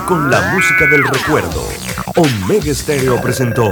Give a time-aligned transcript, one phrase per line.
[0.00, 1.62] Con la música del recuerdo.
[2.16, 3.70] Omega Stereo presentó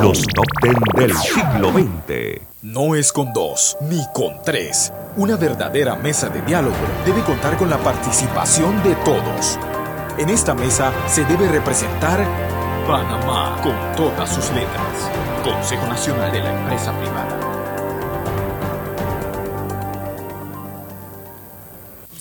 [0.00, 2.40] los top ten del siglo XX.
[2.62, 4.90] No es con dos, ni con tres.
[5.14, 6.74] Una verdadera mesa de diálogo
[7.04, 9.58] debe contar con la participación de todos.
[10.16, 12.26] En esta mesa se debe representar
[12.88, 15.10] Panamá con todas sus letras.
[15.44, 17.51] Consejo Nacional de la Empresa Privada.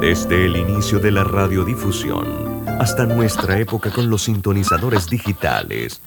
[0.00, 6.00] Desde el inicio de la radiodifusión hasta nuestra época con los sintonizadores digitales.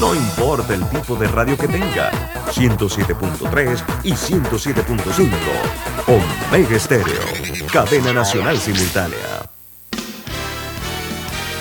[0.00, 2.10] No importa el tipo de radio que tenga,
[2.50, 5.30] 107.3 y 107.5.
[6.08, 7.22] Omega Estéreo,
[7.72, 9.55] cadena nacional simultánea.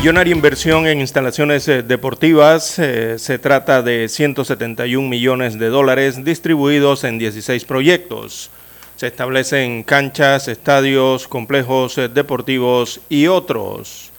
[0.00, 2.78] Millonaria inversión en instalaciones eh, deportivas.
[2.78, 8.50] Eh, se trata de 171 millones de dólares distribuidos en 16 proyectos.
[8.96, 14.10] Se establecen canchas, estadios, complejos eh, deportivos y otros.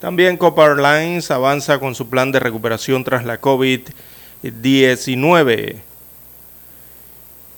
[0.00, 5.82] También Copper Lines avanza con su plan de recuperación tras la COVID-19.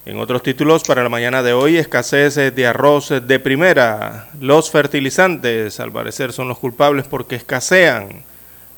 [0.09, 4.31] En otros títulos para la mañana de hoy, escasez de arroz de primera.
[4.41, 8.25] Los fertilizantes, al parecer, son los culpables porque escasean.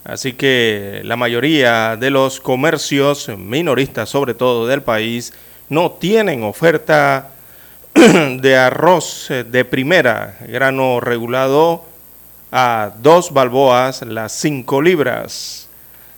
[0.02, 5.32] Así que la mayoría de los comercios minoristas, sobre todo del país,
[5.68, 7.28] no tienen oferta
[7.94, 11.84] de arroz de primera, grano regulado
[12.50, 15.68] a dos balboas las cinco libras.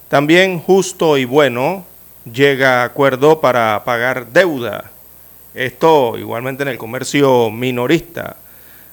[0.08, 1.84] También justo y bueno
[2.24, 4.92] llega acuerdo para pagar deuda.
[5.54, 8.36] Esto igualmente en el comercio minorista.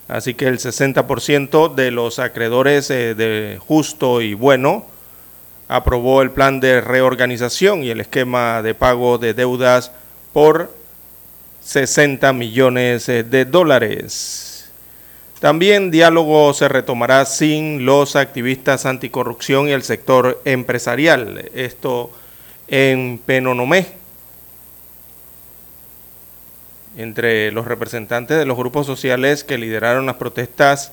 [0.10, 4.86] Así que el 60% de los acreedores eh, de justo y bueno
[5.68, 9.92] aprobó el plan de reorganización y el esquema de pago de deudas
[10.34, 10.74] por
[11.62, 14.72] 60 millones eh, de dólares.
[15.40, 21.50] También diálogo se retomará sin los activistas anticorrupción y el sector empresarial.
[21.54, 22.12] Esto
[22.68, 23.99] en Penonomé
[27.00, 30.92] entre los representantes de los grupos sociales que lideraron las protestas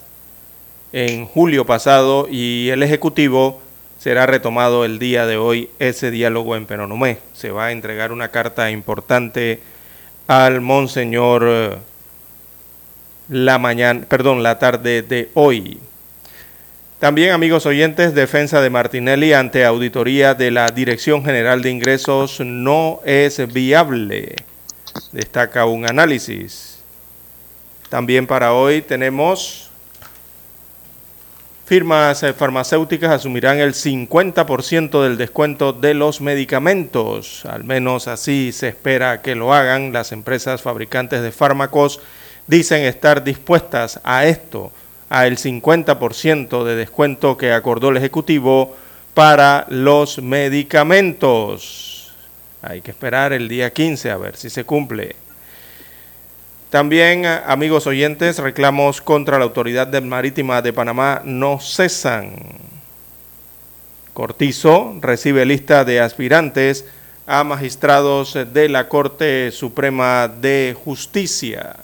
[0.92, 3.60] en julio pasado y el Ejecutivo
[3.98, 7.18] será retomado el día de hoy ese diálogo en Penonomé.
[7.32, 9.58] Se va a entregar una carta importante
[10.28, 11.76] al Monseñor eh,
[13.28, 15.80] la mañana, perdón, la tarde de hoy.
[17.00, 23.00] También, amigos oyentes, defensa de Martinelli ante auditoría de la Dirección General de Ingresos no
[23.04, 24.36] es viable
[25.12, 26.78] destaca un análisis.
[27.88, 29.70] También para hoy tenemos
[31.66, 37.44] firmas farmacéuticas asumirán el 50% del descuento de los medicamentos.
[37.44, 39.92] Al menos así se espera que lo hagan.
[39.92, 42.00] Las empresas fabricantes de fármacos
[42.46, 44.70] dicen estar dispuestas a esto,
[45.08, 48.76] a el 50% de descuento que acordó el Ejecutivo
[49.14, 51.95] para los medicamentos.
[52.62, 55.16] Hay que esperar el día 15 a ver si se cumple.
[56.70, 62.34] También, amigos oyentes, reclamos contra la Autoridad Marítima de Panamá no cesan.
[64.12, 66.86] Cortizo recibe lista de aspirantes
[67.26, 71.76] a magistrados de la Corte Suprema de Justicia.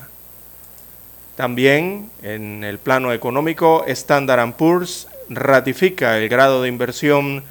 [1.36, 7.44] También en el plano económico, Standard Poor's ratifica el grado de inversión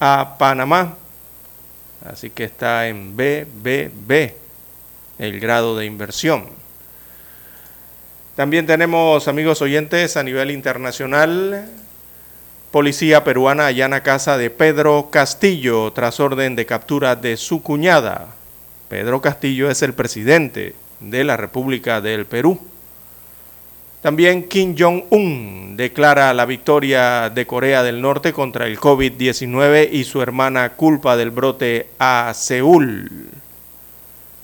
[0.00, 0.96] a Panamá.
[2.10, 4.32] Así que está en BBB
[5.18, 6.46] el grado de inversión.
[8.34, 11.68] También tenemos, amigos oyentes, a nivel internacional,
[12.70, 18.26] Policía peruana allana casa de Pedro Castillo tras orden de captura de su cuñada.
[18.90, 22.60] Pedro Castillo es el presidente de la República del Perú.
[24.02, 30.22] También Kim Jong-un declara la victoria de Corea del Norte contra el COVID-19 y su
[30.22, 33.10] hermana culpa del brote a Seúl.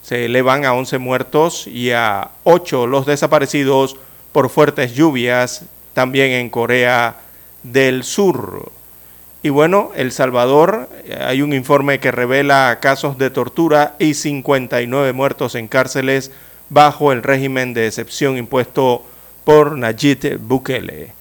[0.03, 3.97] Se elevan a 11 muertos y a 8 los desaparecidos
[4.33, 7.17] por fuertes lluvias también en Corea
[7.63, 8.73] del Sur.
[9.45, 10.89] Y bueno, El Salvador,
[11.21, 16.31] hay un informe que revela casos de tortura y 59 muertos en cárceles
[16.69, 19.05] bajo el régimen de excepción impuesto
[19.45, 21.13] por Nayib Bukele.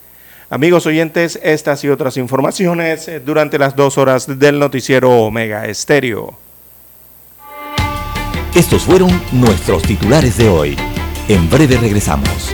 [0.49, 6.37] Amigos oyentes, estas y otras informaciones eh, durante las dos horas del noticiero Omega Estéreo.
[8.53, 10.77] Estos fueron nuestros titulares de hoy.
[11.29, 12.53] En breve regresamos.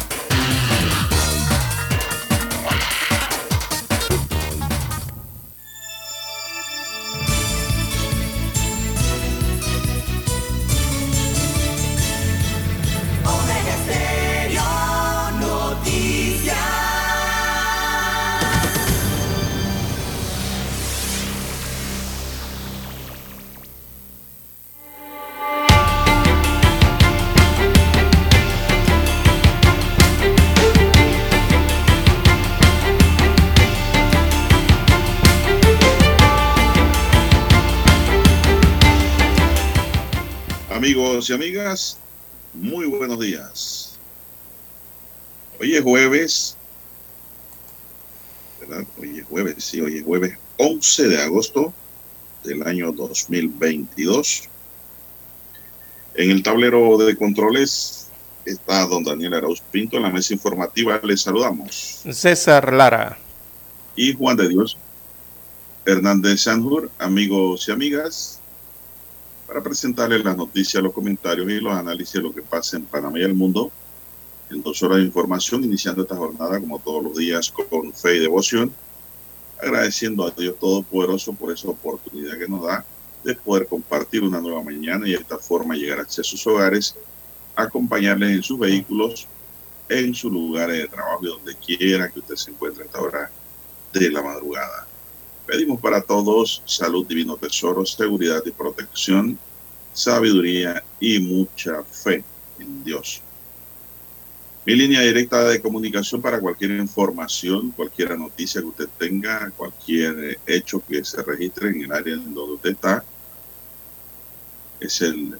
[41.31, 41.97] Y amigas,
[42.53, 43.97] muy buenos días.
[45.61, 46.57] Hoy es jueves,
[48.59, 48.85] ¿verdad?
[48.99, 51.73] Hoy es jueves, sí, hoy es jueves 11 de agosto
[52.43, 54.49] del año 2022.
[56.15, 58.07] En el tablero de controles
[58.43, 59.95] está don Daniel Arauz Pinto.
[59.95, 62.01] En la mesa informativa le saludamos.
[62.11, 63.17] César Lara.
[63.95, 64.77] Y Juan de Dios
[65.85, 68.40] Hernández Sanjur, amigos y amigas
[69.51, 73.19] para presentarles las noticias, los comentarios y los análisis de lo que pasa en Panamá
[73.19, 73.69] y el mundo
[74.49, 78.19] en dos horas de información, iniciando esta jornada como todos los días con fe y
[78.19, 78.73] devoción,
[79.61, 82.85] agradeciendo a Dios Todopoderoso por esa oportunidad que nos da
[83.25, 86.95] de poder compartir una nueva mañana y de esta forma llegar hacia sus hogares,
[87.53, 89.27] acompañarles en sus vehículos,
[89.89, 93.29] en sus lugares de trabajo y donde quiera que usted se encuentre a esta hora
[93.91, 94.87] de la madrugada.
[95.51, 99.37] Pedimos para todos salud, divino tesoro, seguridad y protección,
[99.91, 102.23] sabiduría y mucha fe
[102.57, 103.21] en Dios.
[104.65, 110.81] Mi línea directa de comunicación para cualquier información, cualquier noticia que usted tenga, cualquier hecho
[110.87, 113.03] que se registre en el área en donde usted está,
[114.79, 115.37] es el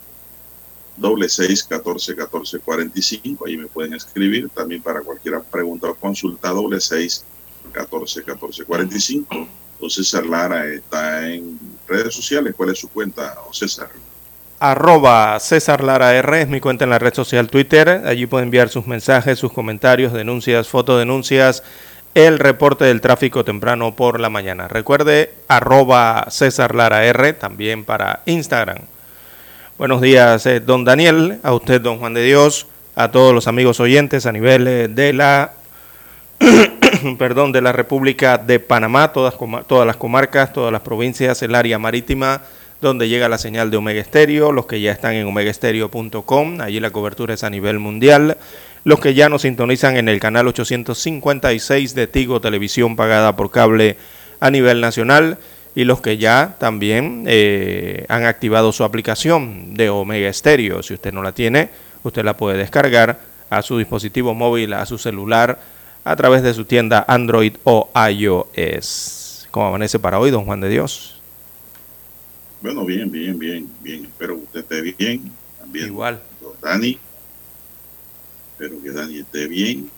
[0.97, 3.45] doble seis catorce catorce cuarenta y cinco.
[3.45, 7.23] Ahí me pueden escribir también para cualquier pregunta o consulta doble seis
[7.71, 9.47] catorce catorce cuarenta y cinco
[9.89, 12.53] César Lara está en redes sociales.
[12.55, 13.89] ¿Cuál es su cuenta, César?
[14.59, 18.03] Arroba César Lara R es mi cuenta en la red social Twitter.
[18.05, 21.63] Allí puede enviar sus mensajes, sus comentarios, denuncias, fotodenuncias,
[22.13, 24.67] el reporte del tráfico temprano por la mañana.
[24.67, 28.79] Recuerde, arroba César Lara R también para Instagram.
[29.77, 33.79] Buenos días, eh, don Daniel, a usted, don Juan de Dios, a todos los amigos
[33.79, 35.53] oyentes a nivel eh, de la
[37.17, 39.35] perdón, de la República de Panamá, todas,
[39.67, 42.41] todas las comarcas, todas las provincias, el área marítima
[42.81, 46.89] donde llega la señal de Omega Estéreo, los que ya están en omegaestereo.com, allí la
[46.89, 48.37] cobertura es a nivel mundial,
[48.83, 53.97] los que ya nos sintonizan en el canal 856 de Tigo Televisión pagada por cable
[54.39, 55.37] a nivel nacional
[55.75, 60.81] y los que ya también eh, han activado su aplicación de Omega Estéreo.
[60.81, 61.69] Si usted no la tiene,
[62.01, 63.19] usted la puede descargar
[63.51, 65.59] a su dispositivo móvil, a su celular,
[66.03, 69.47] a través de su tienda Android o iOS.
[69.51, 71.19] ¿Cómo amanece para hoy, don Juan de Dios?
[72.61, 74.05] Bueno, bien, bien, bien, bien.
[74.05, 75.31] Espero que usted esté bien.
[75.59, 76.21] También Igual.
[76.61, 76.97] Dani.
[78.51, 79.89] Espero que Dani esté bien.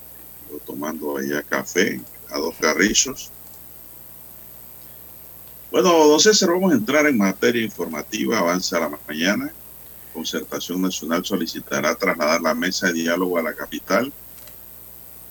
[0.50, 3.30] Yo tomando allá café a dos carrillos.
[5.72, 8.40] Bueno, don César, vamos a entrar en materia informativa.
[8.40, 9.52] Avanza la mañana.
[10.14, 14.14] Concertación Nacional solicitará trasladar la mesa de diálogo a la capital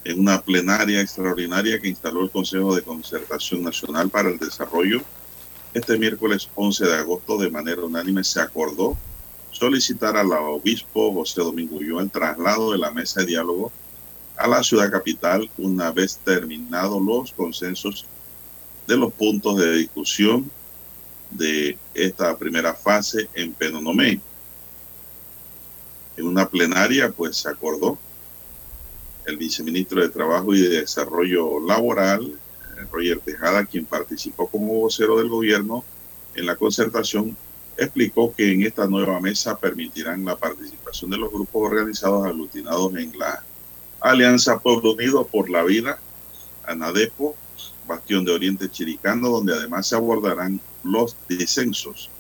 [0.05, 5.03] en una plenaria extraordinaria que instaló el Consejo de Concertación Nacional para el Desarrollo
[5.75, 8.97] este miércoles 11 de agosto, de manera unánime, se acordó
[9.51, 13.73] solicitar al obispo José Domingo Ulloa el traslado de la mesa de diálogo
[14.37, 18.05] a la ciudad capital una vez terminados los consensos
[18.87, 20.51] de los puntos de discusión
[21.31, 24.21] de esta primera fase en Penonomé.
[26.19, 27.99] En una plenaria, pues se acordó
[29.27, 32.39] el viceministro de Trabajo y de Desarrollo Laboral,
[32.91, 35.85] Roger Tejada, quien participó como vocero del gobierno
[36.35, 37.37] en la concertación,
[37.77, 43.19] explicó que en esta nueva mesa permitirán la participación de los grupos organizados aglutinados en
[43.19, 43.43] la
[44.01, 45.99] Alianza Pueblo Unido por la Vida,
[46.65, 47.37] Anadepo,
[47.87, 52.11] Bastión de Oriente Chiricano, donde además se abordarán los disensos.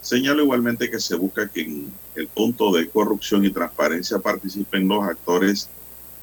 [0.00, 5.04] Señaló igualmente que se busca que en el punto de corrupción y transparencia participen los
[5.04, 5.68] actores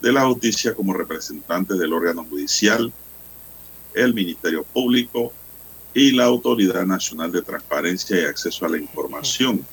[0.03, 2.91] de la justicia como representantes del órgano judicial,
[3.93, 5.31] el Ministerio Público
[5.93, 9.65] y la Autoridad Nacional de Transparencia y Acceso a la Información.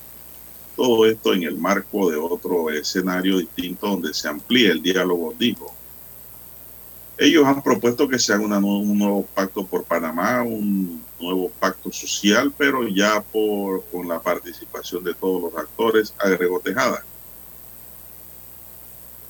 [0.77, 5.75] Todo esto en el marco de otro escenario distinto donde se amplía el diálogo, dijo.
[7.17, 12.53] Ellos han propuesto que se haga un nuevo pacto por Panamá, un nuevo pacto social,
[12.57, 17.03] pero ya por, con la participación de todos los actores, agregó Tejada.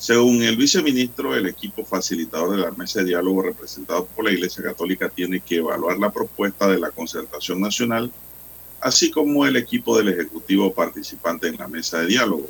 [0.02, 4.64] Según el viceministro, el equipo facilitador de la mesa de diálogo representado por la Iglesia
[4.64, 8.12] Católica tiene que evaluar la propuesta de la concertación nacional,
[8.80, 12.48] así como el equipo del Ejecutivo participante en la mesa de diálogo.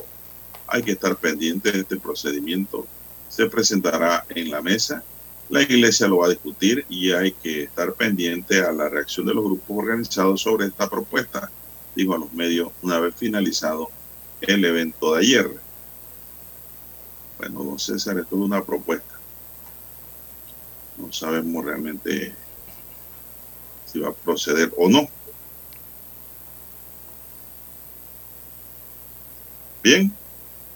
[0.65, 2.87] Hay que estar pendiente de este procedimiento.
[3.27, 5.03] Se presentará en la mesa,
[5.49, 9.33] la Iglesia lo va a discutir y hay que estar pendiente a la reacción de
[9.33, 11.51] los grupos organizados sobre esta propuesta,
[11.97, 13.89] dijo a los medios una vez finalizado
[14.39, 15.60] el evento de ayer.
[17.41, 19.15] Bueno, don César, es una propuesta.
[20.95, 22.35] No sabemos realmente
[23.87, 25.09] si va a proceder o no.
[29.81, 30.13] Bien,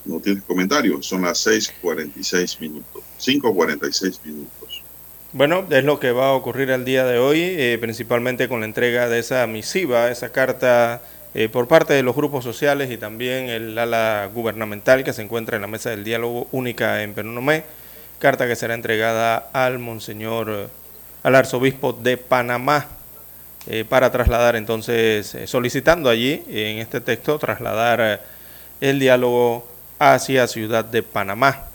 [0.05, 1.05] no tienes comentarios.
[1.05, 3.03] Son las 6:46 minutos.
[3.19, 4.81] 5:46 minutos.
[5.34, 8.65] Bueno, es lo que va a ocurrir el día de hoy, eh, principalmente con la
[8.65, 11.03] entrega de esa misiva, esa carta
[11.38, 15.58] eh, por parte de los grupos sociales y también el ala gubernamental que se encuentra
[15.58, 17.65] en la mesa del diálogo única en Penonomé,
[18.20, 20.70] carta que será entregada al monseñor,
[21.24, 22.88] al arzobispo de Panamá,
[23.68, 28.22] eh, para trasladar entonces, eh, solicitando allí, en este texto, trasladar
[28.80, 29.68] el diálogo
[30.00, 31.68] hacia Ciudad de Panamá.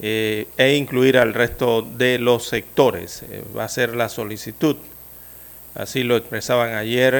[0.00, 3.22] e incluir al resto de los sectores.
[3.56, 4.76] va a ser la solicitud.
[5.74, 7.14] Así lo expresaban ayer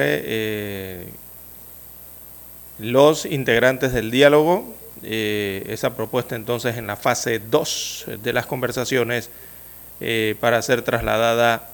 [2.79, 4.73] los integrantes del diálogo.
[5.03, 9.29] Eh, esa propuesta entonces en la fase 2 de las conversaciones
[10.01, 11.69] eh, para ser trasladada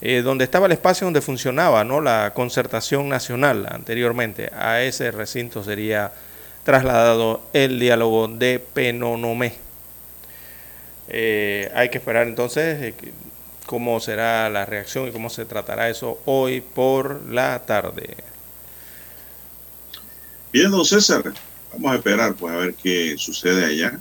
[0.00, 2.00] eh, donde estaba el espacio donde funcionaba ¿no?
[2.00, 4.50] la concertación nacional anteriormente.
[4.56, 6.12] A ese recinto sería
[6.64, 9.54] trasladado el diálogo de Penonomé.
[11.08, 12.94] hay que esperar entonces
[13.66, 18.31] cómo será la reacción y cómo se tratará eso hoy por la tarde.
[20.52, 21.32] Bien, don César,
[21.72, 23.98] vamos a esperar pues a ver qué sucede allá.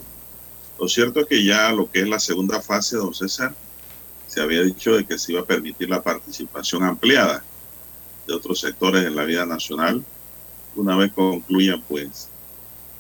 [0.80, 3.54] Lo cierto es que ya lo que es la segunda fase, don César,
[4.28, 7.44] se había dicho de que se iba a permitir la participación ampliada
[8.28, 10.04] de otros sectores en la vida nacional
[10.76, 12.30] una vez concluyan pues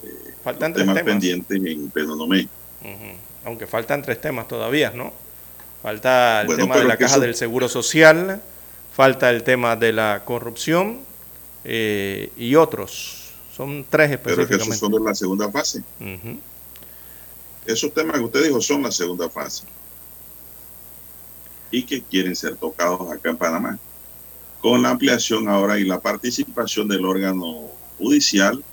[0.03, 2.47] eh, faltan temas, temas, pendientes en Penonomé.
[3.45, 5.13] Aunque faltan tres temas todavía, ¿no?
[5.81, 8.41] Falta el tema de la caja del seguro social,
[8.93, 10.99] falta el tema de la corrupción
[11.63, 13.20] eh, y otros.
[13.61, 14.47] Son tres específicamente.
[14.47, 15.83] Pero que esos son de la segunda fase.
[17.63, 19.65] Esos temas que usted dijo son la segunda fase.
[21.69, 23.77] Y que quieren ser tocados acá en Panamá.
[24.61, 28.63] con la ampliación ahora y la participación del órgano judicial,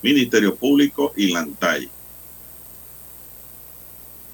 [0.00, 1.88] Ministerio Público y Lantay.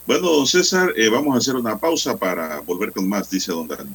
[0.06, 3.68] Bueno, don César, eh, vamos a hacer una pausa para volver con más, dice don
[3.68, 3.94] Dani.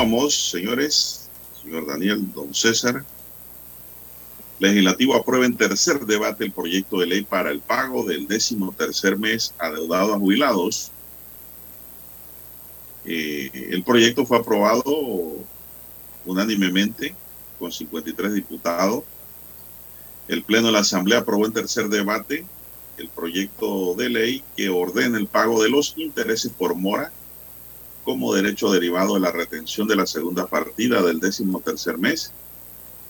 [0.00, 1.28] Continuamos, señores.
[1.62, 3.04] Señor Daniel, don César.
[4.58, 9.18] Legislativo aprueba en tercer debate el proyecto de ley para el pago del décimo tercer
[9.18, 10.90] mes adeudado a jubilados.
[13.04, 15.36] Eh, el proyecto fue aprobado
[16.24, 17.14] unánimemente
[17.58, 19.04] con 53 diputados.
[20.28, 22.46] El Pleno de la Asamblea aprobó en tercer debate
[22.96, 27.12] el proyecto de ley que ordena el pago de los intereses por mora
[28.04, 32.32] como derecho derivado de la retención de la segunda partida del décimo tercer mes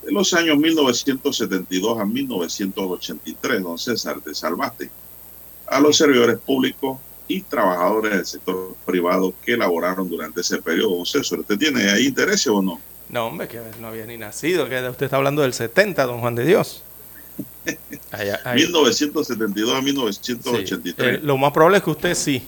[0.05, 4.90] de los años 1972 a 1983, don César, te salvaste
[5.66, 6.98] a los servidores públicos
[7.29, 10.96] y trabajadores del sector privado que elaboraron durante ese periodo.
[10.96, 12.81] Don César, ¿usted tiene ahí interés o no?
[13.11, 14.68] No, hombre, que no había ni nacido.
[14.68, 16.83] Que usted está hablando del 70, don Juan de Dios.
[18.11, 21.14] Allá- ahí- 1972 a 1983.
[21.16, 22.42] Eh, lo más probable es que usted sí.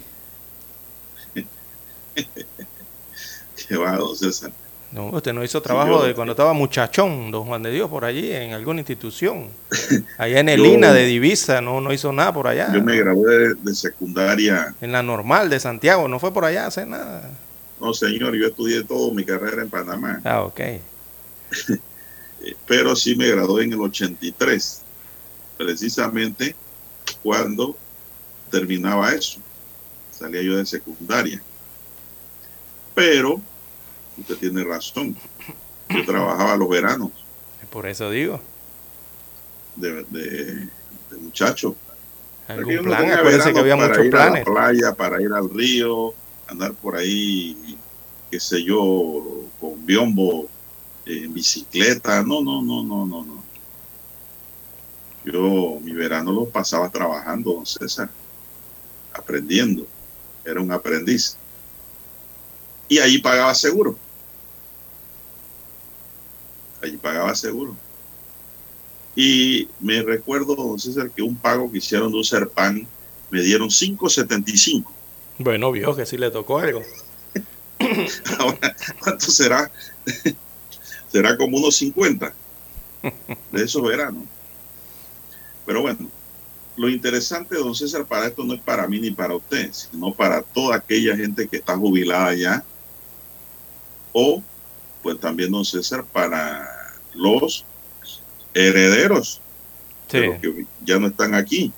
[3.81, 4.53] Va, don César.
[4.93, 8.05] No, usted no hizo trabajo yo- de cuando estaba muchachón, don Juan de Dios, por
[8.05, 9.49] allí, en alguna institución.
[10.19, 12.71] Allá en el Yo- INA de Divisa, no, no hizo nada por allá.
[12.75, 14.75] Yo me gradué de, de secundaria.
[14.83, 17.31] En la normal de Santiago, no fue por allá a hacer nada.
[17.81, 20.21] No, señor, yo estudié toda mi carrera en Panamá.
[20.25, 20.61] Ah, ok.
[22.67, 24.83] Pero sí me gradué en el 83,
[25.57, 26.55] precisamente
[27.23, 27.77] cuando
[28.51, 29.39] terminaba eso.
[30.11, 31.41] Salía yo de secundaria.
[32.95, 33.41] Pero,
[34.19, 35.17] usted tiene razón,
[35.89, 37.11] yo trabajaba los veranos
[37.71, 38.41] Por eso digo.
[39.77, 40.69] de, de,
[41.11, 41.77] de muchacho.
[42.49, 43.01] ¿Algún plan?
[43.01, 44.35] tenía Acuérdense que había verano muchos para ir planes.
[44.35, 46.15] A la playa, para ir al río,
[46.47, 47.79] andar por ahí,
[48.31, 50.51] qué sé yo, con biombo,
[51.07, 52.23] eh, en bicicleta.
[52.23, 53.45] No, no, no, no, no, no.
[55.25, 58.11] Yo mi verano lo pasaba trabajando, don César,
[59.13, 59.87] aprendiendo.
[60.45, 61.42] Era un aprendiz.
[62.89, 63.97] Y ahí pagaba seguro.
[66.83, 67.77] Allí pagaba seguro.
[69.15, 72.87] Y me recuerdo, don César, que un pago que hicieron de un Serpan
[73.31, 74.85] me dieron 5.75.
[75.39, 76.83] Bueno, vio que sí le tocó algo.
[78.39, 79.71] Ahora, ¿cuánto será?
[81.13, 82.33] será como unos 50
[83.51, 84.25] de esos veranos.
[85.67, 86.11] Pero bueno,
[86.77, 90.43] lo interesante, don César, para esto no es para mí ni para usted, sino para
[90.43, 92.65] toda aquella gente que está jubilada ya.
[94.13, 94.43] O,
[95.03, 96.69] pues también, don César, para
[97.15, 97.65] los
[98.55, 99.41] herederos,
[100.11, 101.73] pero que ya no están aquí,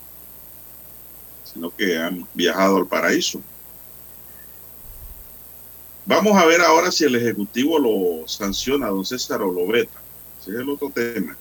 [1.43, 3.41] sino que han viajado al paraíso.
[6.05, 9.99] Vamos a ver ahora si el Ejecutivo lo sanciona, don César, o lo veta.
[10.39, 11.35] Ese es el otro tema.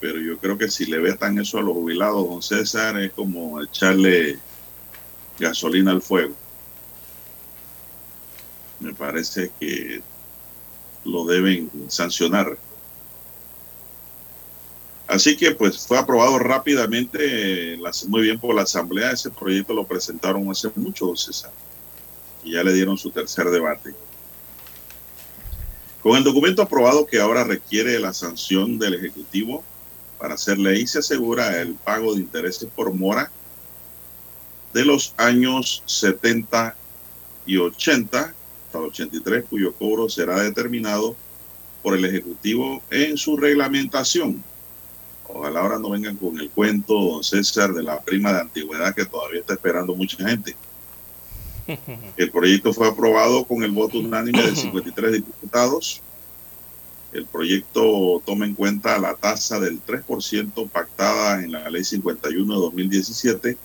[0.00, 3.62] Pero yo creo que si le vetan eso a los jubilados, don César, es como
[3.62, 4.38] echarle
[5.38, 6.34] gasolina al fuego.
[8.84, 10.00] Me parece que
[11.04, 12.56] lo deben sancionar.
[15.06, 17.76] Así que pues fue aprobado rápidamente,
[18.08, 19.10] muy bien por la Asamblea.
[19.10, 21.50] Ese proyecto lo presentaron hace mucho, César
[22.44, 23.94] y ya le dieron su tercer debate.
[26.02, 29.64] Con el documento aprobado que ahora requiere la sanción del Ejecutivo
[30.18, 33.32] para hacer ley, se asegura el pago de intereses por mora
[34.74, 36.76] de los años 70
[37.46, 38.34] y 80
[38.74, 41.14] hasta 83, cuyo cobro será determinado
[41.82, 44.42] por el Ejecutivo en su reglamentación.
[45.28, 49.04] Ojalá ahora no vengan con el cuento, don César, de la prima de antigüedad que
[49.04, 50.56] todavía está esperando mucha gente.
[52.16, 56.02] El proyecto fue aprobado con el voto unánime de 53 diputados.
[57.10, 62.60] El proyecto toma en cuenta la tasa del 3% pactada en la Ley 51 de
[62.60, 63.58] 2017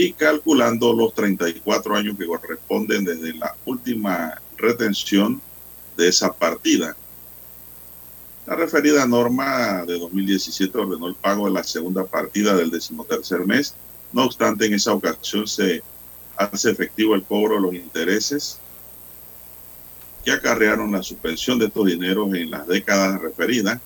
[0.00, 5.42] y calculando los 34 años que corresponden desde la última retención
[5.96, 6.96] de esa partida.
[8.46, 13.74] La referida norma de 2017 ordenó el pago de la segunda partida del decimotercer mes.
[14.12, 15.82] No obstante, en esa ocasión se
[16.36, 18.60] hace efectivo el cobro de los intereses
[20.24, 23.80] que acarrearon la suspensión de estos dineros en las décadas referidas.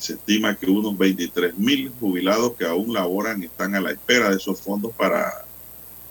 [0.00, 4.36] Se estima que unos 23 mil jubilados que aún laboran están a la espera de
[4.36, 5.44] esos fondos para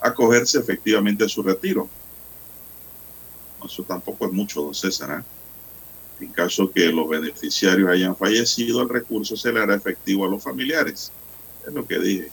[0.00, 1.88] acogerse efectivamente a su retiro.
[3.64, 5.20] Eso tampoco es mucho, don César.
[5.20, 6.24] ¿eh?
[6.24, 10.40] En caso que los beneficiarios hayan fallecido, el recurso se le hará efectivo a los
[10.40, 11.10] familiares.
[11.66, 12.30] Es lo que dije.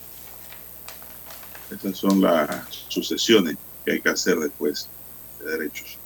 [1.72, 4.88] Estas son las sucesiones que hay que hacer después
[5.39, 5.98] de derechos.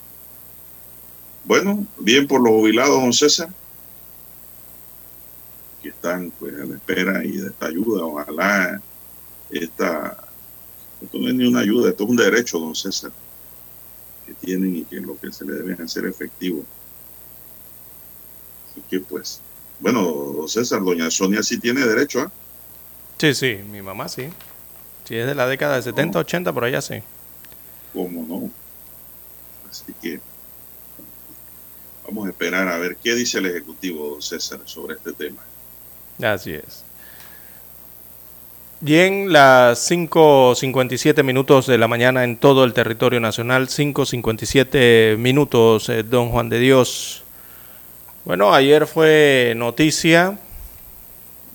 [1.43, 3.49] Bueno, bien por los jubilados, don César,
[5.81, 8.05] que están pues a la espera y de esta ayuda.
[8.05, 8.81] Ojalá
[9.49, 10.17] esta,
[11.01, 13.11] esto no es ni una ayuda, esto es un derecho, don César,
[14.25, 16.63] que tienen y que lo que se le deben hacer efectivo.
[18.71, 19.41] Así que pues,
[19.79, 22.31] bueno, don César, doña Sonia sí tiene derecho, ¿ah?
[23.17, 24.29] Sí, sí, mi mamá sí.
[25.05, 26.95] Si es de la década de 70, 80, por allá sí.
[27.93, 28.51] ¿Cómo no?
[29.69, 30.19] Así que
[32.05, 35.41] vamos a esperar a ver qué dice el Ejecutivo, don César, sobre este tema.
[36.23, 36.83] Así es.
[38.79, 46.01] Bien, las 5.57 minutos de la mañana en todo el territorio nacional, 5.57 minutos, eh,
[46.03, 47.23] don Juan de Dios.
[48.25, 50.39] Bueno, ayer fue noticia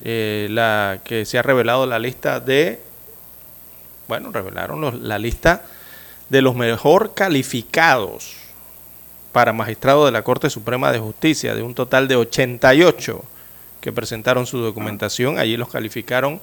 [0.05, 2.81] eh, la que se ha revelado la lista de
[4.09, 5.63] bueno, revelaron la lista
[6.29, 8.37] de los mejor calificados
[9.33, 13.25] para magistrado de la Corte Suprema de Justicia, de un total de 88
[13.87, 16.41] que presentaron su documentación, allí los calificaron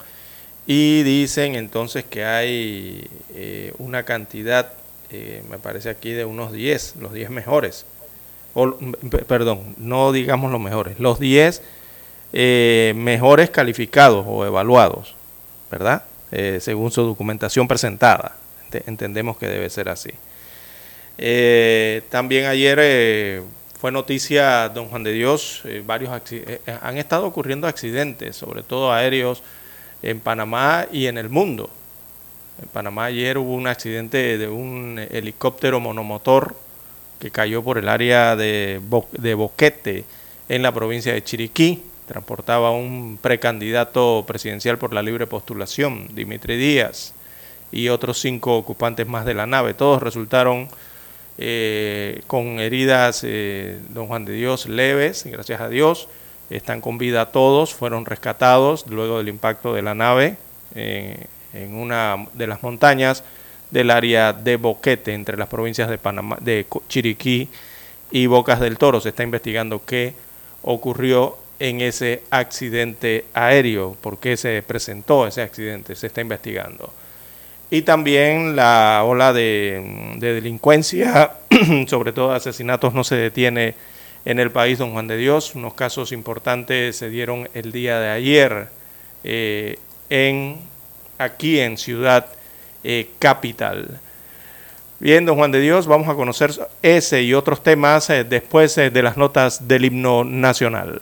[0.65, 4.71] y dicen entonces que hay eh, una cantidad,
[5.09, 7.85] eh, me parece aquí, de unos 10, los 10 mejores,
[8.53, 8.77] o,
[9.27, 11.61] perdón, no digamos los mejores, los 10
[12.31, 15.13] eh, mejores calificados o evaluados,
[15.69, 16.03] ¿verdad?
[16.61, 18.37] Según su documentación presentada.
[18.87, 20.11] Entendemos que debe ser así.
[22.09, 23.43] También ayer
[23.83, 26.09] fue noticia, don Juan de Dios, varios
[26.81, 29.43] han estado ocurriendo accidentes, sobre todo aéreos,
[30.01, 31.69] en Panamá y en el mundo.
[32.61, 36.55] En Panamá ayer hubo un accidente de un helicóptero monomotor
[37.19, 38.79] que cayó por el área de,
[39.17, 40.05] de Boquete
[40.47, 47.13] en la provincia de Chiriquí transportaba un precandidato presidencial por la libre postulación, Dimitri Díaz,
[47.69, 49.73] y otros cinco ocupantes más de la nave.
[49.73, 50.69] Todos resultaron
[51.37, 56.07] eh, con heridas, eh, don Juan de Dios, leves, gracias a Dios.
[56.49, 60.37] Están con vida todos, fueron rescatados luego del impacto de la nave
[60.75, 63.23] eh, en una de las montañas
[63.71, 67.49] del área de Boquete, entre las provincias de, Panamá, de Chiriquí
[68.11, 69.01] y Bocas del Toro.
[69.01, 70.13] Se está investigando qué
[70.61, 76.93] ocurrió en ese accidente aéreo, por qué se presentó ese accidente, se está investigando.
[77.73, 81.31] Y también la ola de, de delincuencia,
[81.87, 83.73] sobre todo asesinatos, no se detiene
[84.25, 85.55] en el país, don Juan de Dios.
[85.55, 88.67] Unos casos importantes se dieron el día de ayer
[89.23, 89.79] eh,
[90.11, 90.59] en,
[91.17, 92.27] aquí en Ciudad
[92.83, 93.99] eh, Capital.
[94.99, 96.51] Bien, don Juan de Dios, vamos a conocer
[96.83, 101.01] ese y otros temas eh, después de las notas del himno nacional.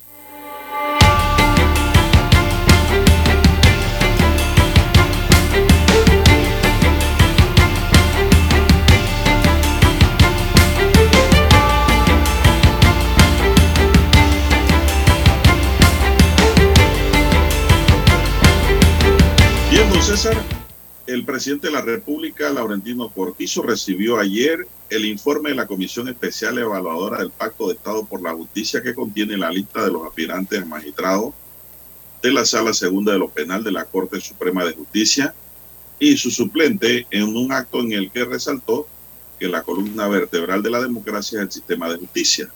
[21.21, 26.57] El presidente de la República, Laurentino Cortizo, recibió ayer el informe de la Comisión Especial
[26.57, 30.59] Evaluadora del Pacto de Estado por la Justicia que contiene la lista de los aspirantes
[30.59, 31.31] a magistrado
[32.23, 35.35] de la Sala Segunda de lo Penal de la Corte Suprema de Justicia
[35.99, 38.87] y su suplente en un acto en el que resaltó
[39.39, 42.49] que la columna vertebral de la democracia es el sistema de justicia.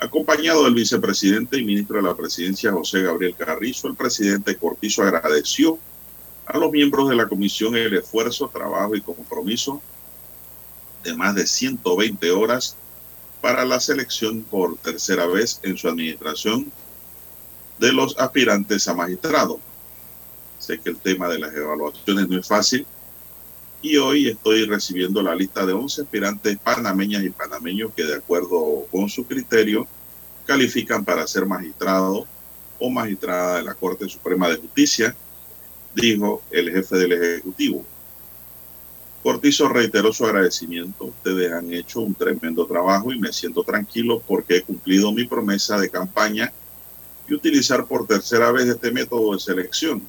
[0.00, 5.80] Acompañado del vicepresidente y ministro de la Presidencia José Gabriel Carrizo, el presidente Cortizo agradeció
[6.46, 9.82] a los miembros de la comisión el esfuerzo, trabajo y compromiso
[11.02, 12.76] de más de 120 horas
[13.40, 16.70] para la selección por tercera vez en su administración
[17.78, 19.60] de los aspirantes a magistrado.
[20.58, 22.86] Sé que el tema de las evaluaciones no es fácil
[23.82, 28.86] y hoy estoy recibiendo la lista de 11 aspirantes panameñas y panameños que de acuerdo
[28.90, 29.86] con su criterio
[30.46, 32.26] califican para ser magistrado
[32.78, 35.14] o magistrada de la Corte Suprema de Justicia,
[35.96, 37.84] dijo el jefe del Ejecutivo.
[39.22, 41.06] Cortizo reiteró su agradecimiento.
[41.06, 45.78] Ustedes han hecho un tremendo trabajo y me siento tranquilo porque he cumplido mi promesa
[45.78, 46.52] de campaña
[47.28, 50.02] y utilizar por tercera vez este método de selección.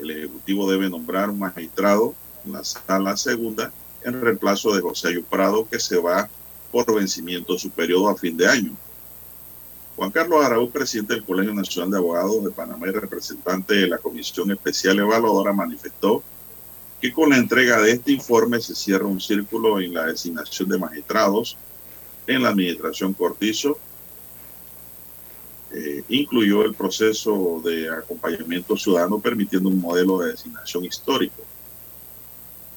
[0.00, 2.14] El Ejecutivo debe nombrar un magistrado
[2.44, 3.70] en la sala segunda
[4.02, 6.28] en reemplazo de José Ayuprado, que se va
[6.72, 7.70] por vencimiento de su
[8.08, 8.72] a fin de año.
[10.00, 13.98] Juan Carlos Araúz, presidente del Colegio Nacional de Abogados de Panamá y representante de la
[13.98, 16.22] Comisión Especial Evaluadora, manifestó
[17.02, 20.78] que con la entrega de este informe se cierra un círculo en la designación de
[20.78, 21.58] magistrados
[22.26, 23.76] en la administración Cortizo.
[25.70, 31.42] Eh, incluyó el proceso de acompañamiento ciudadano permitiendo un modelo de designación histórico.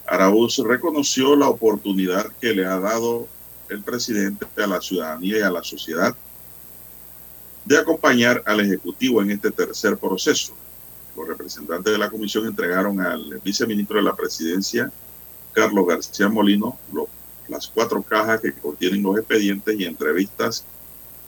[0.05, 3.29] Araúz reconoció la oportunidad que le ha dado
[3.69, 6.13] el presidente a la ciudadanía y a la sociedad
[7.65, 10.53] de acompañar al Ejecutivo en este tercer proceso
[11.15, 14.91] los representantes de la comisión entregaron al viceministro de la presidencia,
[15.53, 16.77] Carlos García Molino,
[17.47, 20.65] las cuatro cajas que contienen los expedientes y entrevistas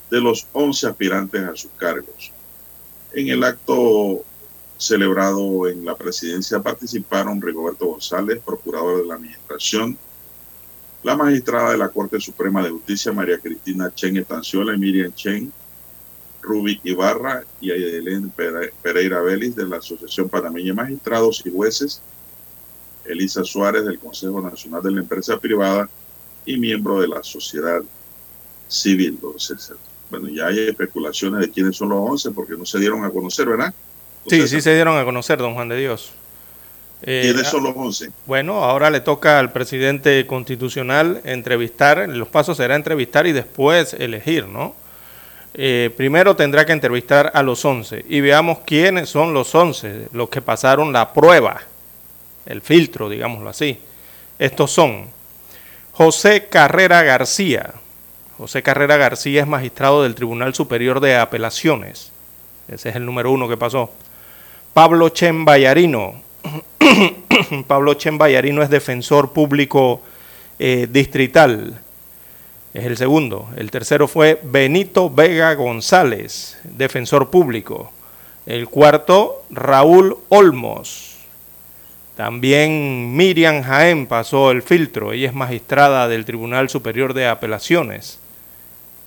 [0.09, 2.31] de los 11 aspirantes a sus cargos.
[3.13, 4.23] En el acto
[4.77, 9.97] celebrado en la presidencia participaron Rigoberto González, procurador de la Administración,
[11.03, 15.51] la magistrada de la Corte Suprema de Justicia, María Cristina Chen Estanciola y Miriam Chen,
[16.45, 18.31] Rubik Ibarra y Aidelen
[18.81, 22.01] Pereira Vélez de la Asociación Panameña de Magistrados y Jueces,
[23.05, 25.89] Elisa Suárez del Consejo Nacional de la Empresa Privada
[26.45, 27.81] y miembro de la sociedad
[28.67, 29.77] civil, don César.
[30.10, 33.47] Bueno, ya hay especulaciones de quiénes son los 11 porque no se dieron a conocer,
[33.47, 33.73] ¿verdad?
[34.27, 36.12] sí, sí se dieron a conocer, don Juan de Dios.
[37.01, 38.10] Eh, ¿Quiénes son los 11?
[38.25, 44.47] Bueno, ahora le toca al presidente constitucional entrevistar, los pasos será entrevistar y después elegir,
[44.47, 44.75] ¿no?
[45.57, 50.27] Eh, primero tendrá que entrevistar a los 11 y veamos quiénes son los 11, los
[50.27, 51.61] que pasaron la prueba,
[52.45, 53.79] el filtro, digámoslo así.
[54.37, 55.07] Estos son
[55.93, 57.73] José Carrera García.
[58.37, 62.11] José Carrera García es magistrado del Tribunal Superior de Apelaciones.
[62.67, 63.93] Ese es el número uno que pasó.
[64.73, 66.21] Pablo Chen Bayarino.
[67.67, 70.01] Pablo Chen Bayarino es defensor público
[70.59, 71.79] eh, distrital
[72.75, 73.47] es el segundo.
[73.55, 77.91] El tercero fue Benito Vega González, defensor público.
[78.45, 81.15] El cuarto, Raúl Olmos.
[82.17, 85.13] También Miriam Jaén pasó el filtro.
[85.13, 88.19] Ella es magistrada del Tribunal Superior de Apelaciones.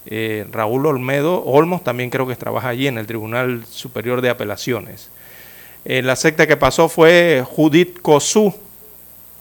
[0.07, 5.11] Eh, Raúl Olmedo Olmos también creo que trabaja allí en el Tribunal Superior de Apelaciones.
[5.85, 8.55] Eh, la secta que pasó fue Judith Cosú.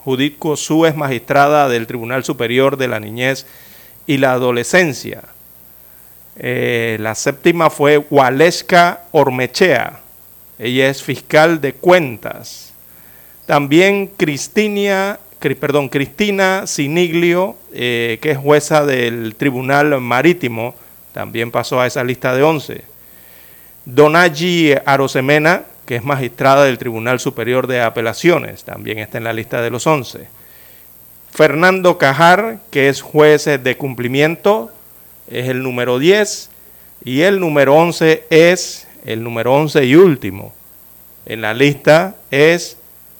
[0.04, 3.46] Judith Cosú es magistrada del Tribunal Superior de la Niñez
[4.08, 5.22] y la adolescencia.
[6.38, 10.00] Eh, la séptima fue Waleska Ormechea.
[10.58, 12.72] Ella es fiscal de cuentas.
[13.44, 15.20] También Cristina,
[15.60, 20.74] perdón, Cristina Siniglio, eh, que es jueza del Tribunal Marítimo,
[21.12, 22.84] también pasó a esa lista de 11.
[23.84, 29.60] Donagi Arosemena, que es magistrada del Tribunal Superior de Apelaciones, también está en la lista
[29.60, 30.37] de los 11.
[31.38, 34.72] Fernando Cajar, que es juez de cumplimiento,
[35.28, 36.50] es el número 10.
[37.04, 40.52] Y el número 11 es el número 11 y último.
[41.26, 42.76] En la lista es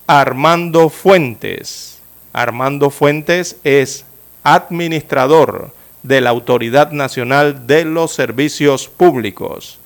[0.08, 2.00] Armando Fuentes.
[2.32, 4.04] Armando Fuentes es
[4.42, 5.70] administrador
[6.02, 9.78] de la Autoridad Nacional de los Servicios Públicos.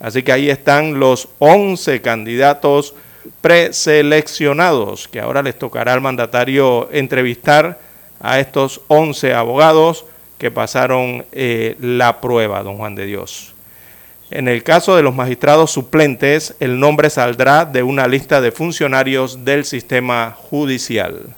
[0.00, 2.94] Así que ahí están los 11 candidatos
[3.40, 7.78] preseleccionados, que ahora les tocará al mandatario entrevistar
[8.20, 10.04] a estos 11 abogados
[10.38, 13.54] que pasaron eh, la prueba, don Juan de Dios.
[14.30, 19.44] En el caso de los magistrados suplentes, el nombre saldrá de una lista de funcionarios
[19.44, 21.34] del sistema judicial.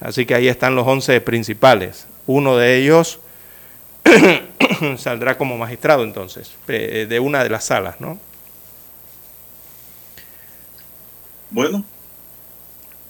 [0.00, 2.06] Así que ahí están los 11 principales.
[2.26, 3.20] Uno de ellos
[4.96, 8.18] saldrá como magistrado entonces, de una de las salas, ¿no?
[11.54, 11.84] Bueno,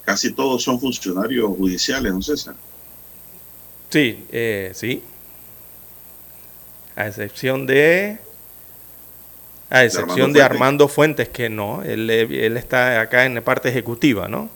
[0.05, 2.55] casi todos son funcionarios judiciales, ¿no César?
[3.89, 5.03] Sí, eh, sí.
[6.95, 8.19] A excepción de...
[9.71, 14.29] A excepción de Armando, Fuentes, que no, él, él está acá en la parte ejecutiva,
[14.29, 14.51] ¿no?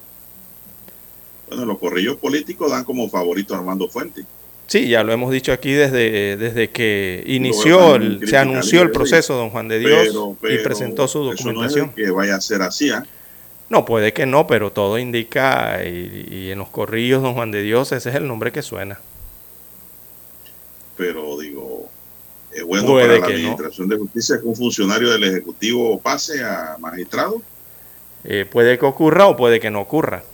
[1.48, 4.26] Bueno, los corrillos políticos dan como favorito a Armando Fuentes.
[4.66, 9.48] Sí, ya lo hemos dicho aquí desde, desde que inició, se anunció el proceso, don
[9.48, 11.94] Juan de Dios, y presentó su documentación.
[11.94, 13.00] que vaya a ser así, ¿eh?
[13.70, 17.92] No, puede que no, pero todo indica, y, en los corrillos, don Juan de Dios,
[17.92, 18.98] ese es el nombre que suena.
[20.96, 21.88] Pero digo,
[22.50, 27.42] es bueno para la Administración de Justicia que un funcionario del Ejecutivo pase a magistrado.
[28.24, 30.24] Eh, puede que ocurra o puede que no ocurra.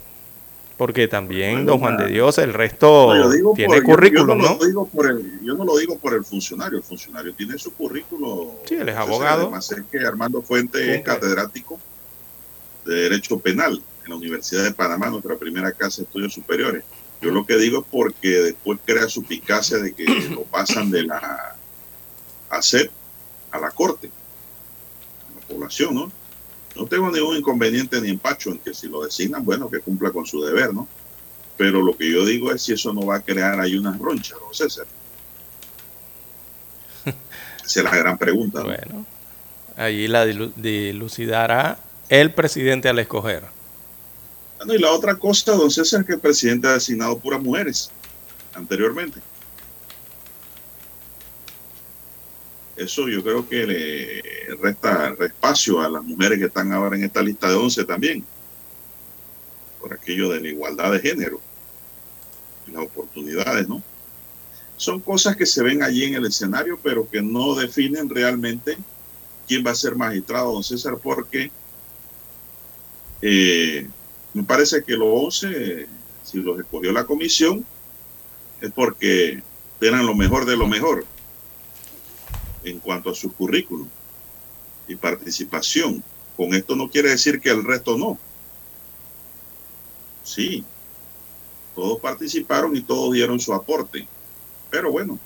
[0.77, 3.13] Porque también, don Juan de Dios, el resto
[3.55, 6.85] tiene currículum, yo, no, Digo por el, yo no lo digo por el funcionario, el
[6.85, 8.49] funcionario tiene su currículum.
[8.65, 9.43] Sí, él es abogado.
[9.43, 11.79] Además es que Armando Fuente es catedrático
[12.85, 16.85] de Derecho Penal en la Universidad de Panamá, nuestra primera casa de estudios superiores.
[17.21, 21.05] Yo lo que digo es porque después crea su picacia de que lo pasan de
[21.05, 21.57] la
[22.51, 22.91] ACEP
[23.51, 24.11] a la Corte,
[25.31, 26.13] a la población, ¿no?
[26.77, 30.27] No tengo ningún inconveniente ni empacho en que si lo designan, bueno, que cumpla con
[30.27, 30.89] su deber, ¿no?
[31.57, 34.39] Pero lo que yo digo es si eso no va a crear ahí unas ronchas,
[34.45, 34.87] ¿no, César?
[37.65, 38.63] Esa es la gran pregunta.
[38.63, 39.07] Bueno,
[39.77, 41.79] allí la dilucidará
[42.09, 43.45] el presidente al escoger.
[44.67, 47.91] Y la otra cosa, don César, que el presidente ha designado puras mujeres
[48.55, 49.21] anteriormente.
[52.77, 57.23] Eso yo creo que le resta espacio a las mujeres que están ahora en esta
[57.23, 58.25] lista de 11 también,
[59.81, 61.41] por aquello de la igualdad de género
[62.67, 63.83] y las oportunidades, ¿no?
[64.77, 68.77] Son cosas que se ven allí en el escenario, pero que no definen realmente
[69.47, 71.53] quién va a ser magistrado, don César, porque
[73.27, 73.89] eh,
[74.35, 75.87] me parece que los 11,
[76.23, 77.65] si los escogió la comisión,
[78.61, 79.43] es porque
[79.81, 81.07] eran lo mejor de lo mejor
[82.65, 83.89] en cuanto a su currículum
[84.87, 86.05] y participación.
[86.37, 88.19] Con esto no quiere decir que el resto no.
[90.23, 90.63] Sí,
[91.75, 94.07] todos participaron y todos dieron su aporte.
[94.69, 95.19] Pero bueno,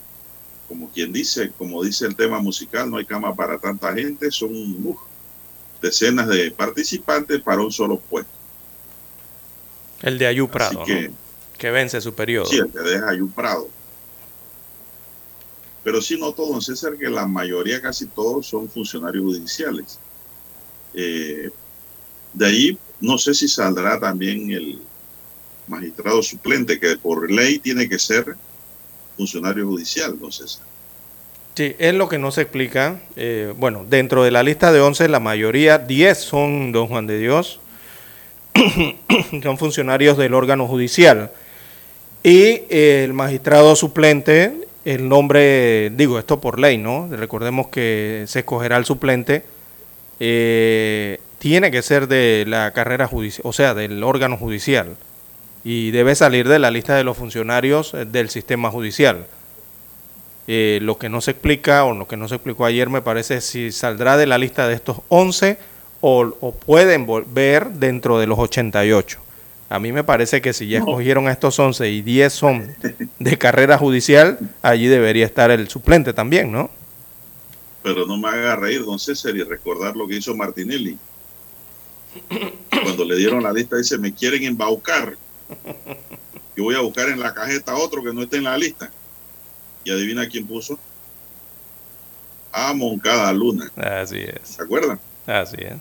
[0.69, 4.53] como quien dice, como dice el tema musical, no hay cama para tanta gente, son
[5.81, 8.31] decenas de participantes para un solo puesto.
[10.03, 11.11] El de Ayú Prado, que,
[11.57, 12.47] que vence su periodo.
[12.47, 13.69] Sí, el de Ayú Prado.
[15.83, 19.99] Pero sí noto, don César, que la mayoría, casi todos, son funcionarios judiciales.
[20.95, 21.51] Eh,
[22.33, 24.81] de ahí, no sé si saldrá también el
[25.67, 28.37] magistrado suplente, que por ley tiene que ser
[29.17, 30.65] funcionario judicial, don César.
[31.59, 33.01] Sí, es lo que no se explica.
[33.17, 37.19] Eh, bueno, dentro de la lista de 11, la mayoría, 10 son don Juan de
[37.19, 37.59] Dios,
[39.43, 41.33] son funcionarios del órgano judicial.
[42.23, 47.09] Y el magistrado suplente el nombre, digo esto por ley, ¿no?
[47.11, 49.43] Recordemos que se escogerá el suplente,
[50.21, 54.95] eh, tiene que ser de la carrera judicial, o sea, del órgano judicial,
[55.65, 59.27] y debe salir de la lista de los funcionarios eh, del sistema judicial.
[60.51, 63.43] Eh, lo que no se explica, o lo que no se explicó ayer, me parece
[63.43, 65.59] si saldrá de la lista de estos 11
[66.01, 69.21] o, o pueden volver dentro de los 88.
[69.69, 72.75] A mí me parece que si ya escogieron a estos 11 y 10 son
[73.19, 76.71] de carrera judicial, allí debería estar el suplente también, ¿no?
[77.83, 80.97] Pero no me haga reír, don César, y recordar lo que hizo Martinelli.
[82.71, 85.17] Cuando le dieron la lista, dice, me quieren embaucar.
[86.57, 88.91] Yo voy a buscar en la cajeta otro que no esté en la lista.
[89.89, 90.79] Y adivina quién puso.
[92.53, 93.73] A Moncada Luna.
[93.75, 94.41] Así es.
[94.45, 95.01] ¿Se acuerdan?
[95.27, 95.77] Así es.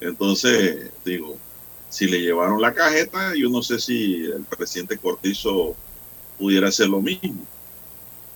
[0.00, 1.36] Entonces, digo,
[1.90, 5.76] si le llevaron la cajeta, yo no sé si el presidente Cortizo
[6.38, 7.44] pudiera hacer lo mismo.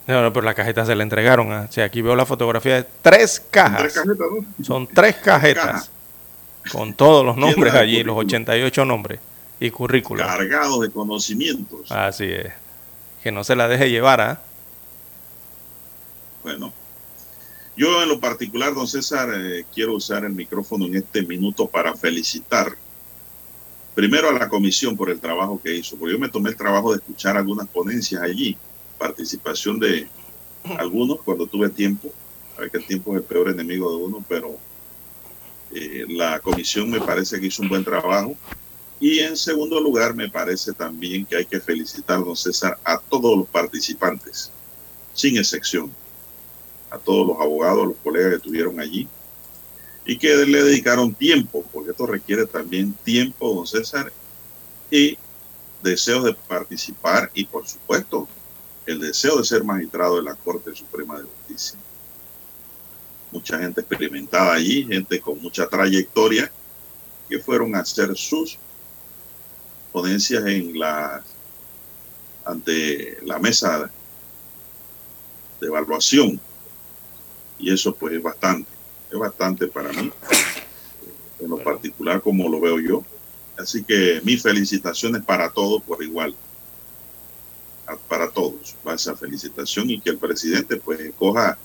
[0.07, 1.51] No, no, pero la cajeta se la entregaron.
[1.51, 1.71] ¿ah?
[1.83, 3.95] aquí veo la fotografía de tres cajas.
[4.63, 5.91] Son tres cajetas.
[6.71, 9.21] Con todos los nombres allí, los 88 nombres
[9.59, 10.27] y currículos.
[10.27, 11.91] Cargados de conocimientos.
[11.91, 12.68] Así es.
[13.23, 14.43] Que no se la deje llevar, ¿ah?
[16.43, 16.73] Bueno.
[17.77, 21.95] Yo en lo particular, don César, eh, quiero usar el micrófono en este minuto para
[21.95, 22.77] felicitar
[23.95, 26.93] primero a la comisión por el trabajo que hizo, porque yo me tomé el trabajo
[26.93, 28.57] de escuchar algunas ponencias allí,
[28.97, 30.09] participación de
[30.77, 32.13] algunos cuando tuve tiempo,
[32.57, 34.57] a ver que el tiempo es el peor enemigo de uno, pero
[35.75, 38.37] eh, la comisión me parece que hizo un buen trabajo.
[39.01, 43.37] Y en segundo lugar, me parece también que hay que felicitar, don César, a todos
[43.37, 44.51] los participantes,
[45.15, 45.93] sin excepción,
[46.91, 49.09] a todos los abogados, los colegas que estuvieron allí,
[50.05, 54.13] y que le dedicaron tiempo, porque esto requiere también tiempo, don César,
[54.91, 55.19] y
[55.83, 58.27] deseos de participar y por supuesto
[58.87, 61.79] el deseo de ser magistrado de la Corte Suprema de Justicia.
[63.31, 66.51] Mucha gente experimentada allí, gente con mucha trayectoria,
[67.29, 68.59] que fueron a hacer sus
[69.93, 71.23] ponencias en la
[72.45, 73.91] ante la mesa
[75.61, 76.41] de evaluación
[77.59, 78.79] y eso pues es bastante
[79.11, 80.11] es bastante para mí,
[81.41, 83.05] en lo particular como lo veo yo.
[83.57, 86.35] Así que mis felicitaciones para todos por igual,
[88.07, 91.59] para todos, va esa felicitación y que el presidente pues coja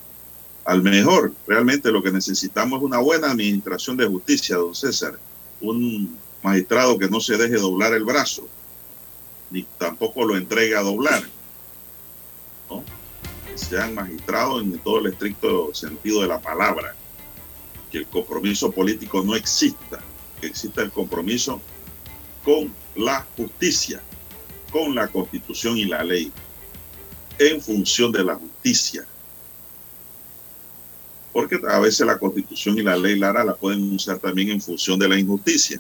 [0.66, 1.34] al mejor.
[1.46, 5.20] Realmente lo que necesitamos es una buena administración de justicia, don César,
[5.62, 8.48] un magistrado que no se deje doblar el brazo,
[9.50, 11.24] ni tampoco lo entregue a doblar.
[12.70, 12.84] ¿no?
[13.48, 16.96] Que sean magistrados en todo el estricto sentido de la palabra.
[17.92, 20.02] Que el compromiso político no exista,
[20.42, 21.62] que exista el compromiso
[22.44, 24.02] con la justicia,
[24.72, 26.32] con la constitución y la ley,
[27.40, 29.06] en función de la justicia.
[31.32, 35.00] Porque a veces la constitución y la ley Lara la pueden usar también en función
[35.00, 35.80] de la injusticia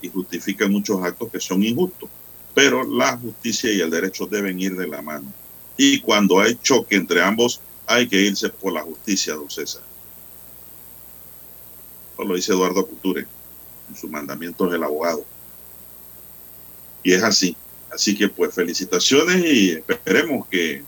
[0.00, 2.08] y justifican muchos actos que son injustos.
[2.54, 5.32] Pero la justicia y el derecho deben ir de la mano.
[5.76, 9.82] Y cuando hay choque entre ambos, hay que irse por la justicia, don César.
[12.12, 13.26] Eso lo dice Eduardo Couture
[13.88, 15.24] en su mandamiento del abogado.
[17.02, 17.56] Y es así.
[17.90, 20.84] Así que pues felicitaciones y esperemos que el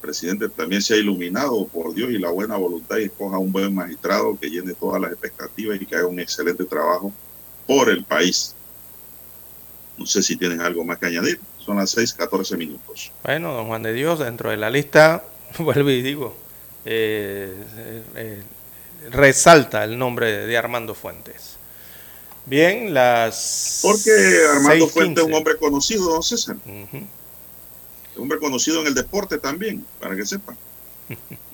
[0.00, 4.38] presidente también sea iluminado por Dios y la buena voluntad y escoja un buen magistrado
[4.38, 7.12] que llene todas las expectativas y que haga un excelente trabajo
[7.66, 8.54] por el país.
[9.98, 11.40] No sé si tienen algo más que añadir.
[11.58, 13.12] Son las 6, 14 minutos.
[13.22, 15.24] Bueno, don Juan de Dios, dentro de la lista,
[15.58, 16.36] vuelvo y digo,
[16.84, 18.42] eh, eh, eh,
[19.10, 21.56] resalta el nombre de Armando Fuentes.
[22.46, 23.80] Bien, las.
[23.82, 24.10] Porque
[24.50, 26.56] Armando Fuentes es un hombre conocido, don César.
[26.66, 27.06] Uh -huh.
[28.16, 30.56] Un hombre conocido en el deporte también, para que sepan.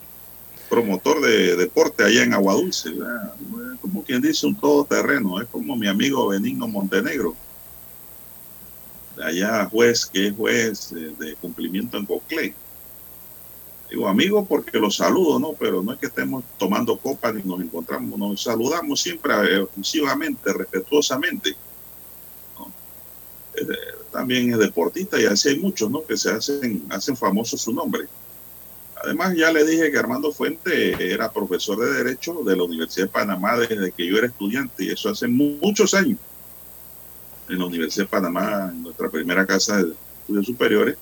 [0.69, 2.91] Promotor de deporte allá en Aguadulce.
[3.81, 5.41] Como quien dice, un todoterreno.
[5.41, 7.35] Es como mi amigo Benigno Montenegro.
[9.23, 12.55] Allá, juez, que es juez de, de cumplimiento en Coclé.
[13.91, 15.55] Digo amigo porque los saludo, ¿no?
[15.55, 21.57] Pero no es que estemos tomando copas ni nos encontramos, nos saludamos siempre efusivamente, respetuosamente.
[22.59, 22.71] ¿no?
[24.13, 26.05] También es deportista y así hay muchos, ¿no?
[26.05, 28.07] Que se hacen, hacen famoso su nombre.
[29.03, 33.13] Además, ya le dije que Armando Fuente era profesor de Derecho de la Universidad de
[33.13, 36.19] Panamá desde que yo era estudiante, y eso hace muchos años.
[37.49, 40.97] En la Universidad de Panamá, en nuestra primera casa de estudios superiores,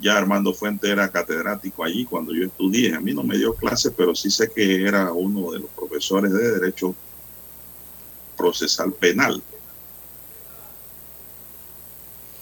[0.00, 2.94] ya Armando Fuente era catedrático allí cuando yo estudié.
[2.94, 6.32] A mí no me dio clase, pero sí sé que era uno de los profesores
[6.32, 6.94] de Derecho
[8.36, 9.42] Procesal Penal.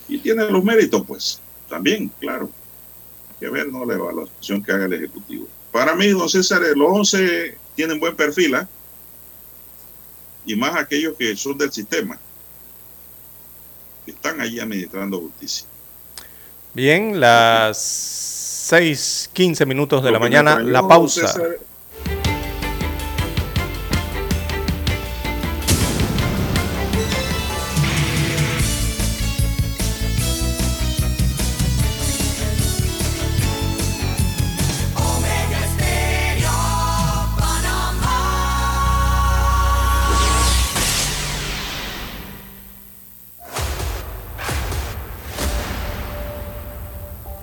[0.09, 2.51] Y tiene los méritos, pues, también, claro.
[3.41, 3.85] Que ver, ¿no?
[3.85, 5.47] La evaluación que haga el Ejecutivo.
[5.71, 8.67] Para mí, don César, los 11 tienen buen perfil, ¿eh?
[10.47, 12.19] Y más aquellos que son del sistema,
[14.05, 15.67] que están allí administrando justicia.
[16.75, 21.35] Bien, las 6, 15 minutos de la mañana, la pausa.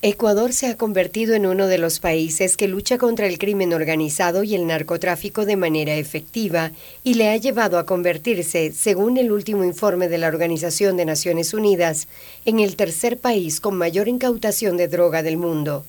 [0.00, 4.44] Ecuador se ha convertido en uno de los países que lucha contra el crimen organizado
[4.44, 6.70] y el narcotráfico de manera efectiva
[7.02, 11.52] y le ha llevado a convertirse, según el último informe de la Organización de Naciones
[11.52, 12.06] Unidas,
[12.44, 15.84] en el tercer país con mayor incautación de droga del mundo.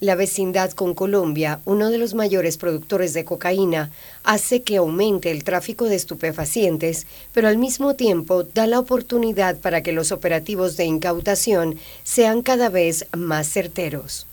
[0.00, 3.90] La vecindad con Colombia, uno de los mayores productores de cocaína,
[4.24, 9.82] hace que aumente el tráfico de estupefacientes, pero al mismo tiempo da la oportunidad para
[9.82, 14.26] que los operativos de incautación sean cada vez más certeros.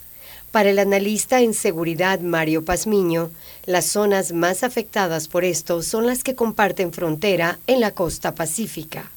[0.52, 3.30] Para el analista en seguridad Mario Pazmiño,
[3.66, 9.10] las zonas más afectadas por esto son las que comparten frontera en la costa pacífica.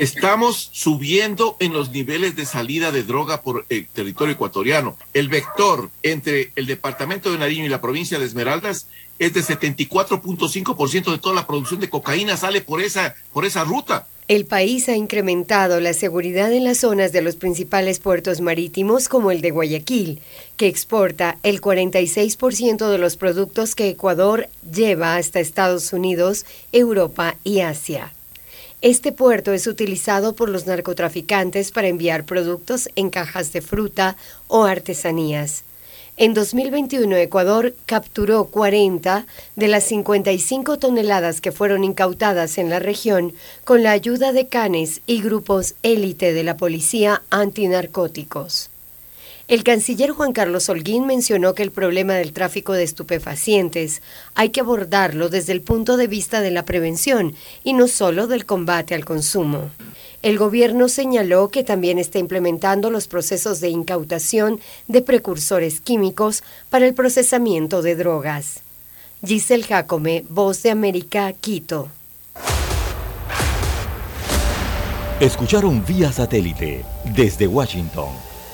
[0.00, 4.96] Estamos subiendo en los niveles de salida de droga por el territorio ecuatoriano.
[5.12, 8.86] El vector entre el departamento de Nariño y la provincia de Esmeraldas
[9.18, 14.06] es de 74.5% de toda la producción de cocaína sale por esa, por esa ruta.
[14.26, 19.30] El país ha incrementado la seguridad en las zonas de los principales puertos marítimos como
[19.30, 20.22] el de Guayaquil,
[20.56, 27.60] que exporta el 46% de los productos que Ecuador lleva hasta Estados Unidos, Europa y
[27.60, 28.14] Asia.
[28.82, 34.16] Este puerto es utilizado por los narcotraficantes para enviar productos en cajas de fruta
[34.48, 35.64] o artesanías.
[36.16, 43.34] En 2021, Ecuador capturó 40 de las 55 toneladas que fueron incautadas en la región
[43.64, 48.70] con la ayuda de canes y grupos élite de la policía antinarcóticos.
[49.50, 54.00] El canciller Juan Carlos Holguín mencionó que el problema del tráfico de estupefacientes
[54.36, 57.34] hay que abordarlo desde el punto de vista de la prevención
[57.64, 59.70] y no solo del combate al consumo.
[60.22, 66.86] El gobierno señaló que también está implementando los procesos de incautación de precursores químicos para
[66.86, 68.60] el procesamiento de drogas.
[69.26, 71.88] Giselle Jacome, Voz de América, Quito.
[75.18, 76.84] Escucharon vía satélite
[77.16, 78.29] desde Washington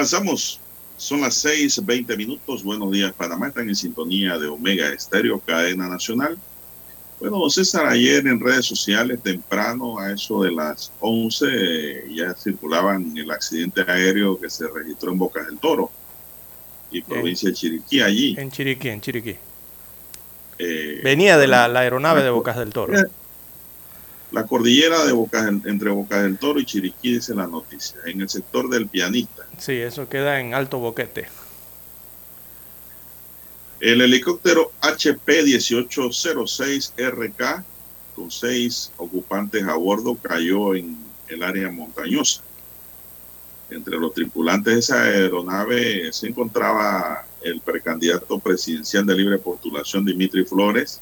[0.00, 0.58] Avanzamos.
[0.96, 2.64] Son las 6, 20 minutos.
[2.64, 3.48] Buenos días, Panamá.
[3.48, 6.38] Están en sintonía de Omega Estéreo, cadena nacional.
[7.18, 13.30] Bueno, César, ayer en redes sociales, temprano, a eso de las 11, ya circulaban el
[13.30, 15.90] accidente aéreo que se registró en Bocas del Toro
[16.90, 18.34] y provincia de Chiriquí, allí.
[18.38, 19.36] En Chiriquí, en Chiriquí.
[20.58, 22.94] Eh, Venía de la, la aeronave de Bocas del Toro.
[24.32, 28.28] La cordillera de Boca, entre Boca del Toro y Chiriquí dice la noticia, en el
[28.28, 29.44] sector del pianista.
[29.58, 31.26] Sí, eso queda en Alto Boquete.
[33.80, 37.64] El helicóptero HP 1806RK
[38.14, 40.96] con seis ocupantes a bordo cayó en
[41.28, 42.42] el área montañosa.
[43.70, 50.44] Entre los tripulantes de esa aeronave se encontraba el precandidato presidencial de libre postulación Dimitri
[50.44, 51.00] Flores,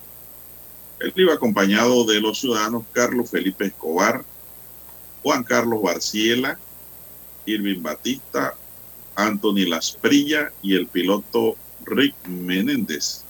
[1.01, 4.25] él iba acompañado de los ciudadanos Carlos Felipe Escobar,
[5.23, 6.59] Juan Carlos Barciela,
[7.47, 8.55] Irving Batista,
[9.15, 13.25] Anthony Lasprilla y el piloto Rick Menéndez.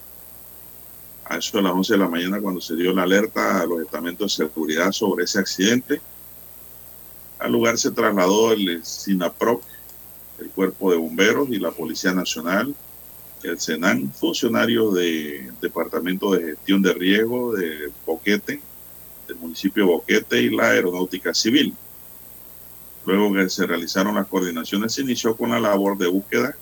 [1.25, 3.81] A eso de las 11 de la mañana cuando se dio la alerta a los
[3.81, 6.01] estamentos de seguridad sobre ese accidente,
[7.37, 9.63] al lugar se trasladó el SINAPROC,
[10.39, 12.75] el cuerpo de bomberos y la Policía Nacional,
[13.43, 18.61] el SENAN, funcionario del Departamento de Gestión de Riesgo de Boquete,
[19.27, 21.75] del municipio de Boquete y la Aeronáutica Civil.
[23.05, 26.55] Luego que se realizaron las coordinaciones, se inició con la labor de búsqueda.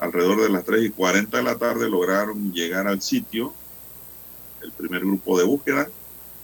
[0.00, 3.54] Alrededor de las 3 y 40 de la tarde lograron llegar al sitio.
[4.62, 5.88] El primer grupo de búsqueda,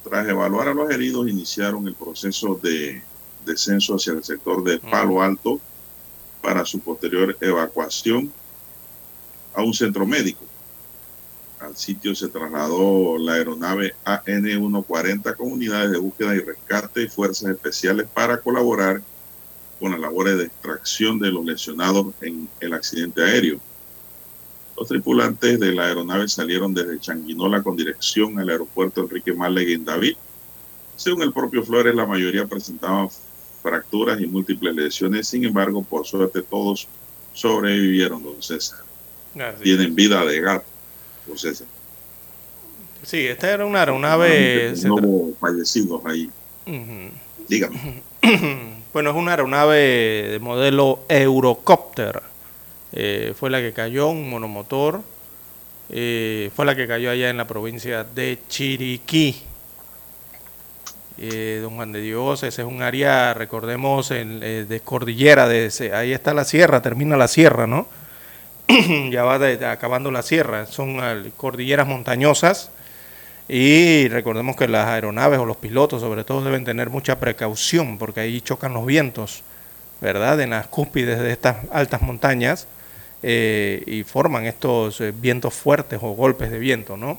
[0.04, 3.02] tras evaluar a los heridos, iniciaron el proceso de
[3.44, 5.60] descenso hacia el sector de Palo Alto
[6.40, 8.32] para su posterior evacuación
[9.54, 10.44] a un centro médico.
[11.60, 17.50] Al sitio se trasladó la aeronave AN-140 con unidades de búsqueda y rescate y fuerzas
[17.50, 19.00] especiales para colaborar
[19.80, 23.60] con las labores de extracción de los lesionados en el accidente aéreo.
[24.76, 29.84] Los tripulantes de la aeronave salieron desde Changuinola con dirección al aeropuerto Enrique Málaga en
[29.84, 30.16] David.
[30.96, 33.08] Según el propio Flores, la mayoría presentaban
[33.62, 35.28] fracturas y múltiples lesiones.
[35.28, 36.88] Sin embargo, por suerte, todos
[37.32, 38.84] sobrevivieron, don César
[39.62, 40.64] tienen vida de gato.
[41.26, 41.64] Pues
[43.02, 44.74] Sí, esta era una aeronave.
[44.84, 46.30] No hubo fallecidos ahí.
[47.48, 48.02] Dígame.
[48.92, 52.22] bueno, es una aeronave de modelo Eurocopter.
[52.92, 55.02] Eh, fue la que cayó, un monomotor.
[55.90, 59.42] Eh, fue la que cayó allá en la provincia de Chiriquí.
[61.18, 65.94] Eh, don Juan de Dios, ese es un área, recordemos, en, de cordillera, de ese,
[65.94, 67.86] ahí está la sierra, termina la sierra, ¿no?
[69.10, 69.36] ya va
[69.70, 70.98] acabando la sierra, son
[71.36, 72.70] cordilleras montañosas
[73.48, 78.20] y recordemos que las aeronaves o los pilotos sobre todo deben tener mucha precaución porque
[78.20, 79.42] ahí chocan los vientos,
[80.00, 80.40] ¿verdad?
[80.40, 82.66] En las cúspides de estas altas montañas
[83.22, 87.18] eh, y forman estos eh, vientos fuertes o golpes de viento, ¿no?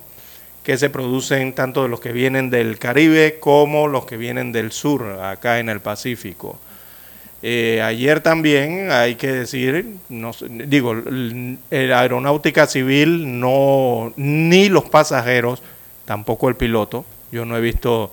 [0.63, 4.71] Que se producen tanto de los que vienen del Caribe como los que vienen del
[4.71, 6.59] sur, acá en el Pacífico.
[7.47, 9.97] Eh, ayer también hay que decir,
[10.49, 15.61] digo, la aeronáutica civil no, ni los pasajeros,
[16.05, 17.05] tampoco el piloto.
[17.31, 18.11] Yo no he visto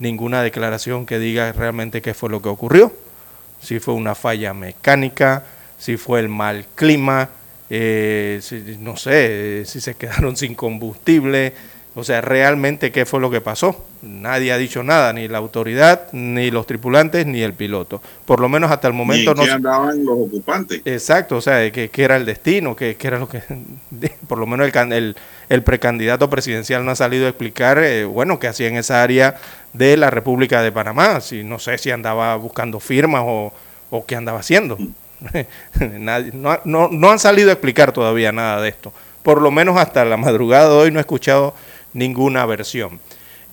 [0.00, 2.92] ninguna declaración que diga realmente qué fue lo que ocurrió.
[3.58, 5.44] Si fue una falla mecánica,
[5.78, 7.30] si fue el mal clima,
[7.70, 8.38] eh,
[8.80, 11.54] no sé, si se quedaron sin combustible,
[11.96, 13.84] o sea, realmente qué fue lo que pasó.
[14.02, 18.02] Nadie ha dicho nada, ni la autoridad, ni los tripulantes, ni el piloto.
[18.24, 19.44] Por lo menos hasta el momento no.
[19.44, 20.82] andaban los ocupantes?
[20.84, 23.42] Exacto, o sea, qué era el destino, qué era lo que.
[24.28, 25.16] Por lo menos el,
[25.48, 29.36] el, precandidato presidencial no ha salido a explicar, eh, bueno, qué hacía en esa área
[29.72, 31.20] de la República de Panamá.
[31.20, 33.52] Si no sé si andaba buscando firmas o,
[33.90, 34.76] o qué andaba haciendo.
[35.80, 38.92] no, no, no han salido a explicar todavía nada de esto.
[39.22, 41.54] Por lo menos hasta la madrugada de hoy no he escuchado
[41.94, 43.00] ninguna versión.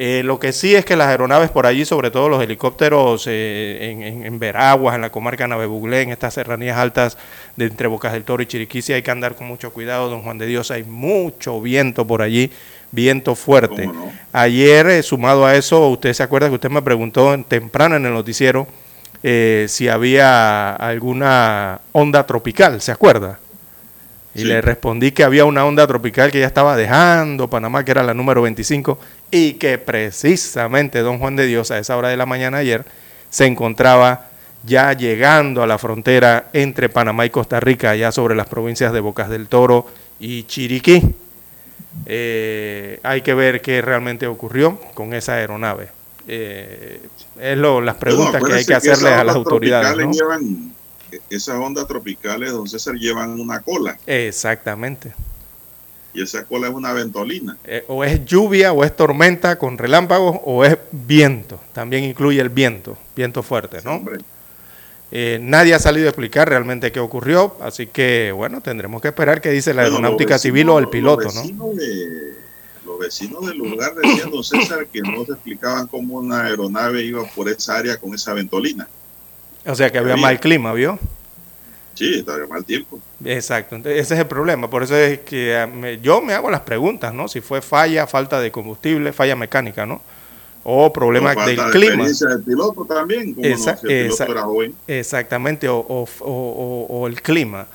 [0.03, 3.91] Eh, lo que sí es que las aeronaves por allí, sobre todo los helicópteros eh,
[3.91, 7.19] en, en, Veraguas, en la comarca Navebuglé, en estas serranías altas
[7.55, 10.39] de entre Bocas del Toro y Chiriquí, hay que andar con mucho cuidado, don Juan
[10.39, 12.51] de Dios, hay mucho viento por allí,
[12.91, 13.91] viento fuerte.
[14.33, 18.13] Ayer, eh, sumado a eso, usted se acuerda que usted me preguntó temprano en el
[18.13, 18.67] noticiero
[19.21, 23.37] si había alguna onda tropical, ¿se acuerda?
[24.33, 28.01] Y le respondí que había una onda tropical que ya estaba dejando Panamá, que era
[28.01, 28.97] la número 25,
[29.29, 32.85] y que precisamente don Juan de Dios a esa hora de la mañana ayer
[33.29, 34.29] se encontraba
[34.63, 38.99] ya llegando a la frontera entre Panamá y Costa Rica, allá sobre las provincias de
[38.99, 39.87] Bocas del Toro
[40.19, 41.01] y Chiriquí.
[42.05, 45.89] Eh, hay que ver qué realmente ocurrió con esa aeronave.
[46.27, 47.01] Eh,
[47.39, 49.97] es lo, las preguntas que hay que hacerle a las autoridades.
[49.97, 50.11] ¿no?
[51.29, 53.97] Esas ondas tropicales, don César, llevan una cola.
[54.05, 55.13] Exactamente.
[56.13, 57.57] Y esa cola es una ventolina.
[57.63, 61.59] Eh, o es lluvia, o es tormenta con relámpagos, o es viento.
[61.73, 64.03] También incluye el viento, viento fuerte, ¿no?
[65.13, 69.41] Eh, nadie ha salido a explicar realmente qué ocurrió, así que, bueno, tendremos que esperar
[69.41, 71.67] qué dice la aeronáutica civil o el piloto, los ¿no?
[72.85, 77.25] los vecinos del lugar decían, don César, que no se explicaban cómo una aeronave iba
[77.25, 78.87] por esa área con esa ventolina.
[79.65, 80.97] O sea que había, mal clima, ¿vio?
[81.93, 82.99] Sí, estaba mal tiempo.
[83.23, 84.69] Exacto, entonces ese es el problema.
[84.69, 85.69] Por eso es que ah,
[86.01, 87.27] yo me hago las preguntas, ¿no?
[87.27, 90.01] Si fue falla, falta de combustible, falla mecánica, ¿no?
[90.63, 92.05] O problema del clima.
[92.07, 93.47] del piloto también, como
[94.87, 97.67] Exactamente, o, el clima.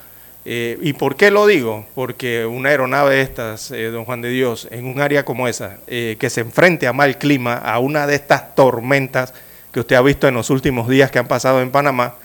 [0.49, 1.85] Eh, ¿Y por qué lo digo?
[1.93, 5.79] Porque una aeronave de estas, eh, don Juan de Dios, en un área como esa,
[5.87, 9.33] eh, que se enfrente a mal clima, a una de estas tormentas,
[9.77, 12.15] que usted ha visto en los últimos días que han pasado en Panamá,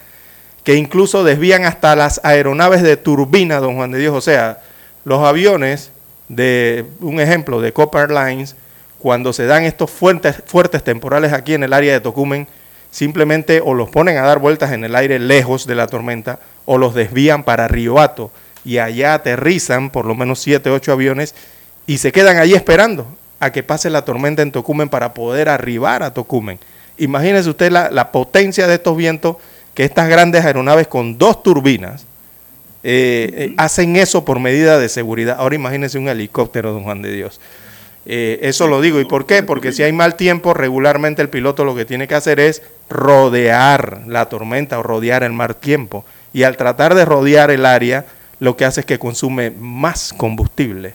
[0.64, 4.14] que incluso desvían hasta las aeronaves de turbina, don Juan de Dios.
[4.14, 4.60] O sea,
[5.04, 5.90] los aviones
[6.30, 8.56] de, un ejemplo, de Copper Lines,
[8.98, 12.48] cuando se dan estos fuertes, fuertes temporales aquí en el área de Tocumen,
[12.90, 16.78] simplemente o los ponen a dar vueltas en el aire lejos de la tormenta o
[16.78, 18.30] los desvían para Riohato
[18.64, 21.34] y allá aterrizan por lo menos 7, 8 aviones
[21.86, 23.06] y se quedan allí esperando
[23.40, 26.58] a que pase la tormenta en Tocumen para poder arribar a Tocumen.
[26.98, 29.36] Imagínese usted la, potencia de estos vientos
[29.74, 32.06] que estas grandes aeronaves con dos turbinas
[32.84, 35.36] eh, eh, hacen eso por medida de seguridad.
[35.38, 37.40] Ahora imagínese un helicóptero, don Juan de Dios.
[38.04, 39.00] Eh, eso lo digo.
[39.00, 39.42] ¿Y por qué?
[39.42, 44.02] Porque si hay mal tiempo, regularmente el piloto lo que tiene que hacer es rodear
[44.06, 46.04] la tormenta o rodear el mal tiempo.
[46.32, 48.06] Y al tratar de rodear el área,
[48.40, 50.94] lo que hace es que consume más combustible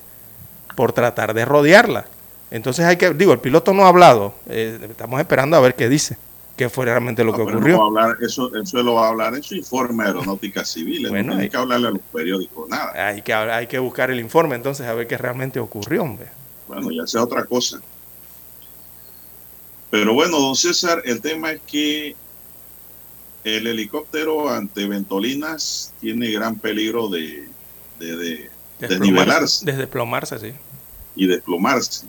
[0.76, 2.06] por tratar de rodearla.
[2.50, 5.90] Entonces hay que, digo, el piloto no ha hablado, eh, estamos esperando a ver qué
[5.90, 6.18] dice,
[6.56, 7.84] qué fue realmente lo que ocurrió.
[7.84, 11.58] hablar, eso, eso lo va a hablar en su informe aeronáutica civil, no hay que
[11.58, 13.10] hablarle a los periódicos, nada.
[13.10, 16.28] Hay que, hay que buscar el informe entonces a ver qué realmente ocurrió, hombre.
[16.68, 17.82] Bueno, ya sea otra cosa.
[19.90, 22.16] Pero bueno, don César, el tema es que
[23.44, 27.48] el helicóptero ante ventolinas tiene gran peligro de,
[28.00, 29.66] de, de desnivelarse.
[29.66, 30.54] De desplomarse, sí.
[31.16, 32.06] Y desplomarse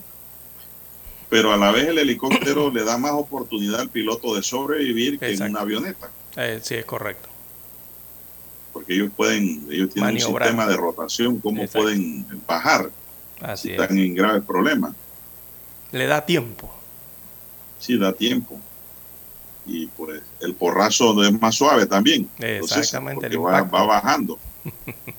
[1.28, 5.32] pero a la vez el helicóptero le da más oportunidad al piloto de sobrevivir que
[5.32, 6.10] en una avioneta.
[6.36, 7.28] Eh, sí, es correcto.
[8.72, 12.90] Porque ellos pueden, ellos tienen un sistema de rotación, cómo pueden bajar
[13.40, 14.94] Así si están en graves problemas.
[15.92, 16.72] Le da tiempo.
[17.78, 18.58] Sí, da tiempo.
[19.66, 22.28] Y por el porrazo es más suave también.
[22.38, 23.36] Exactamente.
[23.36, 24.38] va, va bajando.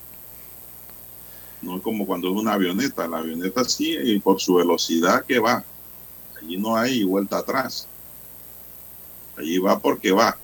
[1.62, 3.06] no es como cuando es una avioneta.
[3.06, 5.64] La avioneta sí, y por su velocidad que va.
[6.40, 7.86] Allí no hay vuelta atrás.
[9.36, 10.36] Allí va porque va.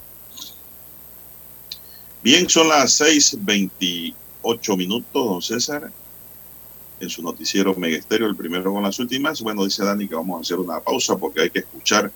[2.22, 5.90] Bien, son las 6:28 minutos, don César.
[6.98, 9.42] En su noticiero Megesterio, el primero con las últimas.
[9.42, 12.10] Bueno, dice Dani que vamos a hacer una pausa porque hay que escuchar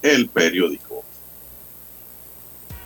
[0.00, 1.04] el periódico.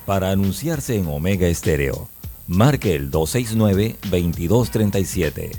[0.05, 2.09] Para anunciarse en Omega Estéreo,
[2.47, 5.59] marque el 269-2237.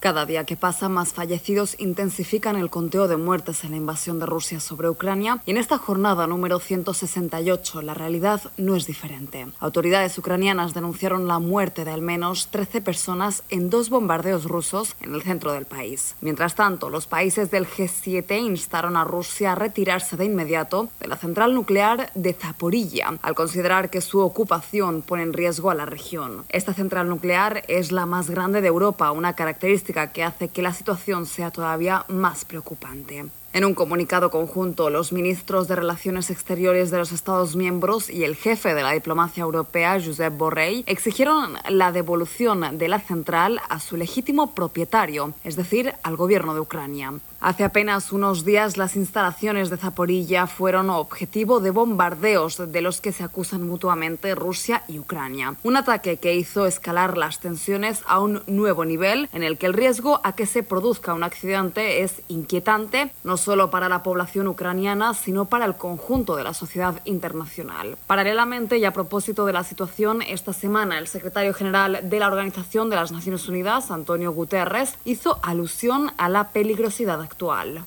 [0.00, 4.26] Cada día que pasa, más fallecidos intensifican el conteo de muertes en la invasión de
[4.26, 9.48] Rusia sobre Ucrania y en esta jornada número 168 la realidad no es diferente.
[9.58, 15.16] Autoridades ucranianas denunciaron la muerte de al menos 13 personas en dos bombardeos rusos en
[15.16, 16.14] el centro del país.
[16.20, 21.16] Mientras tanto, los países del G7 instaron a Rusia a retirarse de inmediato de la
[21.16, 26.44] central nuclear de Zaporilla, al considerar que su ocupación pone en riesgo a la región.
[26.50, 30.74] Esta central nuclear es la más grande de Europa, una característica que hace que la
[30.74, 33.26] situación sea todavía más preocupante.
[33.54, 38.36] En un comunicado conjunto, los ministros de Relaciones Exteriores de los Estados miembros y el
[38.36, 43.96] jefe de la diplomacia europea, Josep Borrell, exigieron la devolución de la central a su
[43.96, 47.14] legítimo propietario, es decir, al gobierno de Ucrania.
[47.40, 53.12] Hace apenas unos días las instalaciones de Zaporilla fueron objetivo de bombardeos de los que
[53.12, 55.54] se acusan mutuamente Rusia y Ucrania.
[55.62, 59.74] Un ataque que hizo escalar las tensiones a un nuevo nivel en el que el
[59.74, 65.14] riesgo a que se produzca un accidente es inquietante, no solo para la población ucraniana,
[65.14, 67.96] sino para el conjunto de la sociedad internacional.
[68.08, 72.90] Paralelamente y a propósito de la situación, esta semana el secretario general de la Organización
[72.90, 77.84] de las Naciones Unidas, Antonio Guterres, hizo alusión a la peligrosidad actual.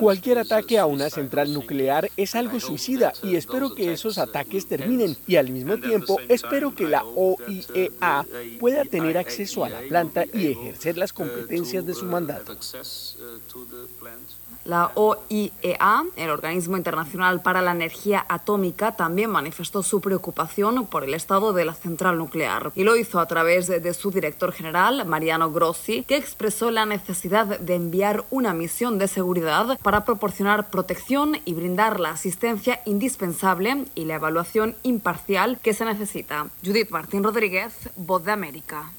[0.00, 5.16] Cualquier ataque a una central nuclear es algo suicida y espero que esos ataques terminen
[5.26, 8.26] y al mismo tiempo espero que la OIEA
[8.58, 12.56] pueda tener acceso a la planta y ejercer las competencias de su mandato.
[14.64, 21.14] La OIEA, el Organismo Internacional para la Energía Atómica, también manifestó su preocupación por el
[21.14, 25.50] estado de la central nuclear y lo hizo a través de su director general, Mariano
[25.50, 31.54] Grossi, que expresó la necesidad de enviar una misión de seguridad para proporcionar protección y
[31.54, 36.48] brindar la asistencia indispensable y la evaluación imparcial que se necesita.
[36.64, 38.92] Judith Martín Rodríguez, Voz de América.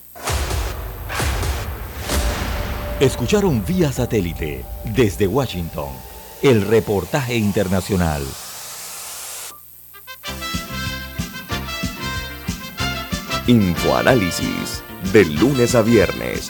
[3.00, 4.64] Escucharon vía satélite
[4.96, 5.90] desde Washington
[6.44, 8.22] el reportaje internacional.
[13.48, 16.50] Infoanálisis, de lunes a viernes,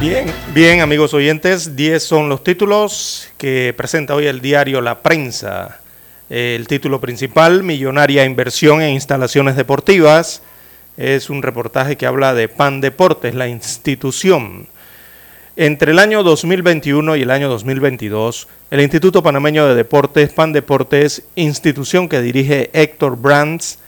[0.00, 5.80] Bien, bien amigos oyentes, 10 son los títulos que presenta hoy el diario La Prensa.
[6.30, 10.40] El título principal, Millonaria inversión en instalaciones deportivas.
[10.96, 14.68] Es un reportaje que habla de PAN Deportes, la institución.
[15.56, 21.24] Entre el año 2021 y el año 2022, el Instituto Panameño de Deportes, PAN Deportes,
[21.34, 23.80] institución que dirige Héctor Brands,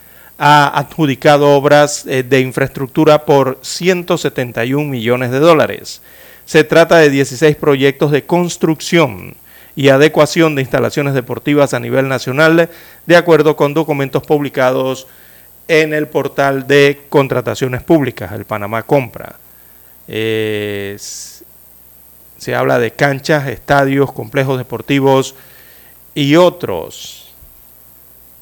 [0.43, 6.01] ha adjudicado obras eh, de infraestructura por 171 millones de dólares.
[6.47, 9.35] Se trata de 16 proyectos de construcción
[9.77, 12.71] y adecuación de instalaciones deportivas a nivel nacional,
[13.05, 15.07] de acuerdo con documentos publicados
[15.69, 19.37] en el portal de contrataciones públicas, el Panamá Compra.
[20.09, 21.35] se
[22.55, 25.35] habla de canchas, estadios, complejos deportivos
[26.15, 27.35] y otros.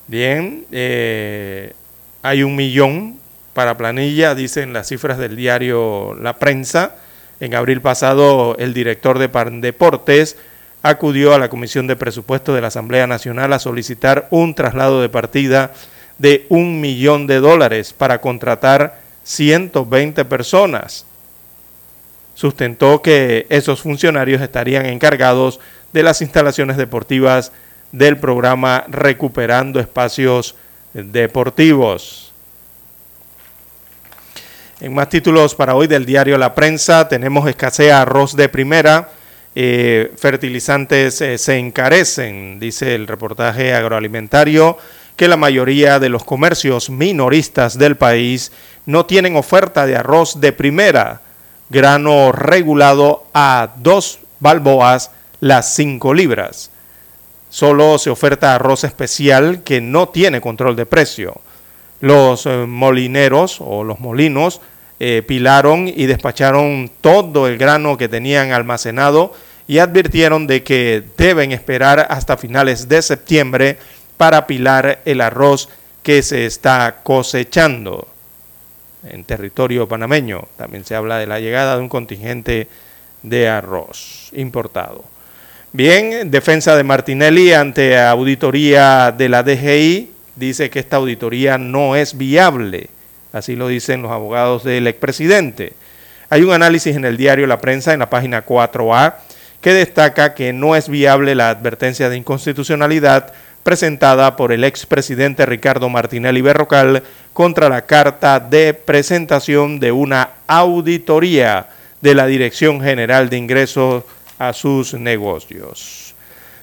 [0.06, 1.74] Bien, eh,
[2.22, 3.18] hay un millón
[3.54, 6.96] para planilla, dicen las cifras del diario La Prensa.
[7.40, 9.28] En abril pasado, el director de
[9.60, 10.36] Deportes
[10.82, 15.08] acudió a la Comisión de Presupuestos de la Asamblea Nacional a solicitar un traslado de
[15.08, 15.72] partida
[16.18, 21.04] de un millón de dólares para contratar 120 personas.
[22.34, 25.60] Sustentó que esos funcionarios estarían encargados
[25.92, 27.52] de las instalaciones deportivas
[27.92, 30.54] del programa Recuperando Espacios
[30.92, 32.32] Deportivos.
[34.80, 39.10] En más títulos para hoy del diario La Prensa tenemos escasea arroz de primera,
[39.54, 44.78] eh, fertilizantes eh, se encarecen, dice el reportaje agroalimentario,
[45.16, 48.52] que la mayoría de los comercios minoristas del país
[48.86, 51.22] no tienen oferta de arroz de primera,
[51.70, 55.10] grano regulado a dos balboas
[55.40, 56.70] las cinco libras.
[57.50, 61.40] Solo se oferta arroz especial que no tiene control de precio.
[62.00, 64.60] Los eh, molineros o los molinos
[65.28, 69.32] pilaron y despacharon todo el grano que tenían almacenado
[69.68, 73.78] y advirtieron de que deben esperar hasta finales de septiembre
[74.16, 75.68] para pilar el arroz
[76.02, 78.08] que se está cosechando
[79.04, 80.48] en territorio panameño.
[80.56, 82.66] También se habla de la llegada de un contingente
[83.22, 85.04] de arroz importado.
[85.72, 92.16] Bien, defensa de Martinelli ante auditoría de la DGI dice que esta auditoría no es
[92.16, 92.88] viable.
[93.34, 95.74] Así lo dicen los abogados del expresidente.
[96.30, 99.16] Hay un análisis en el diario La Prensa en la página 4A
[99.60, 105.90] que destaca que no es viable la advertencia de inconstitucionalidad presentada por el expresidente Ricardo
[105.90, 107.02] Martinelli Berrocal
[107.34, 111.66] contra la carta de presentación de una auditoría
[112.00, 114.04] de la Dirección General de Ingresos
[114.38, 116.14] a sus negocios.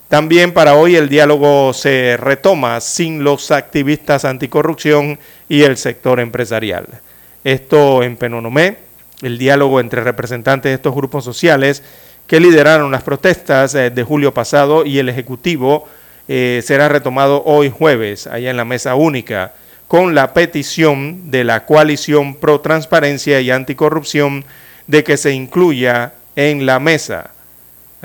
[0.08, 5.20] También para hoy el diálogo se retoma sin los activistas anticorrupción
[5.50, 6.88] y el sector empresarial.
[7.44, 8.78] Esto en Penonomé,
[9.22, 11.84] el diálogo entre representantes de estos grupos sociales
[12.28, 15.88] que lideraron las protestas eh, de julio pasado y el Ejecutivo
[16.28, 19.54] eh, será retomado hoy jueves, allá en la mesa única,
[19.88, 24.44] con la petición de la coalición pro transparencia y anticorrupción
[24.88, 27.35] de que se incluya en la mesa.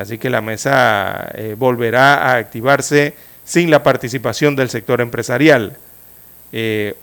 [0.01, 5.77] Así que la mesa eh, volverá a activarse sin la participación del sector empresarial.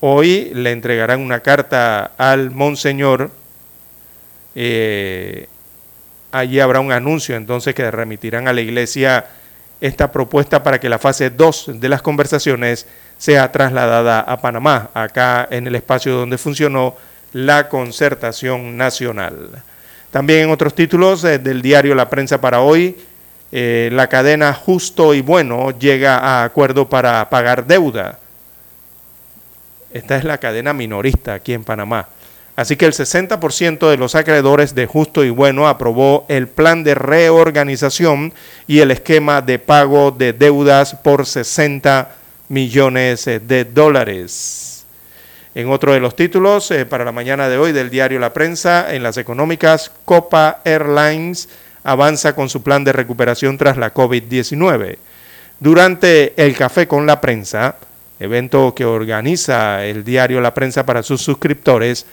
[0.02, 3.32] hoy le entregarán una carta al monseñor
[6.32, 9.26] allí habrá un anuncio entonces que remitirán a la iglesia
[9.80, 12.88] esta propuesta para que la fase 2 de las conversaciones
[13.18, 16.96] sea trasladada a Panamá, acá en el espacio donde funcionó
[17.34, 19.64] la concertación nacional.
[20.12, 22.96] También en otros títulos eh, del diario La Prensa para hoy,
[23.52, 28.20] eh, la cadena Justo y Bueno llega a acuerdo para pagar deuda.
[29.92, 32.08] Esta es la cadena minorista aquí en Panamá.
[32.56, 36.96] Así que el 60% de los acreedores de Justo y Bueno aprobó el plan de
[36.96, 38.34] reorganización
[38.66, 42.16] y el esquema de pago de deudas por 60
[42.50, 44.67] millones de dólares.
[45.58, 48.94] En otro de los títulos, eh, para la mañana de hoy del diario La Prensa,
[48.94, 51.50] en las económicas, Copa Airlines
[51.84, 55.00] avanza con su plan de recuperación tras la COVID-19.
[55.60, 57.78] Durante el café con la prensa,
[58.20, 62.06] evento que organiza el diario La Prensa para sus suscriptores,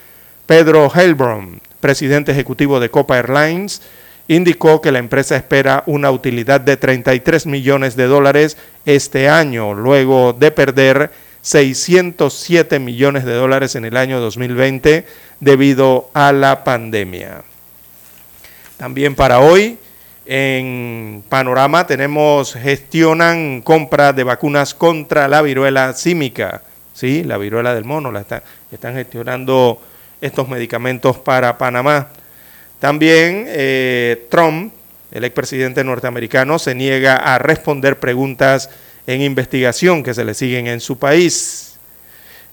[0.47, 3.83] Pedro Heilbron, presidente ejecutivo de Copa Airlines,
[4.27, 10.33] indicó que la empresa espera una utilidad de 33 millones de dólares este año, luego
[10.33, 11.11] de perder
[11.45, 15.05] 607 millones de dólares en el año 2020
[15.39, 17.43] debido a la pandemia.
[18.77, 19.77] También para hoy,
[20.25, 26.63] en Panorama tenemos, gestionan compra de vacunas contra la viruela símica,
[26.95, 27.23] ¿sí?
[27.23, 28.21] la viruela del mono, la
[28.71, 29.79] están gestionando
[30.21, 32.07] estos medicamentos para Panamá.
[32.79, 34.73] También eh, Trump,
[35.11, 38.71] el expresidente norteamericano, se niega a responder preguntas
[39.07, 41.77] en investigación que se le siguen en su país.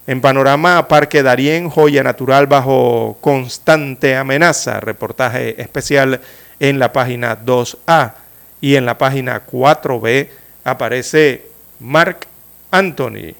[0.05, 4.79] En panorama, Parque Darién, joya natural bajo constante amenaza.
[4.79, 6.21] Reportaje especial
[6.59, 8.13] en la página 2A.
[8.61, 10.29] Y en la página 4B
[10.63, 11.45] aparece
[11.79, 12.27] Mark
[12.71, 13.35] Anthony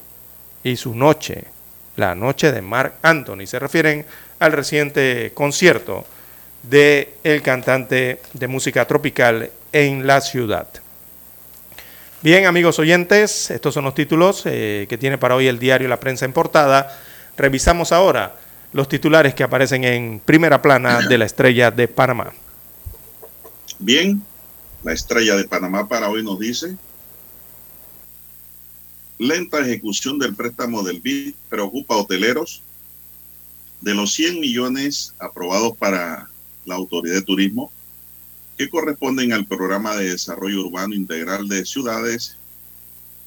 [0.62, 1.44] y su noche
[1.96, 3.46] la noche de Mark Anthony.
[3.46, 4.04] Se refieren
[4.38, 6.04] al reciente concierto
[6.62, 10.66] del el cantante de música tropical en la ciudad.
[12.24, 16.00] Bien, amigos oyentes, estos son los títulos eh, que tiene para hoy el diario La
[16.00, 16.98] Prensa en Portada.
[17.36, 18.36] Revisamos ahora
[18.72, 22.32] los titulares que aparecen en primera plana de la estrella de Panamá.
[23.78, 24.22] Bien,
[24.84, 26.78] la estrella de Panamá para hoy nos dice,
[29.18, 32.62] lenta ejecución del préstamo del BID preocupa a hoteleros.
[33.82, 36.30] De los 100 millones aprobados para
[36.64, 37.70] la Autoridad de Turismo,
[38.56, 42.36] que corresponden al Programa de Desarrollo Urbano Integral de Ciudades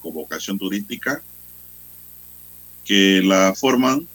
[0.01, 1.21] con vocación turística,
[2.85, 4.07] que la forman,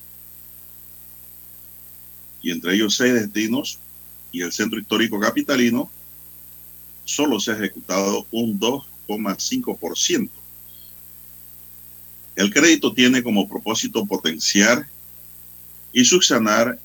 [2.41, 3.79] y entre ellos seis destinos,
[4.33, 5.91] y el Centro Histórico Capitalino,
[7.05, 10.31] solo se ha ejecutado un 2,5%.
[12.35, 14.89] El crédito tiene como propósito potenciar
[15.93, 16.79] y subsanar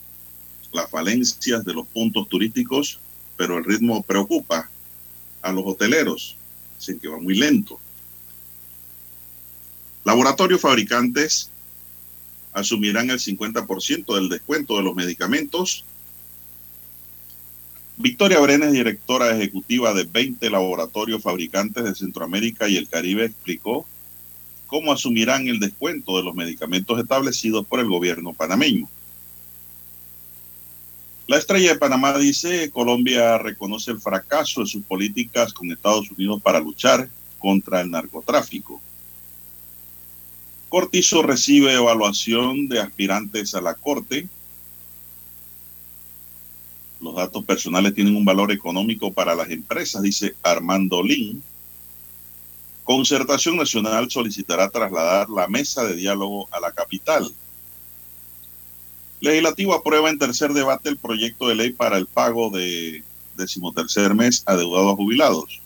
[0.73, 2.99] las falencias de los puntos turísticos,
[3.37, 4.69] pero el ritmo preocupa
[5.41, 6.35] a los hoteleros,
[6.77, 7.79] dicen que va muy lento.
[10.03, 11.51] Laboratorios fabricantes
[12.53, 15.85] asumirán el 50% del descuento de los medicamentos.
[17.97, 23.87] Victoria Brenes, directora ejecutiva de 20 laboratorios fabricantes de Centroamérica y el Caribe, explicó
[24.67, 28.87] cómo asumirán el descuento de los medicamentos establecidos por el gobierno panameño.
[31.27, 36.41] La estrella de Panamá dice, Colombia reconoce el fracaso de sus políticas con Estados Unidos
[36.41, 38.81] para luchar contra el narcotráfico.
[40.69, 44.29] Cortizo recibe evaluación de aspirantes a la Corte.
[47.01, 51.43] Los datos personales tienen un valor económico para las empresas, dice Armando Lin.
[52.85, 57.29] Concertación Nacional solicitará trasladar la mesa de diálogo a la capital.
[59.19, 63.03] Legislativo aprueba en tercer debate el proyecto de ley para el pago de
[63.35, 65.61] decimotercer mes a deudados jubilados.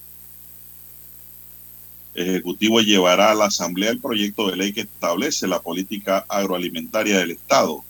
[2.14, 7.32] Ejecutivo llevará a la Asamblea el proyecto de ley que establece la política agroalimentaria del
[7.32, 7.84] Estado.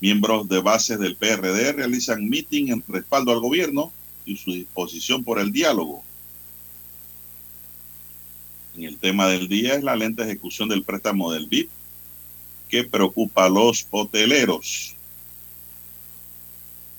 [0.00, 3.92] Miembros de bases del PRD realizan meeting en respaldo al gobierno
[4.24, 6.02] y su disposición por el diálogo.
[8.76, 11.70] En el tema del día es la lenta ejecución del préstamo del BIP
[12.68, 14.94] que preocupa a los hoteleros.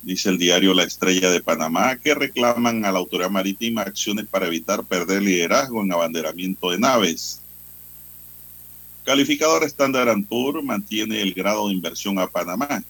[0.01, 4.47] Dice el diario La Estrella de Panamá que reclaman a la autoridad marítima acciones para
[4.47, 7.41] evitar perder liderazgo en abanderamiento de naves.
[9.03, 12.83] Calificador Standard Poor's mantiene el grado de inversión a Panamá.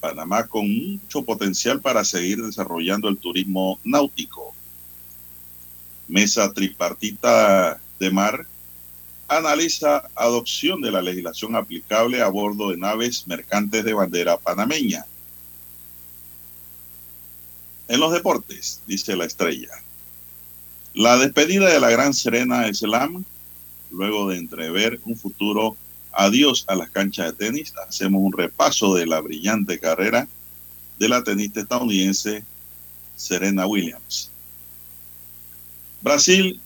[0.00, 4.54] Panamá con mucho potencial para seguir desarrollando el turismo náutico.
[6.06, 8.46] Mesa tripartita de mar
[9.28, 15.04] analiza adopción de la legislación aplicable a bordo de naves mercantes de bandera panameña.
[17.88, 19.70] En los deportes, dice la estrella.
[20.94, 23.24] La despedida de la Gran Serena Slam,
[23.90, 25.76] luego de entrever un futuro
[26.12, 30.26] adiós a las canchas de tenis, hacemos un repaso de la brillante carrera
[30.98, 32.44] de la tenista estadounidense
[33.14, 34.30] Serena Williams.
[36.00, 36.60] Brasil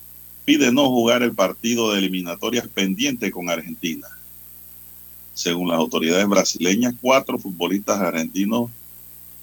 [0.45, 4.07] pide no jugar el partido de eliminatorias pendiente con Argentina.
[5.33, 8.69] Según las autoridades brasileñas, cuatro futbolistas argentinos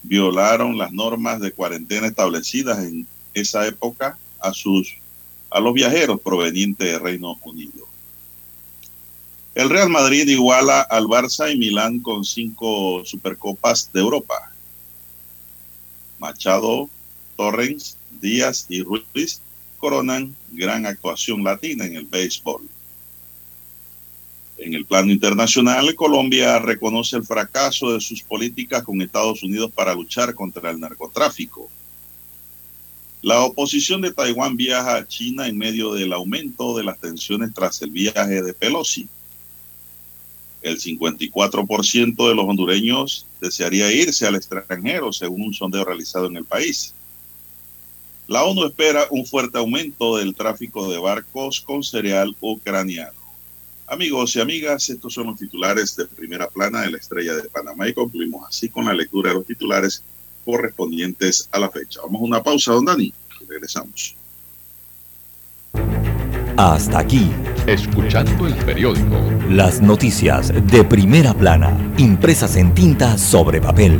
[0.03, 4.95] violaron las normas de cuarentena establecidas en esa época a sus
[5.49, 7.85] a los viajeros provenientes de Reino Unido.
[9.53, 14.53] El Real Madrid iguala al Barça y Milán con cinco Supercopas de Europa.
[16.19, 16.89] Machado,
[17.35, 19.41] Torrens, Díaz y Ruiz
[19.81, 22.61] coronan gran actuación latina en el béisbol.
[24.59, 29.95] En el plano internacional, Colombia reconoce el fracaso de sus políticas con Estados Unidos para
[29.95, 31.67] luchar contra el narcotráfico.
[33.23, 37.81] La oposición de Taiwán viaja a China en medio del aumento de las tensiones tras
[37.81, 39.09] el viaje de Pelosi.
[40.61, 46.45] El 54% de los hondureños desearía irse al extranjero, según un sondeo realizado en el
[46.45, 46.93] país.
[48.31, 53.19] La ONU espera un fuerte aumento del tráfico de barcos con cereal ucraniano.
[53.87, 57.89] Amigos y amigas, estos son los titulares de primera plana de la Estrella de Panamá
[57.89, 60.01] y concluimos así con la lectura de los titulares
[60.45, 61.99] correspondientes a la fecha.
[62.03, 63.13] Vamos a una pausa, don Dani.
[63.49, 64.15] Regresamos.
[66.55, 67.29] Hasta aquí.
[67.67, 69.19] Escuchando el periódico.
[69.49, 73.99] Las noticias de primera plana, impresas en tinta sobre papel.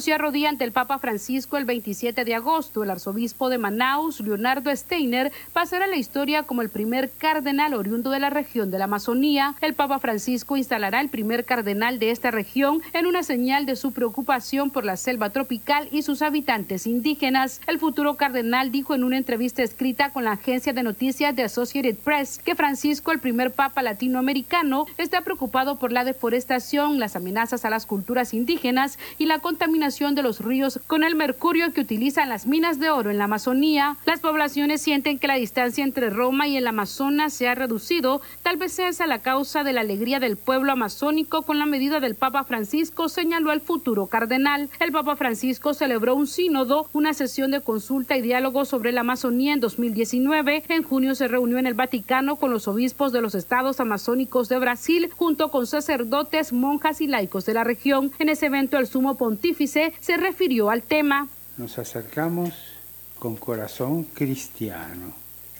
[0.00, 4.74] Se arrodilla ante el Papa Francisco el 27 de agosto, el arzobispo de Manaus, Leonardo
[4.74, 8.86] Steiner, pasará a la historia como el primer cardenal oriundo de la región de la
[8.86, 9.54] Amazonía.
[9.60, 13.92] El Papa Francisco instalará el primer cardenal de esta región en una señal de su
[13.92, 17.60] preocupación por la selva tropical y sus habitantes indígenas.
[17.66, 21.98] El futuro cardenal dijo en una entrevista escrita con la agencia de noticias de Associated
[21.98, 27.70] Press que Francisco, el primer papa latinoamericano, está preocupado por la deforestación, las amenazas a
[27.70, 32.46] las culturas indígenas y la contaminación de los ríos con el mercurio que utilizan las
[32.46, 33.96] minas de oro en la Amazonía.
[34.06, 38.22] Las poblaciones sienten que la distancia entre Roma y el Amazonas se ha reducido.
[38.44, 41.98] Tal vez sea esa la causa de la alegría del pueblo amazónico con la medida
[41.98, 44.70] del Papa Francisco, señaló el futuro cardenal.
[44.78, 49.54] El Papa Francisco celebró un sínodo, una sesión de consulta y diálogo sobre la Amazonía
[49.54, 50.62] en 2019.
[50.68, 54.58] En junio se reunió en el Vaticano con los obispos de los estados amazónicos de
[54.60, 58.12] Brasil, junto con sacerdotes, monjas y laicos de la región.
[58.20, 61.28] En ese evento, el sumo pontífice se refirió al tema.
[61.56, 62.52] Nos acercamos
[63.18, 65.12] con corazón cristiano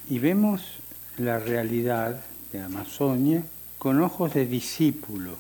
[0.08, 0.78] y vemos
[1.18, 2.20] la realidad
[2.52, 3.42] de Amazonia
[3.78, 5.36] con ojos de discípulo,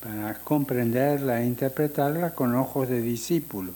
[0.00, 3.72] para comprenderla e interpretarla con ojos de discípulo.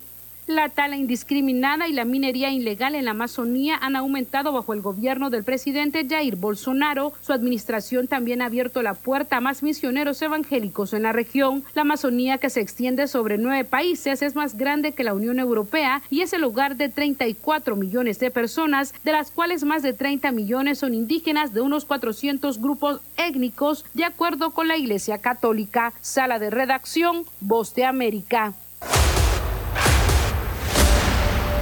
[0.49, 5.29] La tala indiscriminada y la minería ilegal en la Amazonía han aumentado bajo el gobierno
[5.29, 7.13] del presidente Jair Bolsonaro.
[7.21, 11.65] Su administración también ha abierto la puerta a más misioneros evangélicos en la región.
[11.75, 16.01] La Amazonía, que se extiende sobre nueve países, es más grande que la Unión Europea
[16.09, 20.33] y es el hogar de 34 millones de personas, de las cuales más de 30
[20.33, 25.93] millones son indígenas de unos 400 grupos étnicos, de acuerdo con la Iglesia Católica.
[26.01, 28.55] Sala de redacción, Voz de América.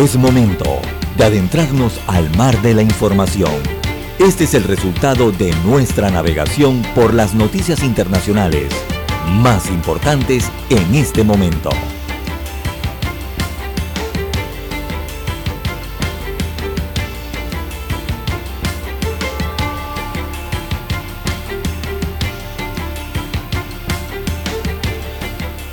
[0.00, 0.80] Es momento
[1.18, 3.52] de adentrarnos al mar de la información.
[4.18, 8.72] Este es el resultado de nuestra navegación por las noticias internacionales
[9.42, 11.68] más importantes en este momento.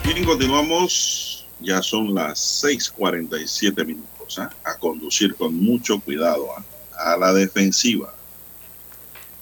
[0.04, 1.46] Bien, continuamos.
[1.62, 4.17] Ya son las 6:47 minutos.
[4.64, 6.48] A conducir con mucho cuidado,
[6.98, 8.14] a la defensiva.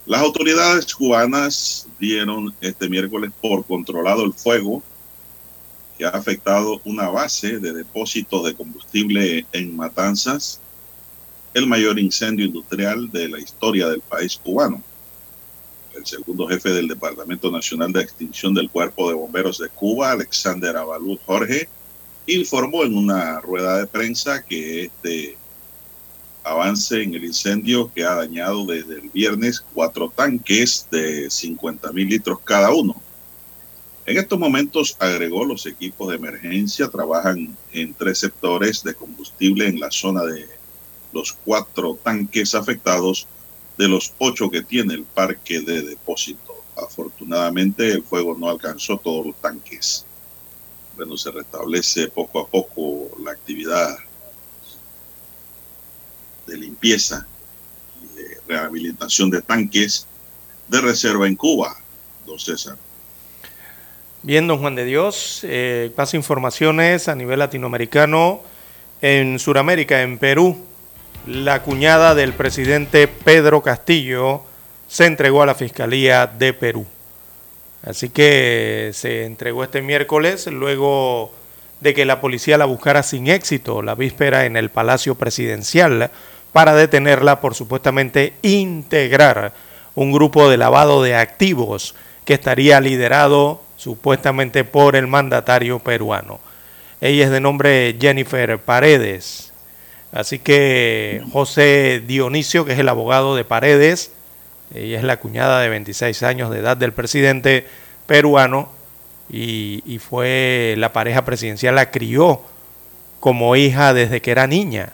[0.05, 4.83] Las autoridades cubanas dieron este miércoles por controlado el fuego
[5.97, 10.59] que ha afectado una base de depósito de combustible en Matanzas,
[11.53, 14.83] el mayor incendio industrial de la historia del país cubano.
[15.95, 20.75] El segundo jefe del Departamento Nacional de Extinción del Cuerpo de Bomberos de Cuba, Alexander
[20.75, 21.69] Abalú Jorge,
[22.27, 25.37] informó en una rueda de prensa que este
[26.43, 32.07] avance en el incendio que ha dañado desde el viernes cuatro tanques de 50 mil
[32.07, 32.95] litros cada uno.
[34.05, 39.79] En estos momentos, agregó, los equipos de emergencia trabajan en tres sectores de combustible en
[39.79, 40.47] la zona de
[41.11, 43.27] los cuatro tanques afectados
[43.77, 46.53] de los ocho que tiene el parque de depósito.
[46.77, 50.05] Afortunadamente, el fuego no alcanzó todos los tanques.
[50.95, 53.97] Bueno, se restablece poco a poco la actividad
[56.47, 57.27] de limpieza
[58.01, 60.07] y de rehabilitación de tanques
[60.67, 61.75] de reserva en Cuba,
[62.25, 62.77] don César.
[64.23, 68.41] Bien, don Juan de Dios, eh, pasa informaciones a nivel latinoamericano.
[69.01, 70.65] En Sudamérica, en Perú,
[71.27, 74.41] la cuñada del presidente Pedro Castillo
[74.87, 76.87] se entregó a la Fiscalía de Perú.
[77.85, 81.31] Así que se entregó este miércoles luego
[81.81, 86.09] de que la policía la buscara sin éxito la víspera en el Palacio Presidencial
[86.51, 89.53] para detenerla por supuestamente integrar
[89.93, 91.95] un grupo de lavado de activos
[92.25, 96.39] que estaría liderado supuestamente por el mandatario peruano.
[97.01, 99.53] Ella es de nombre Jennifer Paredes.
[100.11, 104.11] Así que José Dionisio, que es el abogado de Paredes,
[104.73, 107.67] ella es la cuñada de 26 años de edad del presidente
[108.07, 108.69] peruano
[109.29, 112.41] y, fue la pareja presidencial, la crió
[113.19, 114.93] como hija desde que era niña.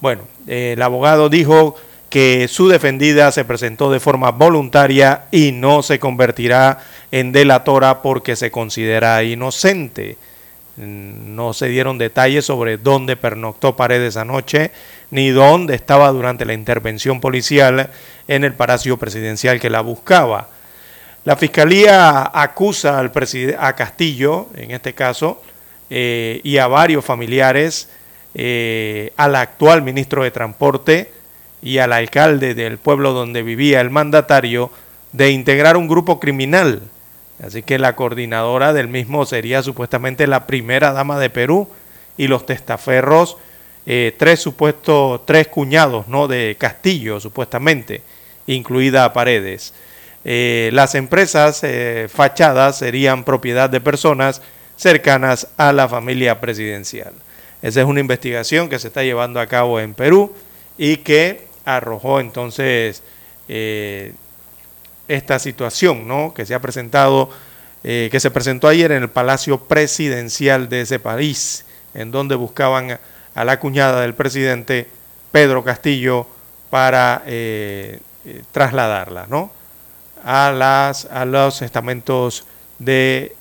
[0.00, 1.76] Bueno, el abogado dijo
[2.08, 6.78] que su defendida se presentó de forma voluntaria y no se convertirá
[7.12, 10.16] en delatora porque se considera inocente.
[10.80, 14.70] No se dieron detalles sobre dónde pernoctó Paredes anoche,
[15.10, 17.90] ni dónde estaba durante la intervención policial
[18.28, 20.48] en el Palacio Presidencial que la buscaba.
[21.24, 23.12] La Fiscalía acusa al
[23.58, 25.42] a Castillo, en este caso,
[25.90, 27.90] eh, y a varios familiares,
[28.34, 31.12] eh, al actual ministro de Transporte
[31.60, 34.70] y al alcalde del pueblo donde vivía el mandatario,
[35.12, 36.82] de integrar un grupo criminal.
[37.42, 41.68] Así que la coordinadora del mismo sería supuestamente la primera dama de Perú
[42.16, 43.38] y los testaferros,
[43.86, 46.28] eh, tres supuestos, tres cuñados ¿no?
[46.28, 48.02] de Castillo, supuestamente,
[48.46, 49.72] incluida Paredes.
[50.24, 54.42] Eh, las empresas eh, fachadas serían propiedad de personas
[54.76, 57.14] cercanas a la familia presidencial.
[57.62, 60.34] Esa es una investigación que se está llevando a cabo en Perú
[60.76, 63.02] y que arrojó entonces
[65.14, 66.32] esta situación ¿no?
[66.34, 67.30] que se ha presentado,
[67.82, 71.64] que se presentó ayer en el Palacio Presidencial de ese país,
[71.94, 72.98] en donde buscaban
[73.34, 74.88] a la cuñada del presidente
[75.32, 76.26] Pedro Castillo
[76.70, 77.22] para
[78.52, 79.50] trasladarla, ¿no?
[80.24, 82.44] a, las, a los estamentos
[82.78, 83.34] de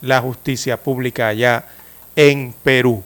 [0.00, 1.66] la justicia pública allá
[2.16, 3.02] en Perú.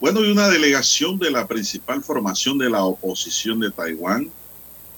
[0.00, 4.30] Bueno, y una delegación de la principal formación de la oposición de Taiwán,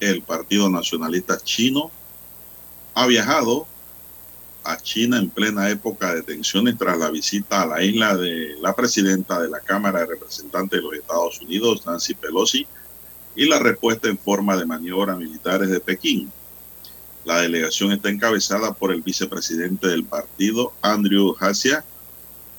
[0.01, 1.91] el Partido Nacionalista Chino,
[2.95, 3.67] ha viajado
[4.65, 8.75] a China en plena época de tensiones tras la visita a la isla de la
[8.75, 12.67] presidenta de la Cámara de Representantes de los Estados Unidos, Nancy Pelosi,
[13.37, 16.33] y la respuesta en forma de maniobra militares de Pekín.
[17.25, 21.85] La delegación está encabezada por el vicepresidente del partido, Andrew Hasia.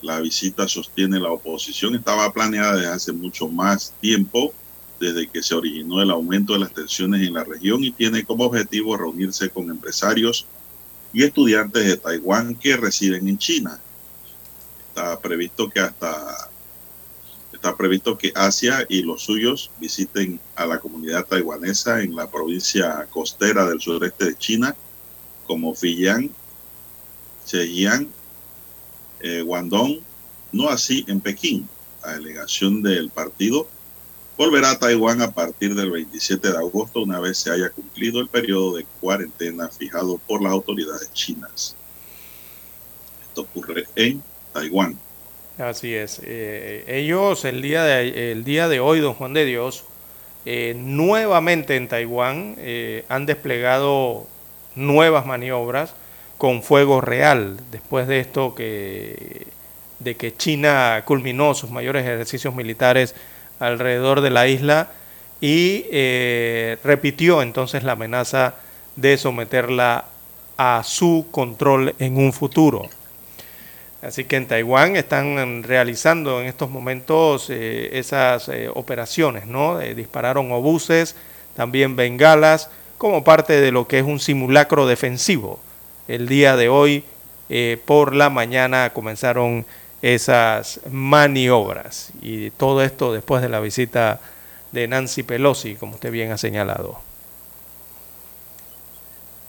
[0.01, 4.53] La visita sostiene la oposición, estaba planeada desde hace mucho más tiempo,
[4.99, 8.45] desde que se originó el aumento de las tensiones en la región y tiene como
[8.45, 10.45] objetivo reunirse con empresarios
[11.13, 13.79] y estudiantes de Taiwán que residen en China.
[14.89, 16.49] Está previsto que hasta
[17.57, 23.07] Está previsto que Asia y los suyos visiten a la comunidad taiwanesa en la provincia
[23.09, 24.75] costera del sureste de China,
[25.47, 26.29] como Fujian,
[27.47, 28.09] Zhejiang,
[29.21, 30.01] eh, Guangdong,
[30.51, 31.67] no así en Pekín.
[32.03, 33.67] La delegación del partido
[34.37, 38.27] volverá a Taiwán a partir del 27 de agosto, una vez se haya cumplido el
[38.27, 41.75] periodo de cuarentena fijado por las autoridades chinas.
[43.23, 44.21] Esto ocurre en
[44.53, 44.97] Taiwán.
[45.57, 46.21] Así es.
[46.23, 49.85] Eh, ellos el día, de, el día de hoy, don Juan de Dios,
[50.45, 54.27] eh, nuevamente en Taiwán eh, han desplegado
[54.75, 55.95] nuevas maniobras
[56.37, 59.47] con fuego real, después de esto que,
[59.99, 63.15] de que China culminó sus mayores ejercicios militares
[63.59, 64.89] alrededor de la isla
[65.39, 65.85] y
[66.83, 68.55] repitió entonces la amenaza
[68.95, 70.05] de someterla
[70.57, 72.89] a su control en un futuro.
[74.01, 79.81] Así que en Taiwán están realizando en estos momentos eh, esas eh, operaciones, ¿no?
[79.81, 81.15] Eh, dispararon obuses,
[81.55, 85.59] también bengalas, como parte de lo que es un simulacro defensivo
[86.07, 87.03] el día de hoy
[87.49, 89.65] eh, por la mañana comenzaron
[90.01, 92.11] esas maniobras.
[92.21, 94.19] Y todo esto después de la visita
[94.71, 96.99] de Nancy Pelosi, como usted bien ha señalado.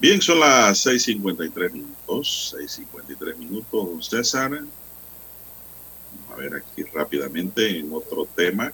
[0.00, 4.50] Bien, son las 6.53 minutos, 6.53 minutos, don César.
[4.50, 4.68] Vamos
[6.32, 8.72] a ver aquí rápidamente en otro tema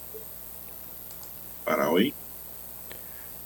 [1.64, 2.12] para hoy.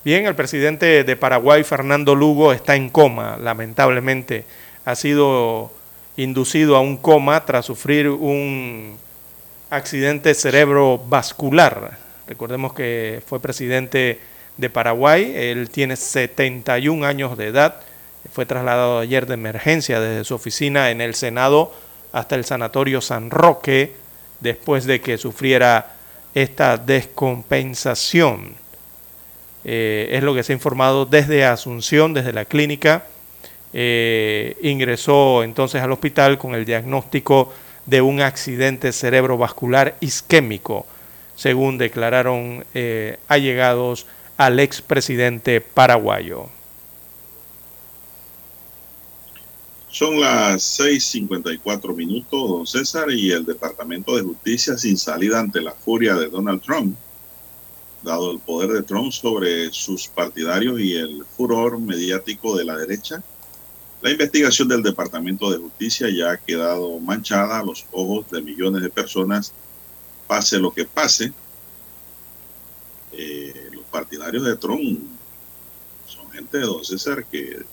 [0.05, 4.44] Bien, el presidente de Paraguay, Fernando Lugo, está en coma, lamentablemente.
[4.84, 5.70] Ha sido
[6.18, 8.96] inducido a un coma tras sufrir un
[9.70, 11.96] accidente cerebrovascular.
[12.26, 14.18] Recordemos que fue presidente
[14.56, 17.76] de Paraguay, él tiene 71 años de edad,
[18.32, 21.72] fue trasladado ayer de emergencia desde su oficina en el Senado
[22.12, 23.94] hasta el Sanatorio San Roque
[24.40, 25.94] después de que sufriera
[26.34, 28.56] esta descompensación.
[29.64, 33.04] Eh, es lo que se ha informado desde Asunción, desde la clínica
[33.72, 37.52] eh, ingresó entonces al hospital con el diagnóstico
[37.86, 40.86] de un accidente cerebrovascular isquémico,
[41.36, 46.48] según declararon eh, allegados al expresidente paraguayo.
[49.90, 55.72] Son las 6:54 minutos, don César, y el Departamento de Justicia sin salida ante la
[55.72, 56.94] furia de Donald Trump,
[58.02, 63.22] dado el poder de Trump sobre sus partidarios y el furor mediático de la derecha
[64.00, 68.82] la investigación del Departamento de Justicia ya ha quedado manchada a los ojos de millones
[68.82, 69.52] de personas,
[70.26, 71.32] pase lo que pase.
[73.12, 75.00] Eh, los partidarios de Trump
[76.06, 77.64] son gente de don César que,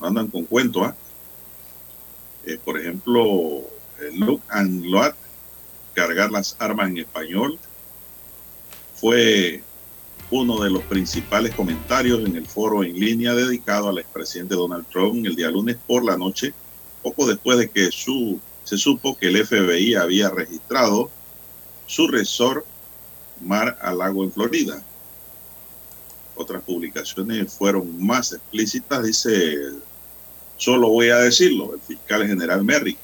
[0.00, 0.84] no andan con cuento.
[0.84, 0.96] ¿ah?
[2.44, 3.62] Eh, por ejemplo,
[4.14, 5.14] Look and Load,
[5.94, 7.58] cargar las armas en español,
[8.94, 9.62] fue
[10.30, 15.24] uno de los principales comentarios en el foro en línea dedicado al expresidente Donald Trump
[15.24, 16.52] el día lunes por la noche,
[17.02, 21.10] poco después de que se supo que el FBI había registrado
[21.86, 22.66] su resort
[23.40, 24.82] Mar a Lago en Florida.
[26.34, 29.56] Otras publicaciones fueron más explícitas, dice,
[30.56, 32.98] solo voy a decirlo, el fiscal general Merrick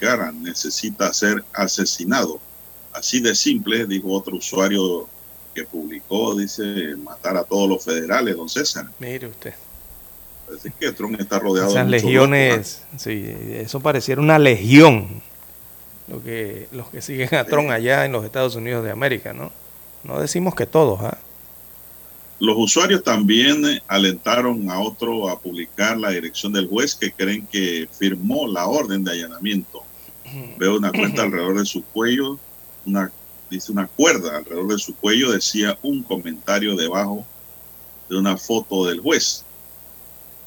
[0.00, 2.40] Garland necesita ser asesinado.
[2.92, 5.08] Así de simple, dijo otro usuario
[5.54, 8.86] que publicó, dice, matar a todos los federales, don César.
[8.98, 9.54] Mire usted.
[10.46, 13.24] Parece que Trump está rodeado Esas legiones, sí,
[13.54, 15.22] eso pareciera una legión,
[16.08, 19.50] lo que, los que siguen a Trump allá en los Estados Unidos de América, ¿no?
[20.04, 21.16] No decimos que todos, ¿ah?
[22.42, 27.88] Los usuarios también alentaron a otro a publicar la dirección del juez que creen que
[27.92, 29.84] firmó la orden de allanamiento.
[30.58, 32.40] Veo una cuenta alrededor de su cuello,
[32.84, 33.12] una
[33.52, 37.24] dice una cuerda alrededor de su cuello, decía un comentario debajo
[38.08, 39.44] de una foto del juez.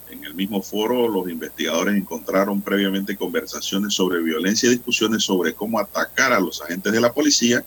[0.10, 5.80] En el mismo foro, los investigadores encontraron previamente conversaciones sobre violencia y discusiones sobre cómo
[5.80, 7.64] atacar a los agentes de la policía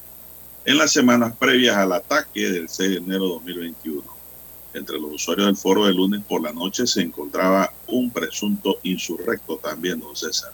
[0.65, 4.03] en las semanas previas al ataque del 6 de enero de 2021.
[4.75, 9.57] Entre los usuarios del foro de lunes por la noche se encontraba un presunto insurrecto
[9.57, 10.53] también, don César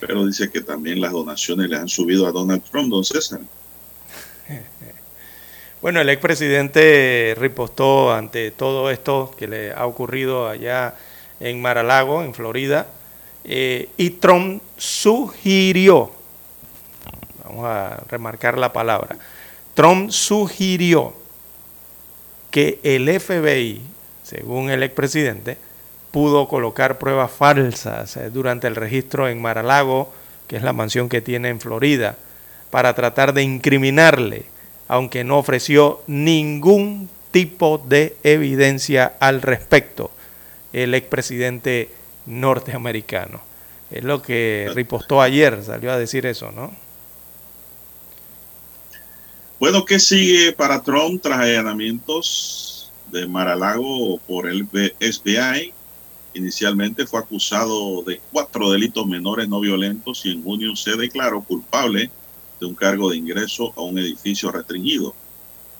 [0.00, 3.40] pero dice que también las donaciones le han subido a Donald Trump, don César.
[5.82, 10.94] Bueno, el expresidente ripostó ante todo esto que le ha ocurrido allá
[11.38, 12.86] en Maralago, en Florida,
[13.44, 16.10] eh, y Trump sugirió,
[17.44, 19.18] vamos a remarcar la palabra,
[19.74, 21.14] Trump sugirió
[22.50, 23.82] que el FBI,
[24.24, 25.58] según el expresidente,
[26.10, 30.12] pudo colocar pruebas falsas eh, durante el registro en Maralago,
[30.48, 32.16] que es la mansión que tiene en Florida,
[32.70, 34.44] para tratar de incriminarle,
[34.88, 40.10] aunque no ofreció ningún tipo de evidencia al respecto
[40.72, 41.90] el expresidente
[42.26, 43.40] norteamericano.
[43.90, 46.74] Es lo que ripostó ayer, salió a decir eso, ¿no?
[49.58, 55.72] Bueno, ¿qué sigue para Trump tras allanamientos de Maralago por el FBI?
[56.36, 62.10] Inicialmente fue acusado de cuatro delitos menores no violentos y en junio se declaró culpable
[62.60, 65.14] de un cargo de ingreso a un edificio restringido.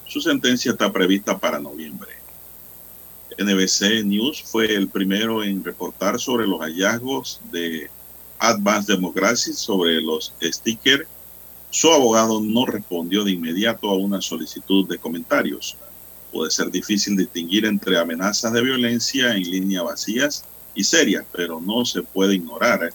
[0.06, 2.08] Su sentencia está prevista para noviembre.
[3.38, 7.90] NBC News fue el primero en reportar sobre los hallazgos de
[8.38, 11.06] Advanced Democracy sobre los stickers.
[11.68, 15.76] Su abogado no respondió de inmediato a una solicitud de comentarios.
[16.36, 20.44] Puede ser difícil distinguir entre amenazas de violencia en línea vacías
[20.74, 22.90] y serias, pero no se puede ignorar, ¿eh?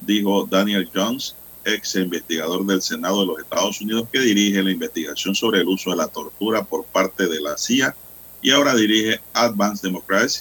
[0.00, 5.36] dijo Daniel Jones, ex investigador del Senado de los Estados Unidos que dirige la investigación
[5.36, 7.94] sobre el uso de la tortura por parte de la CIA
[8.42, 10.40] y ahora dirige Advanced Democracy,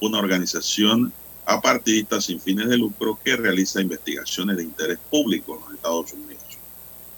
[0.00, 1.12] una organización
[1.44, 6.44] apartidista sin fines de lucro que realiza investigaciones de interés público en los Estados Unidos.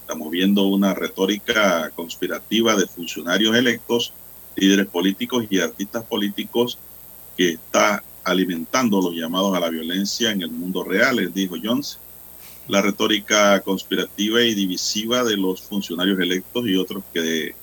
[0.01, 4.11] Estamos viendo una retórica conspirativa de funcionarios electos,
[4.55, 6.77] líderes políticos y artistas políticos
[7.37, 11.99] que está alimentando los llamados a la violencia en el mundo real, dijo Jones.
[12.67, 17.55] La retórica conspirativa y divisiva de los funcionarios electos y otros que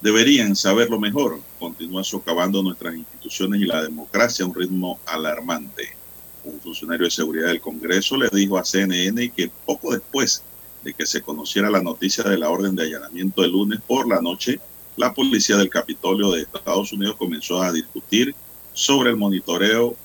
[0.00, 1.40] deberían saberlo mejor.
[1.58, 5.96] Continúa socavando nuestras instituciones y la democracia a un ritmo alarmante.
[6.44, 10.42] Un funcionario de seguridad del Congreso le dijo a CNN que poco después
[10.84, 14.20] de que se conociera la noticia de la orden de allanamiento el lunes por la
[14.20, 14.60] noche,
[14.98, 18.34] la policía del Capitolio de Estados Unidos comenzó a discutir
[18.72, 19.96] sobre el monitoreo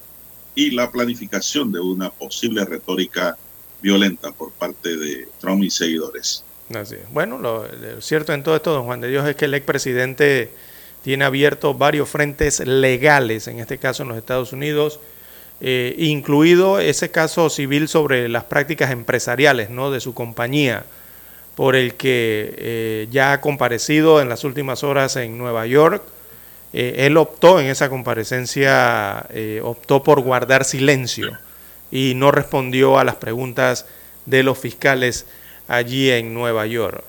[0.56, 3.36] y la planificación de una posible retórica
[3.82, 6.44] violenta por parte de Trump y seguidores.
[6.74, 6.96] Así.
[7.12, 7.66] Bueno, lo,
[8.02, 10.52] cierto en todo esto, don Juan de Dios, es que el expresidente
[11.04, 15.00] tiene abiertos varios frentes legales, en este caso en los Estados Unidos,
[15.60, 19.92] eh, incluido ese caso civil sobre las prácticas empresariales ¿no?
[19.92, 20.86] de su compañía,
[21.56, 26.04] por el que eh, ya ha comparecido en las últimas horas en Nueva York.
[26.74, 29.28] Eh, él optó en esa comparecencia,
[29.62, 31.38] optó por guardar silencio
[31.92, 33.86] y no respondió a las preguntas
[34.26, 35.28] de los fiscales
[35.68, 37.04] allí en Nueva York.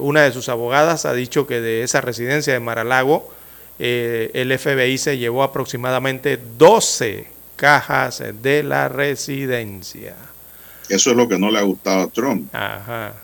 [0.00, 3.32] una de sus abogadas ha dicho que de esa residencia de Maralago,
[3.78, 7.26] el FBI se llevó aproximadamente 12
[7.56, 10.16] cajas de la residencia.
[10.88, 12.52] Eso es lo que no le ha gustado a Trump.
[12.52, 13.14] Ajá.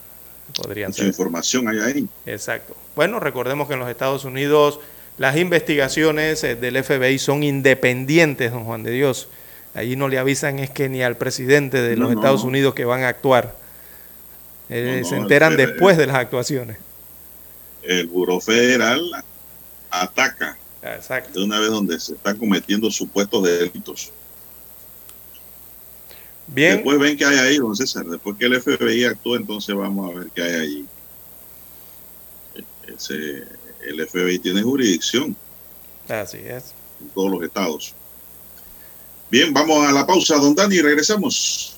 [0.57, 2.09] Podría Mucha información hay ahí.
[2.27, 2.77] Exacto.
[2.97, 4.81] Bueno, recordemos que en los Estados Unidos
[5.19, 9.29] las investigaciones eh, del FBI son independientes, don Juan de Dios.
[9.75, 13.03] Allí no le avisan es que ni al presidente de los Estados Unidos que van
[13.03, 13.55] a actuar.
[14.69, 16.79] Eh, se enteran después de las actuaciones.
[17.83, 19.01] El Buró Federal
[19.91, 21.39] ataca Exacto.
[21.39, 24.13] de una vez donde se están cometiendo supuestos delitos.
[26.49, 26.77] Bien.
[26.77, 28.07] Después ven que hay ahí, don César.
[28.07, 30.87] Después que el FBI actúa, entonces vamos a ver qué hay allí.
[32.87, 33.45] Ese,
[33.87, 35.37] el FBI tiene jurisdicción.
[36.09, 36.75] Así es.
[37.01, 37.95] En todos los estados.
[39.31, 41.78] Bien, vamos a la pausa, don Dani, y regresamos.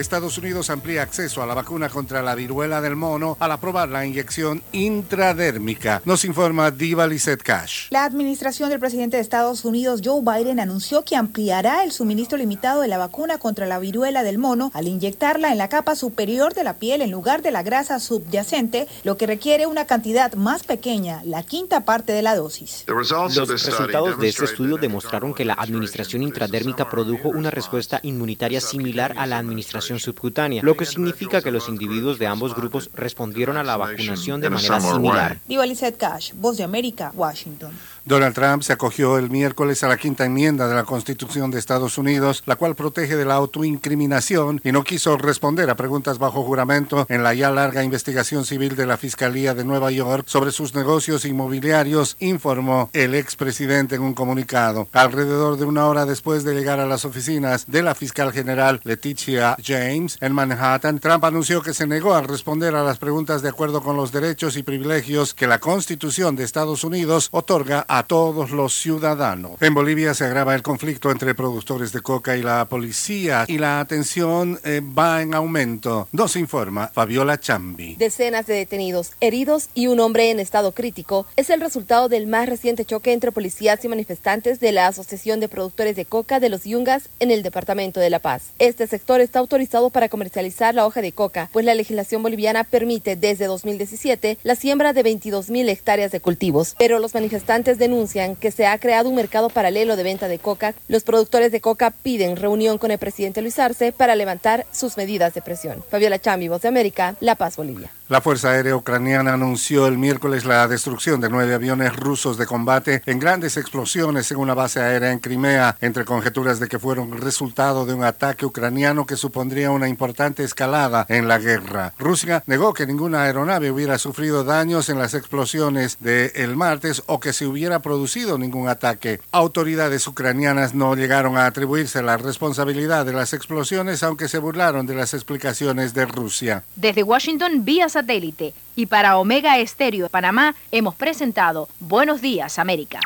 [0.00, 4.06] Estados Unidos amplía acceso a la vacuna contra la viruela del mono al aprobar la
[4.06, 6.00] inyección intradérmica.
[6.04, 7.88] Nos informa Diva Lizette Cash.
[7.90, 12.80] La administración del presidente de Estados Unidos, Joe Biden, anunció que ampliará el suministro limitado
[12.80, 16.64] de la vacuna contra la viruela del mono al inyectarla en la capa superior de
[16.64, 21.22] la piel en lugar de la grasa subyacente, lo que requiere una cantidad más pequeña,
[21.24, 22.84] la quinta parte de la dosis.
[22.86, 29.14] Los resultados de este estudio demostraron que la administración intradérmica produjo una respuesta inmunitaria similar
[29.16, 33.62] a la administración subcutánea, lo que significa que los individuos de ambos grupos respondieron a
[33.62, 35.38] la vacunación de manera similar.
[35.46, 35.64] Diva
[35.96, 37.72] Cash, Voz de América, Washington.
[38.04, 41.98] Donald Trump se acogió el miércoles a la quinta enmienda de la Constitución de Estados
[41.98, 47.06] Unidos, la cual protege de la autoincriminación y no quiso responder a preguntas bajo juramento
[47.08, 51.24] en la ya larga investigación civil de la Fiscalía de Nueva York sobre sus negocios
[51.24, 54.88] inmobiliarios, informó el expresidente en un comunicado.
[54.92, 59.56] Alrededor de una hora después de llegar a las oficinas de la fiscal general Leticia
[59.64, 63.82] James en Manhattan, Trump anunció que se negó a responder a las preguntas de acuerdo
[63.82, 68.72] con los derechos y privilegios que la Constitución de Estados Unidos otorga a todos los
[68.72, 69.60] ciudadanos.
[69.60, 73.80] En Bolivia se agrava el conflicto entre productores de coca y la policía y la
[73.80, 76.06] atención eh, va en aumento.
[76.12, 77.96] Nos informa Fabiola Chambi.
[77.96, 82.48] Decenas de detenidos, heridos y un hombre en estado crítico es el resultado del más
[82.48, 86.62] reciente choque entre policías y manifestantes de la Asociación de Productores de Coca de los
[86.62, 88.52] Yungas en el departamento de La Paz.
[88.60, 93.16] Este sector está autorizado para comercializar la hoja de coca, pues la legislación boliviana permite
[93.16, 96.76] desde 2017 la siembra de 22 mil hectáreas de cultivos.
[96.78, 100.74] Pero los manifestantes denuncian que se ha creado un mercado paralelo de venta de coca.
[100.86, 105.34] Los productores de coca piden reunión con el presidente Luis Arce para levantar sus medidas
[105.34, 105.82] de presión.
[105.90, 107.90] Fabiola Chambi, Voz de América, La Paz, Bolivia.
[108.08, 113.02] La Fuerza Aérea Ucraniana anunció el miércoles la destrucción de nueve aviones rusos de combate
[113.06, 117.86] en grandes explosiones en una base aérea en Crimea, entre conjeturas de que fueron resultado
[117.86, 121.94] de un ataque ucraniano que supondría una importante escalada en la guerra.
[121.98, 127.32] Rusia negó que ninguna aeronave hubiera sufrido daños en las explosiones del martes o que
[127.32, 129.20] se hubiera producido ningún ataque.
[129.30, 134.96] Autoridades ucranianas no llegaron a atribuirse la responsabilidad de las explosiones, aunque se burlaron de
[134.96, 136.64] las explicaciones de Rusia.
[136.76, 143.00] Desde Washington vía satélite y para Omega Estéreo de Panamá hemos presentado Buenos Días América.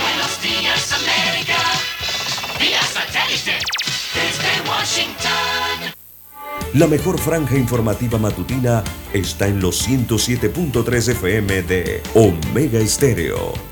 [0.00, 1.56] Buenos días, América.
[2.58, 3.58] Vía satélite.
[4.14, 5.92] Desde Washington.
[6.74, 8.82] La mejor franja informativa matutina
[9.12, 13.71] está en los 107.3 FM de Omega Estéreo.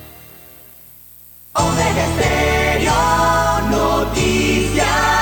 [1.53, 2.93] Omega Estéreo
[3.69, 5.20] Noticias.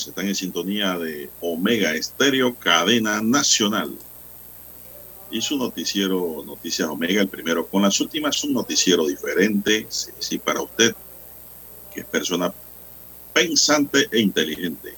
[0.00, 3.96] Seguimos, están en sintonía de Omega Estéreo, cadena nacional.
[5.30, 10.38] Y su noticiero, Noticias Omega, el primero con las últimas, un noticiero diferente, sí, sí,
[10.38, 10.94] para usted,
[11.94, 12.52] que es persona
[13.32, 14.94] pensante e inteligente.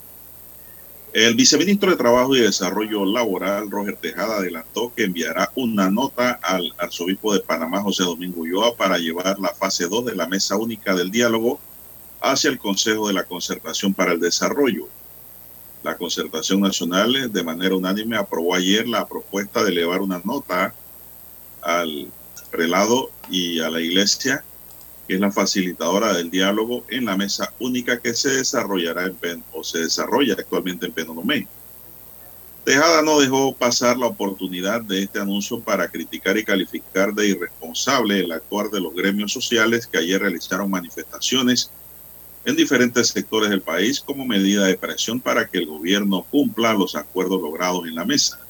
[1.12, 6.72] El viceministro de Trabajo y Desarrollo Laboral, Roger Tejada, adelantó que enviará una nota al
[6.78, 10.94] arzobispo de Panamá, José Domingo Ulloa, para llevar la fase 2 de la mesa única
[10.94, 11.60] del diálogo
[12.22, 14.88] hacia el Consejo de la Concertación para el Desarrollo.
[15.82, 20.72] La Concertación Nacional, de manera unánime, aprobó ayer la propuesta de elevar una nota
[21.60, 22.08] al
[22.52, 24.44] prelado y a la iglesia,
[25.08, 29.44] que es la facilitadora del diálogo en la mesa única que se desarrollará en Pen,
[29.52, 31.48] o se desarrolla actualmente en Penonomé.
[32.64, 38.20] Tejada no dejó pasar la oportunidad de este anuncio para criticar y calificar de irresponsable
[38.20, 41.72] el actuar de los gremios sociales que ayer realizaron manifestaciones
[42.44, 46.96] en diferentes sectores del país como medida de presión para que el gobierno cumpla los
[46.96, 48.40] acuerdos logrados en la mesa.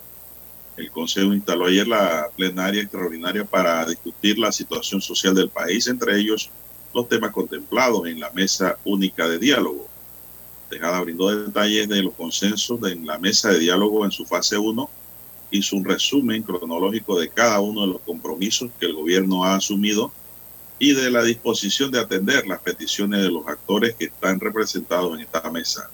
[0.76, 6.18] El Consejo instaló ayer la plenaria extraordinaria para discutir la situación social del país, entre
[6.18, 6.50] ellos
[6.94, 9.88] los temas contemplados en la mesa única de diálogo.
[10.70, 14.88] Tejada brindó detalles de los consensos en la mesa de diálogo en su fase 1,
[15.50, 20.10] hizo un resumen cronológico de cada uno de los compromisos que el gobierno ha asumido
[20.84, 25.20] y de la disposición de atender las peticiones de los actores que están representados en
[25.20, 25.88] esta mesa.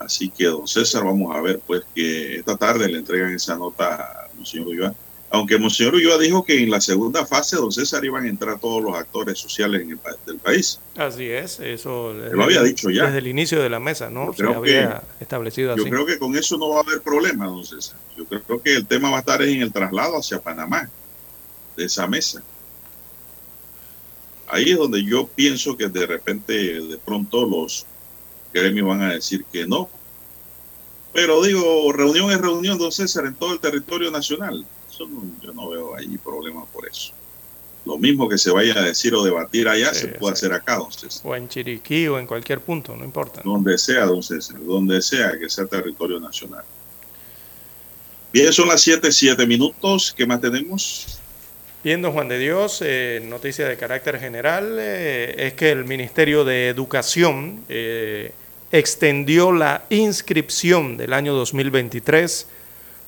[0.00, 3.94] Así que, don César, vamos a ver, pues, que esta tarde le entregan esa nota
[3.94, 4.94] a Monseñor Ulloa.
[5.30, 8.82] Aunque Monseñor Ulloa dijo que en la segunda fase, don César, iban a entrar todos
[8.82, 10.80] los actores sociales en el pa- del país.
[10.96, 13.04] Así es, eso desde- lo había dicho ya.
[13.04, 14.26] Desde el inicio de la mesa, ¿no?
[14.26, 15.90] Yo Se creo había establecido Yo así.
[15.92, 17.96] creo que con eso no va a haber problema, don César.
[18.16, 20.90] Yo creo que el tema va a estar en el traslado hacia Panamá,
[21.76, 22.42] de esa mesa.
[24.52, 27.86] Ahí es donde yo pienso que de repente, de pronto, los
[28.52, 29.88] gremios van a decir que no.
[31.14, 34.64] Pero digo, reunión es reunión, don César, en todo el territorio nacional.
[34.90, 37.12] Eso no- yo no veo ahí problema por eso.
[37.86, 40.92] Lo mismo que se vaya a decir o debatir allá, se puede hacer acá, don
[40.92, 41.22] César.
[41.24, 43.40] O en Chiriquí o en cualquier punto, no importa.
[43.44, 46.64] Donde sea, don César, donde sea que sea territorio nacional.
[48.34, 50.12] Bien, son las 7, 7 minutos.
[50.16, 51.18] ¿Qué más tenemos?
[51.84, 56.44] Bien, don Juan de Dios, eh, noticia de carácter general, eh, es que el Ministerio
[56.44, 58.30] de Educación eh,
[58.70, 62.46] extendió la inscripción del año 2023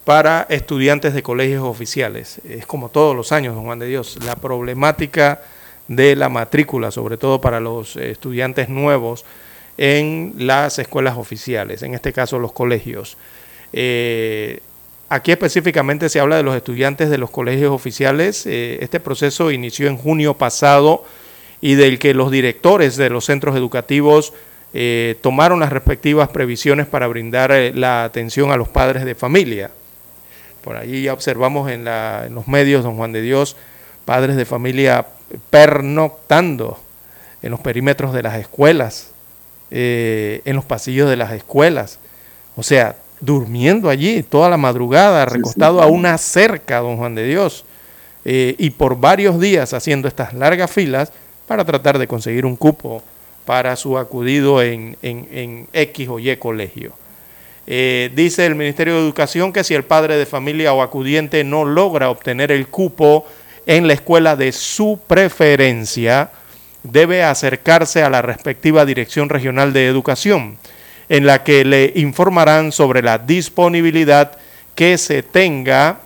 [0.05, 2.40] para estudiantes de colegios oficiales.
[2.48, 5.40] Es como todos los años, don Juan de Dios, la problemática
[5.86, 9.24] de la matrícula, sobre todo para los estudiantes nuevos
[9.78, 13.16] en las escuelas oficiales, en este caso los colegios.
[15.14, 18.46] Eh, aquí específicamente se habla de los estudiantes de los colegios oficiales.
[18.46, 21.04] Eh, este proceso inició en junio pasado
[21.60, 24.32] y del que los directores de los centros educativos
[24.74, 29.70] eh, tomaron las respectivas previsiones para brindar la atención a los padres de familia.
[30.62, 31.84] Por allí ya observamos en,
[32.34, 33.56] los medios, don Juan de Dios,
[34.04, 35.06] padres de familia
[35.50, 36.78] pernoctando
[37.42, 39.12] en los perímetros de las escuelas,
[39.70, 41.98] eh, en los pasillos de las escuelas.
[42.56, 47.64] O sea, durmiendo allí toda la madrugada, recostado a una cerca, don Juan de Dios,
[48.24, 51.12] eh, y por varios días haciendo estas largas filas
[51.46, 53.02] para tratar de conseguir un cupo
[53.44, 56.92] para su acudido en, en, X o Y colegio.
[57.66, 61.64] Eh, dice el Ministerio de Educación que si el padre de familia o acudiente no
[61.64, 63.26] logra obtener el cupo
[63.66, 66.30] en la escuela de su preferencia,
[66.82, 70.58] debe acercarse a la respectiva Dirección Regional de Educación,
[71.09, 74.39] en la que le informarán sobre la disponibilidad
[74.74, 76.01] que se tenga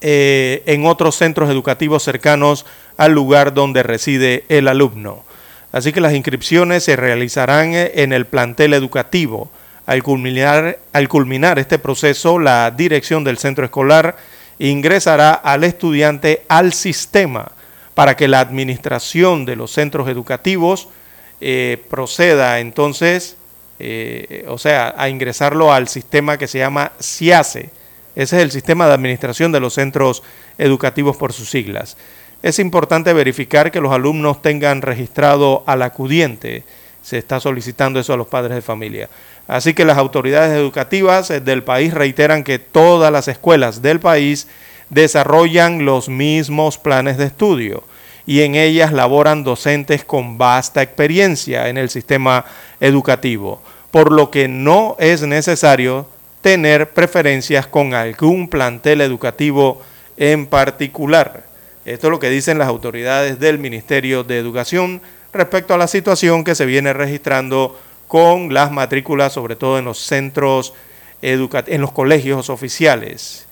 [0.00, 2.66] eh, en otros centros educativos cercanos
[2.96, 5.24] al lugar donde reside el alumno.
[5.72, 9.50] Así que las inscripciones se realizarán en el plantel educativo.
[9.86, 14.16] Al culminar, al culminar este proceso, la dirección del centro escolar
[14.58, 17.52] ingresará al estudiante al sistema
[17.94, 20.88] para que la administración de los centros educativos
[21.40, 23.36] eh, proceda entonces,
[23.78, 27.70] eh, o sea, a ingresarlo al sistema que se llama CIACE.
[28.16, 30.22] Ese es el sistema de administración de los centros
[30.58, 31.96] educativos por sus siglas.
[32.42, 36.64] Es importante verificar que los alumnos tengan registrado al acudiente.
[37.02, 39.08] Se está solicitando eso a los padres de familia.
[39.46, 44.48] Así que las autoridades educativas eh, del país reiteran que todas las escuelas del país
[44.90, 47.84] desarrollan los mismos planes de estudio
[48.28, 52.44] y en ellas laboran docentes con vasta experiencia en el sistema
[52.78, 56.06] educativo, por lo que no es necesario
[56.42, 59.80] tener preferencias con algún plantel educativo
[60.18, 61.44] en particular.
[61.86, 65.00] Esto es lo que dicen las autoridades del Ministerio de Educación
[65.32, 70.00] respecto a la situación que se viene registrando con las matrículas, sobre todo en los
[70.00, 70.74] centros
[71.22, 73.46] educativos, en los colegios oficiales,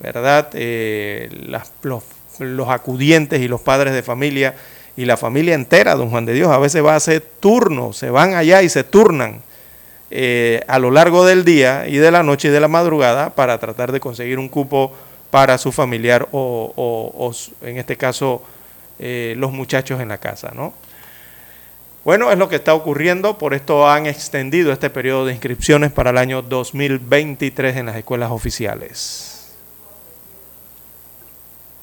[0.00, 0.48] ¿verdad?
[0.54, 1.28] Eh,
[1.82, 2.02] los,
[2.42, 4.54] los, acudientes y los padres de familia
[4.96, 8.10] y la familia entera, don Juan de Dios, a veces va a hacer turno, se
[8.10, 9.42] van allá y se turnan
[10.10, 13.58] eh, a lo largo del día y de la noche y de la madrugada para
[13.58, 14.92] tratar de conseguir un cupo
[15.30, 17.32] para su familiar o,
[17.62, 18.42] en este caso,
[18.98, 20.74] eh, los muchachos en la casa, ¿no?
[22.04, 26.10] Bueno, es lo que está ocurriendo, por esto han extendido este periodo de inscripciones para
[26.10, 29.31] el año 2023 en las escuelas oficiales.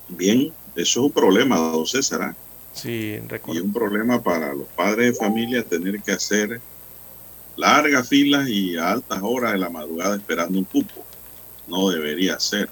[0.09, 2.21] Bien, eso es un problema, don César.
[2.21, 2.35] ¿ah?
[2.73, 3.61] Sí, recuerdo.
[3.61, 6.61] Y un problema para los padres de familia tener que hacer
[7.55, 11.05] largas filas y a altas horas de la madrugada esperando un cupo.
[11.67, 12.69] No debería ser.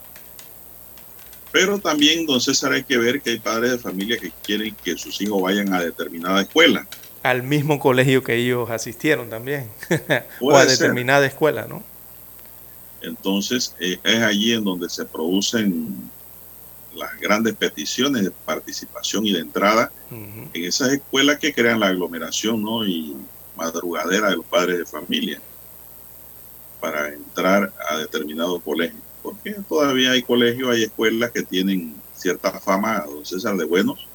[1.52, 4.98] Pero también, don César, hay que ver que hay padres de familia que quieren que
[4.98, 6.88] sus hijos vayan a determinada escuela
[7.24, 9.70] al mismo colegio que ellos asistieron también,
[10.42, 11.84] o a determinada escuela, ¿no?
[13.02, 16.10] Entonces, eh, es allí en donde se producen
[16.98, 22.62] las grandes peticiones de participación y de entrada en esas escuelas que crean la aglomeración
[22.62, 22.86] ¿no?
[22.86, 23.16] y
[23.56, 25.42] madrugadera de los padres de familia
[26.80, 29.00] para entrar a determinado colegio.
[29.24, 34.08] Porque todavía hay colegios, hay escuelas que tienen cierta fama, don César, de buenos,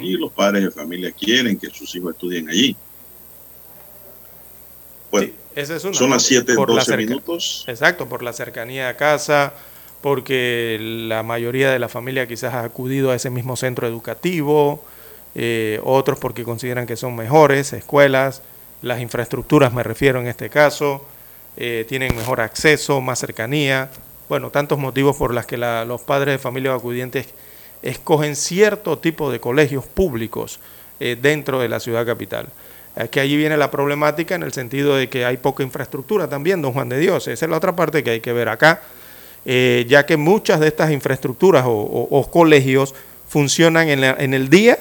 [0.00, 2.74] y los padres de familia quieren que sus hijos estudien allí.
[5.10, 5.32] Bueno,
[5.92, 7.64] son las 7, 12 minutos.
[7.66, 9.52] Exacto, por la cercanía a casa,
[10.00, 14.82] porque la mayoría de la familia quizás ha acudido a ese mismo centro educativo,
[15.34, 18.42] eh, otros porque consideran que son mejores escuelas,
[18.82, 21.04] las infraestructuras me refiero en este caso,
[21.56, 23.90] eh, tienen mejor acceso, más cercanía,
[24.28, 27.26] bueno, tantos motivos por los que los padres de familia acudientes
[27.82, 30.60] escogen cierto tipo de colegios públicos
[31.00, 32.48] eh, dentro de la ciudad capital.
[33.12, 36.72] que allí viene la problemática en el sentido de que hay poca infraestructura también, don
[36.72, 37.28] Juan de Dios.
[37.28, 38.82] Esa es la otra parte que hay que ver acá,
[39.44, 42.94] eh, ya que muchas de estas infraestructuras o, colegios
[43.28, 44.78] funcionan en, en el día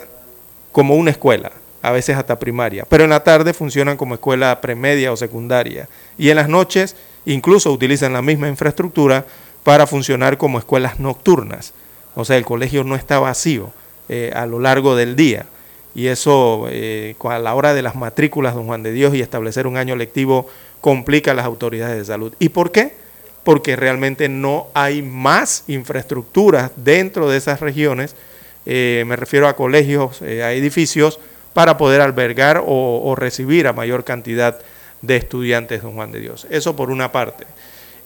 [0.71, 1.51] como una escuela,
[1.81, 5.87] a veces hasta primaria, pero en la tarde funcionan como escuela premedia o secundaria.
[6.17, 9.25] Y en las noches incluso utilizan la misma infraestructura
[9.63, 11.73] para funcionar como escuelas nocturnas.
[12.15, 13.71] O sea, el colegio no está vacío
[14.09, 15.45] eh, a lo largo del día.
[15.93, 19.67] Y eso, eh, a la hora de las matrículas, don Juan de Dios, y establecer
[19.67, 20.47] un año lectivo,
[20.79, 22.33] complica a las autoridades de salud.
[22.39, 22.95] ¿Y por qué?
[23.47, 28.13] Porque realmente no hay más infraestructuras dentro de esas regiones,
[28.65, 31.17] eh, me refiero a colegios, a edificios,
[31.53, 34.59] para poder albergar o, o recibir a mayor cantidad
[35.01, 36.45] de estudiantes, don Juan de Dios.
[36.49, 37.45] Eso por una parte.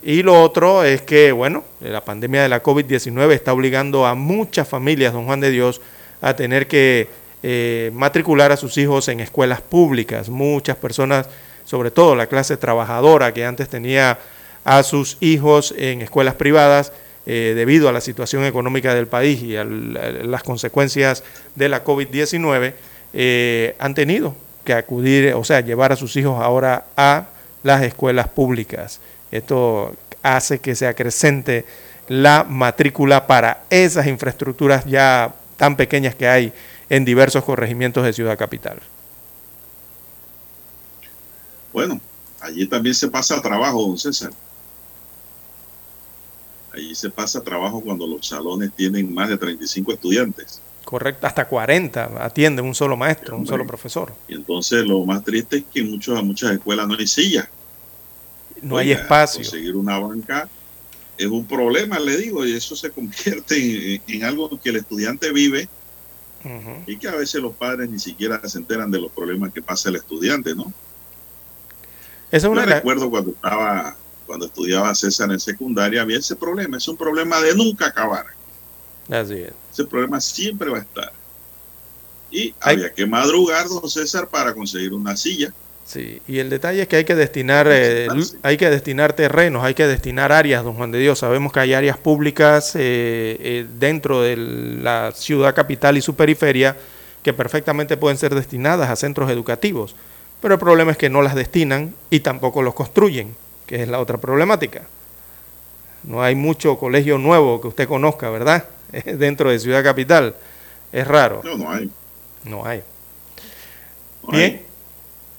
[0.03, 4.67] Y lo otro es que, bueno, la pandemia de la COVID-19 está obligando a muchas
[4.67, 5.81] familias, don Juan de Dios,
[6.21, 7.07] a tener que
[7.41, 10.29] eh, matricular a sus hijos en escuelas públicas.
[10.29, 11.27] Muchas personas,
[11.65, 14.19] sobre todo la clase trabajadora que antes tenía
[14.63, 16.91] a sus hijos en escuelas privadas,
[17.25, 21.23] eh, debido a la situación económica del país y a las consecuencias
[21.55, 22.73] de la COVID-19,
[23.13, 27.27] eh, han tenido que acudir, o sea, llevar a sus hijos ahora a
[27.63, 28.99] las escuelas públicas.
[29.31, 31.65] Esto hace que se acrecente
[32.07, 36.53] la matrícula para esas infraestructuras ya tan pequeñas que hay
[36.89, 38.79] en diversos corregimientos de Ciudad Capital.
[41.71, 42.01] Bueno,
[42.41, 44.31] allí también se pasa trabajo, don César.
[46.73, 50.61] Allí se pasa trabajo cuando los salones tienen más de 35 estudiantes.
[50.85, 54.13] Correcto, hasta 40 atiende un solo maestro, un solo profesor.
[54.27, 57.47] Y entonces lo más triste es que en muchas, muchas escuelas no hay sillas.
[58.61, 59.41] No hay espacio.
[59.41, 60.49] Conseguir una banca
[61.17, 65.31] es un problema, le digo, y eso se convierte en, en algo que el estudiante
[65.31, 65.67] vive
[66.87, 69.89] y que a veces los padres ni siquiera se enteran de los problemas que pasa
[69.89, 70.73] el estudiante, ¿no?
[72.31, 73.95] Esa es una Yo recuerdo cuando estaba,
[74.31, 78.27] cuando estudiaba César en secundaria, había ese problema, es un problema de nunca acabar.
[79.09, 79.51] Así es.
[79.73, 81.11] Ese problema siempre va a estar.
[82.31, 85.51] Y había que madrugar, don César, para conseguir una silla.
[85.85, 88.07] Sí, y el detalle es que hay que destinar, eh,
[88.41, 91.19] hay que destinar terrenos, hay que destinar áreas, don Juan de Dios.
[91.19, 96.77] Sabemos que hay áreas públicas eh, eh, dentro de la ciudad capital y su periferia
[97.21, 99.93] que perfectamente pueden ser destinadas a centros educativos,
[100.41, 103.35] pero el problema es que no las destinan y tampoco los construyen,
[103.71, 104.81] que es la otra problemática.
[106.03, 108.65] No hay mucho colegio nuevo que usted conozca, ¿verdad?
[109.05, 110.35] dentro de ciudad capital.
[110.91, 111.39] Es raro.
[111.45, 111.89] No, no hay.
[112.43, 112.83] No hay.
[114.23, 114.43] No Bien.
[114.51, 114.65] hay.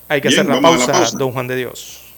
[0.09, 1.19] Hay que Bien, hacer pausa, la pausa.
[1.19, 2.15] don Juan de Dios.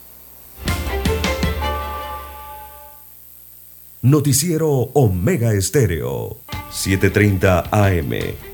[4.03, 6.36] Noticiero Omega Estéreo,
[6.70, 8.53] 7:30 AM.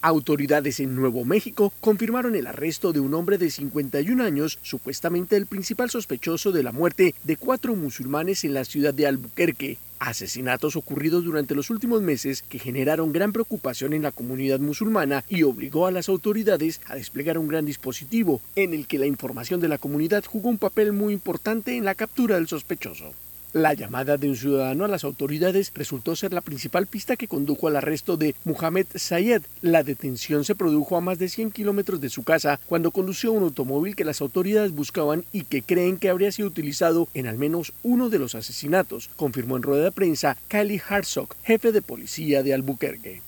[0.00, 5.46] Autoridades en Nuevo México confirmaron el arresto de un hombre de 51 años, supuestamente el
[5.46, 9.78] principal sospechoso de la muerte de cuatro musulmanes en la ciudad de Albuquerque.
[9.98, 15.42] Asesinatos ocurridos durante los últimos meses que generaron gran preocupación en la comunidad musulmana y
[15.42, 19.66] obligó a las autoridades a desplegar un gran dispositivo en el que la información de
[19.66, 23.12] la comunidad jugó un papel muy importante en la captura del sospechoso.
[23.54, 27.66] La llamada de un ciudadano a las autoridades resultó ser la principal pista que condujo
[27.66, 29.42] al arresto de Mohamed Sayed.
[29.62, 33.44] La detención se produjo a más de 100 kilómetros de su casa cuando condució un
[33.44, 37.72] automóvil que las autoridades buscaban y que creen que habría sido utilizado en al menos
[37.82, 42.52] uno de los asesinatos, confirmó en rueda de prensa Kylie Hartzog, jefe de policía de
[42.52, 43.27] Albuquerque.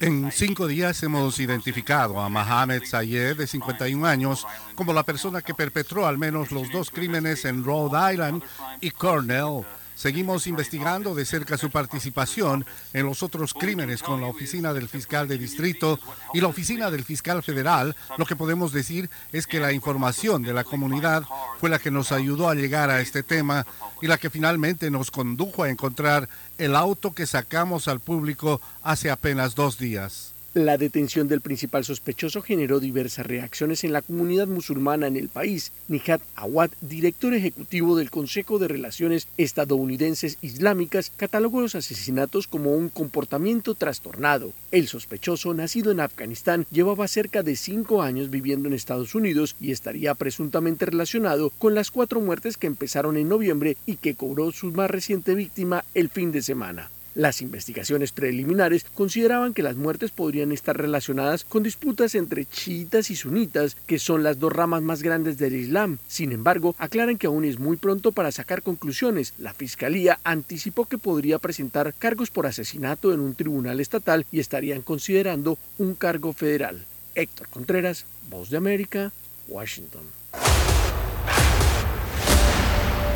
[0.00, 5.54] En cinco días hemos identificado a Mohamed Sayed, de 51 años, como la persona que
[5.54, 8.42] perpetró al menos los dos crímenes en Rhode Island
[8.80, 9.64] y Cornell.
[10.00, 12.64] Seguimos investigando de cerca su participación
[12.94, 16.00] en los otros crímenes con la oficina del fiscal de distrito
[16.32, 17.94] y la oficina del fiscal federal.
[18.16, 21.24] Lo que podemos decir es que la información de la comunidad
[21.60, 23.66] fue la que nos ayudó a llegar a este tema
[24.00, 26.26] y la que finalmente nos condujo a encontrar
[26.56, 30.32] el auto que sacamos al público hace apenas dos días.
[30.52, 35.70] La detención del principal sospechoso generó diversas reacciones en la comunidad musulmana en el país.
[35.86, 42.88] Nihat Awad, director ejecutivo del Consejo de Relaciones Estadounidenses Islámicas, catalogó los asesinatos como un
[42.88, 44.52] comportamiento trastornado.
[44.72, 49.70] El sospechoso, nacido en Afganistán, llevaba cerca de cinco años viviendo en Estados Unidos y
[49.70, 54.72] estaría presuntamente relacionado con las cuatro muertes que empezaron en noviembre y que cobró su
[54.72, 56.90] más reciente víctima el fin de semana.
[57.14, 63.16] Las investigaciones preliminares consideraban que las muertes podrían estar relacionadas con disputas entre chiitas y
[63.16, 65.98] sunitas, que son las dos ramas más grandes del Islam.
[66.06, 69.34] Sin embargo, aclaran que aún es muy pronto para sacar conclusiones.
[69.38, 74.82] La Fiscalía anticipó que podría presentar cargos por asesinato en un tribunal estatal y estarían
[74.82, 76.84] considerando un cargo federal.
[77.16, 79.12] Héctor Contreras, Voz de América,
[79.48, 80.02] Washington.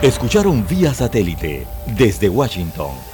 [0.02, 1.64] Escucharon vía satélite
[1.96, 3.13] desde Washington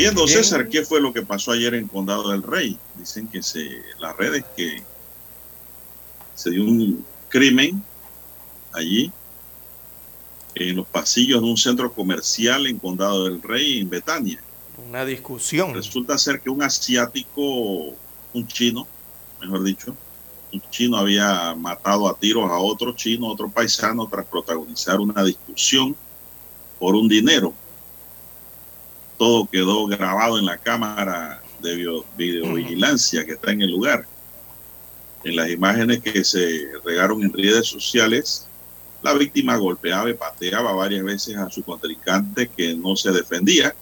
[0.00, 2.78] Bien, don César, ¿qué fue lo que pasó ayer en Condado del Rey?
[2.96, 4.82] Dicen que se, las redes que
[6.34, 7.84] se dio un crimen
[8.72, 9.12] allí
[10.54, 14.42] en los pasillos de un centro comercial en Condado del Rey, en Betania.
[14.88, 15.74] Una discusión.
[15.74, 17.42] Resulta ser que un asiático,
[18.32, 18.88] un chino,
[19.38, 19.94] mejor dicho,
[20.50, 25.94] un chino había matado a tiros a otro chino, otro paisano, tras protagonizar una discusión
[26.78, 27.52] por un dinero
[29.20, 34.06] todo quedó grabado en la cámara de video, videovigilancia que está en el lugar.
[35.24, 38.46] En las imágenes que se regaron en redes sociales,
[39.02, 43.74] la víctima golpeaba y pateaba varias veces a su contrincante que no se defendía,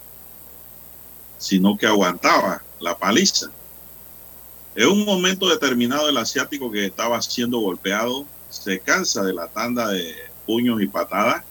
[1.39, 3.47] sino que aguantaba la paliza.
[4.75, 9.87] En un momento determinado, el asiático que estaba siendo golpeado se cansa de la tanda
[9.87, 10.17] de
[10.47, 11.45] puños y patadas,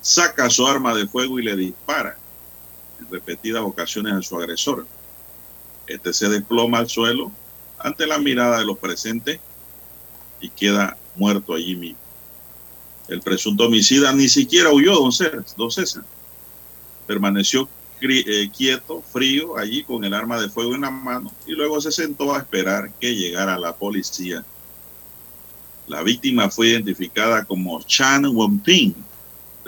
[0.00, 2.16] saca su arma de fuego y le dispara
[3.00, 4.86] en repetidas ocasiones a su agresor.
[5.86, 7.32] Este se desploma al suelo
[7.78, 9.40] ante la mirada de los presentes
[10.40, 11.98] y queda muerto allí mismo.
[13.08, 15.44] El presunto homicida ni siquiera huyó, don César.
[15.56, 16.04] Don César.
[17.06, 17.68] Permaneció
[18.00, 21.90] eh, quieto, frío, allí con el arma de fuego en la mano y luego se
[21.90, 24.44] sentó a esperar que llegara la policía.
[25.88, 28.94] La víctima fue identificada como Chan Wenping,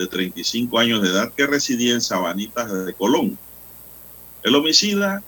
[0.00, 3.38] de 35 años de edad, que residía en Sabanitas de Colón.
[4.42, 5.22] El homicida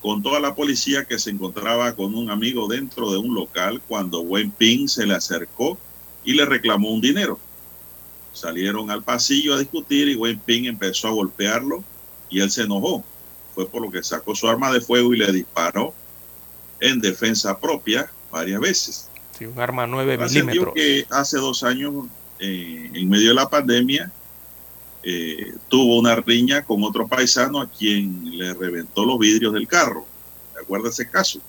[0.00, 4.22] contó a la policía que se encontraba con un amigo dentro de un local cuando
[4.22, 5.78] Wenping se le acercó
[6.24, 7.38] y le reclamó un dinero.
[8.32, 11.84] Salieron al pasillo a discutir y Wenping empezó a golpearlo
[12.30, 13.04] y él se enojó.
[13.54, 15.92] Fue por lo que sacó su arma de fuego y le disparó
[16.80, 19.10] en defensa propia varias veces.
[19.38, 20.74] Sí, un arma 9 Trascendió milímetros.
[20.74, 22.06] que hace dos años,
[22.40, 24.10] eh, en medio de la pandemia,
[25.02, 30.06] eh, tuvo una riña con otro paisano a quien le reventó los vidrios del carro.
[30.54, 31.40] ¿Se acuerda ese caso?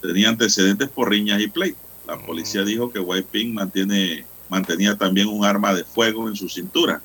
[0.00, 1.82] Tenía antecedentes por riñas y pleitos.
[2.06, 6.48] La policía dijo que White Pink mantiene, mantenía también un arma de fuego en su
[6.48, 7.02] cintura.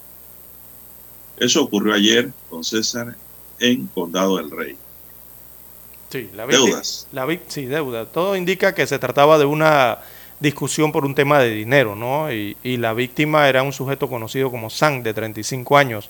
[1.37, 3.15] Eso ocurrió ayer con César
[3.59, 4.77] en Condado del Rey.
[6.11, 7.07] Sí, la Deudas.
[7.11, 8.05] La, sí, deuda.
[8.05, 9.99] Todo indica que se trataba de una
[10.41, 12.31] discusión por un tema de dinero, ¿no?
[12.33, 16.09] Y, la víctima era un sujeto conocido como Sang, de 35 años,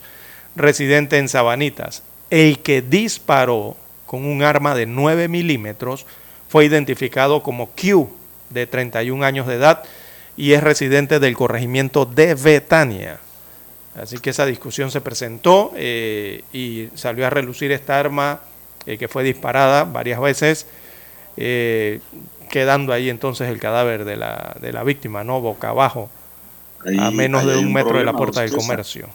[0.56, 2.02] residente en Sabanitas.
[2.30, 3.76] El que disparó
[4.06, 6.06] con un arma de 9 milímetros
[6.48, 8.10] fue identificado como Q,
[8.50, 9.84] de 31 años de edad,
[10.36, 13.20] y es residente del corregimiento de Betania.
[13.94, 18.40] Así que esa discusión se presentó eh, y salió a relucir esta arma
[18.86, 20.66] eh, que fue disparada varias veces,
[21.36, 22.00] eh,
[22.52, 25.40] quedando ahí entonces el cadáver de la, de la víctima, ¿no?
[25.40, 26.10] Boca abajo,
[26.84, 29.08] Ahí- a menos de un un metro de la puerta del comercio.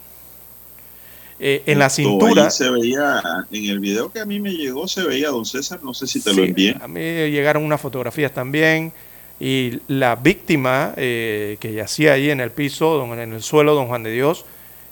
[1.39, 2.49] Eh, en la cintura...
[2.49, 5.93] se veía, en el video que a mí me llegó, se veía, don César, no
[5.93, 6.76] sé si te Sí, lo envié.
[6.81, 8.91] A mí llegaron unas fotografías también
[9.39, 13.85] y la víctima eh, que yacía ahí en el piso, don- en el suelo, don
[13.85, 14.45] Juan de Dios,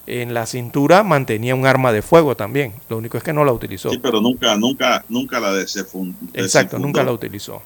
[0.05, 2.73] en la cintura mantenía un arma de fuego también.
[2.89, 3.89] Lo único es que no la utilizó.
[3.89, 7.63] Sí, pero nunca, nunca, nunca la desefun- Exacto, nunca la utilizó.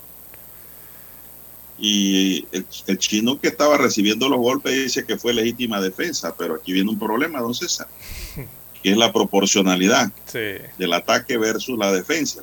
[1.82, 6.56] Y el, el chino que estaba recibiendo los golpes dice que fue legítima defensa, pero
[6.56, 7.88] aquí viene un problema, don César,
[8.84, 10.62] que es la proporcionalidad Sí.
[10.78, 12.42] del ataque versus la defensa.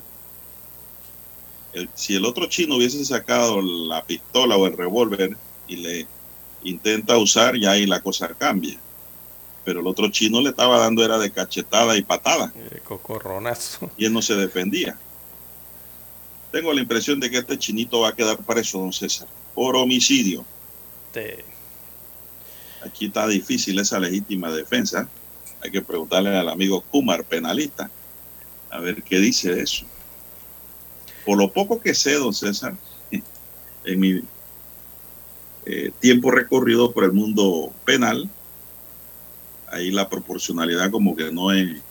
[1.73, 5.37] El- si el otro chino hubiese sacado la pistola o el revólver
[5.69, 6.07] y le
[6.65, 8.79] intenta usar, ya ahí la cosa cambia.
[9.65, 13.91] Pero el otro chino le estaba dando era de cachetada y patada Eh, cocorronazo.
[13.99, 14.99] y él no se defendía.
[16.53, 20.45] Tengo la impresión de que este chinito va a quedar preso, don César, por homicidio.
[21.13, 21.45] Te-
[22.85, 25.09] Aquí está difícil esa legítima defensa.
[25.61, 27.91] Hay que preguntarle al amigo Kumar, penalista,
[28.71, 29.87] a ver qué dice de eso.
[31.25, 32.77] Por lo poco que sé, don César,
[33.85, 34.21] en mi
[35.65, 38.31] eh, tiempo recorrido por el mundo penal,
[39.69, 41.83] ahí la proporcionalidad como que no es,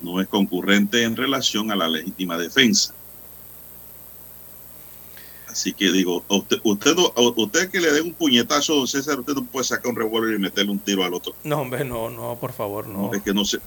[0.00, 2.94] no es concurrente en relación a la legítima defensa.
[5.56, 8.86] Así que digo, a usted, usted, no- a usted que le dé un puñetazo, don
[8.86, 11.32] César, usted no puede sacar un revólver y meterle un tiro al otro.
[11.44, 13.10] No, hombre, no, no, por favor, no.
[13.14, 13.58] Es que no se,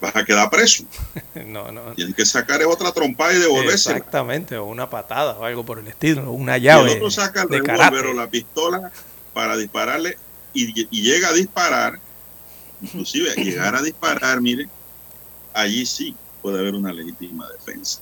[0.00, 0.84] vas a quedar preso.
[1.44, 1.92] No, no.
[1.94, 3.96] Tienes que sacar otra trompada y devolvérsela.
[3.96, 7.42] Exactamente, o una patada o algo por el estilo, una Y llave el otro saca
[7.42, 8.92] el revólver o la pistola
[9.32, 10.16] para dispararle
[10.52, 11.98] y, y llega a disparar,
[12.80, 14.68] inclusive a llegar a disparar, mire,
[15.52, 17.98] allí sí puede haber una legítima defensa.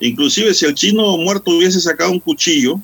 [0.00, 2.80] Inclusive si el chino muerto hubiese sacado un cuchillo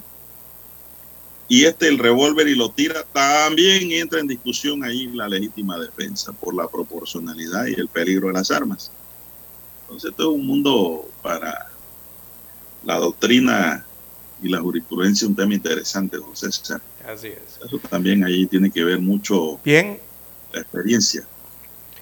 [1.48, 6.32] y este el revólver y lo tira, también entra en discusión ahí la legítima defensa
[6.32, 8.92] por la proporcionalidad y el peligro de las armas.
[9.82, 11.70] Entonces, esto es un mundo para
[12.84, 13.84] la doctrina
[14.42, 16.80] y la jurisprudencia, un tema interesante, don César.
[17.04, 17.58] Así es.
[17.66, 19.98] Eso también ahí tiene que ver mucho Bien,
[20.52, 21.26] la experiencia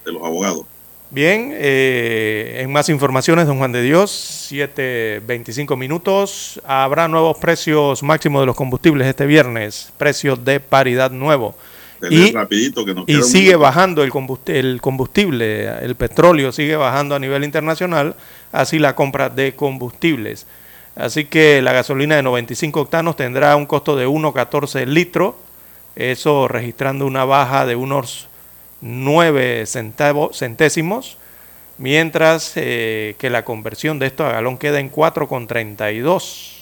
[0.04, 0.66] de los abogados.
[1.10, 6.60] Bien, eh, en más informaciones, don Juan de Dios, 7.25 minutos.
[6.66, 11.54] Habrá nuevos precios máximos de los combustibles este viernes, precios de paridad nuevo.
[12.10, 16.76] Y, rapidito que nos y un sigue bajando el combustible, el combustible, el petróleo sigue
[16.76, 18.14] bajando a nivel internacional,
[18.52, 20.46] así la compra de combustibles.
[20.94, 25.38] Así que la gasolina de 95 octanos tendrá un costo de 1.14 litro,
[25.96, 28.28] eso registrando una baja de unos
[28.80, 31.16] 9 centavo- centésimos,
[31.78, 36.56] mientras eh, que la conversión de esto a galón queda en 4,32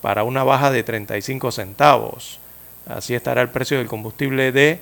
[0.00, 2.38] para una baja de 35 centavos.
[2.86, 4.80] Así estará el precio del combustible de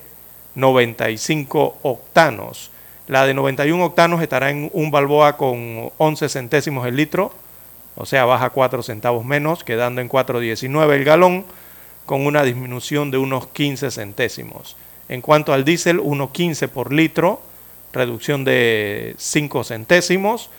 [0.54, 2.70] 95 octanos.
[3.06, 7.32] La de 91 octanos estará en un balboa con 11 centésimos el litro,
[7.96, 11.44] o sea, baja 4 centavos menos, quedando en 4,19 el galón,
[12.06, 14.76] con una disminución de unos 15 centésimos.
[15.10, 17.42] En cuanto al diésel, 1,15 por litro,
[17.92, 20.50] reducción de 5 centésimos,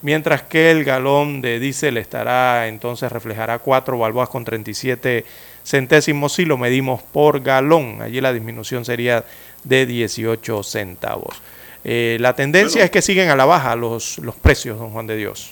[0.00, 5.26] mientras que el galón de diésel estará, entonces reflejará 4 balboas con 37
[5.62, 8.00] centésimos si lo medimos por galón.
[8.00, 9.26] Allí la disminución sería
[9.64, 11.42] de 18 centavos.
[11.84, 12.84] Eh, la tendencia Bueno.
[12.86, 15.50] es que siguen a la baja los, los precios, don Juan de Dios.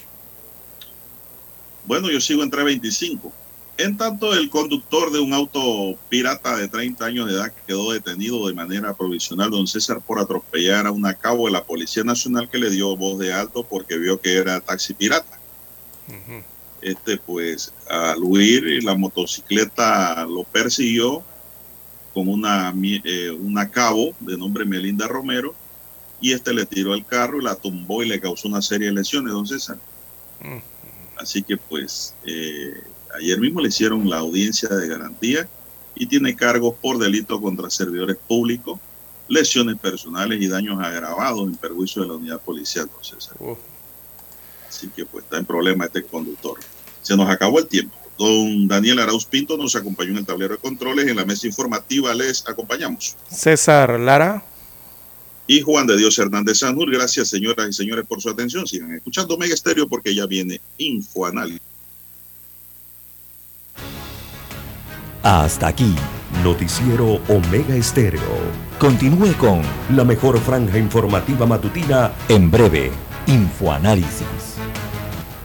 [1.85, 3.31] Bueno, yo sigo entre 25.
[3.79, 8.47] En tanto, el conductor de un auto pirata de 30 años de edad quedó detenido
[8.49, 12.59] de manera provisional, don César, por atropellar a un cabo de la Policía Nacional que
[12.59, 15.39] le dio voz de alto porque vio que era taxi pirata.
[16.81, 21.23] Este, pues, al huir, la motocicleta lo persiguió
[22.15, 25.55] con una, eh, una cabo de nombre Melinda Romero
[26.19, 28.95] y este le tiró el carro y la tumbó y le causó una serie de
[28.95, 29.77] lesiones, don César.
[31.19, 32.83] Así que pues eh,
[33.17, 35.49] ayer mismo le hicieron la audiencia de garantía
[35.95, 38.79] y tiene cargos por delito contra servidores públicos,
[39.29, 43.37] lesiones personales y daños agravados en perjuicio de la unidad policial, don César.
[44.69, 46.59] Así que pues está en problema este conductor.
[47.03, 47.97] Se nos acabó el tiempo.
[48.19, 51.07] Don Daniel Arauz Pinto nos acompañó en el tablero de controles.
[51.07, 53.17] En la mesa informativa les acompañamos.
[53.31, 54.43] César Lara.
[55.47, 56.91] Y Juan de Dios Hernández Sanur.
[56.91, 58.67] Gracias, señoras y señores, por su atención.
[58.67, 61.66] Sigan escuchando Mega Estéreo porque ya viene Infoanálisis.
[65.27, 65.93] Hasta aquí,
[66.45, 68.21] Noticiero Omega Estéreo.
[68.79, 72.13] Continúe con la mejor franja informativa matutina.
[72.29, 72.93] En breve,
[73.27, 74.36] Infoanálisis.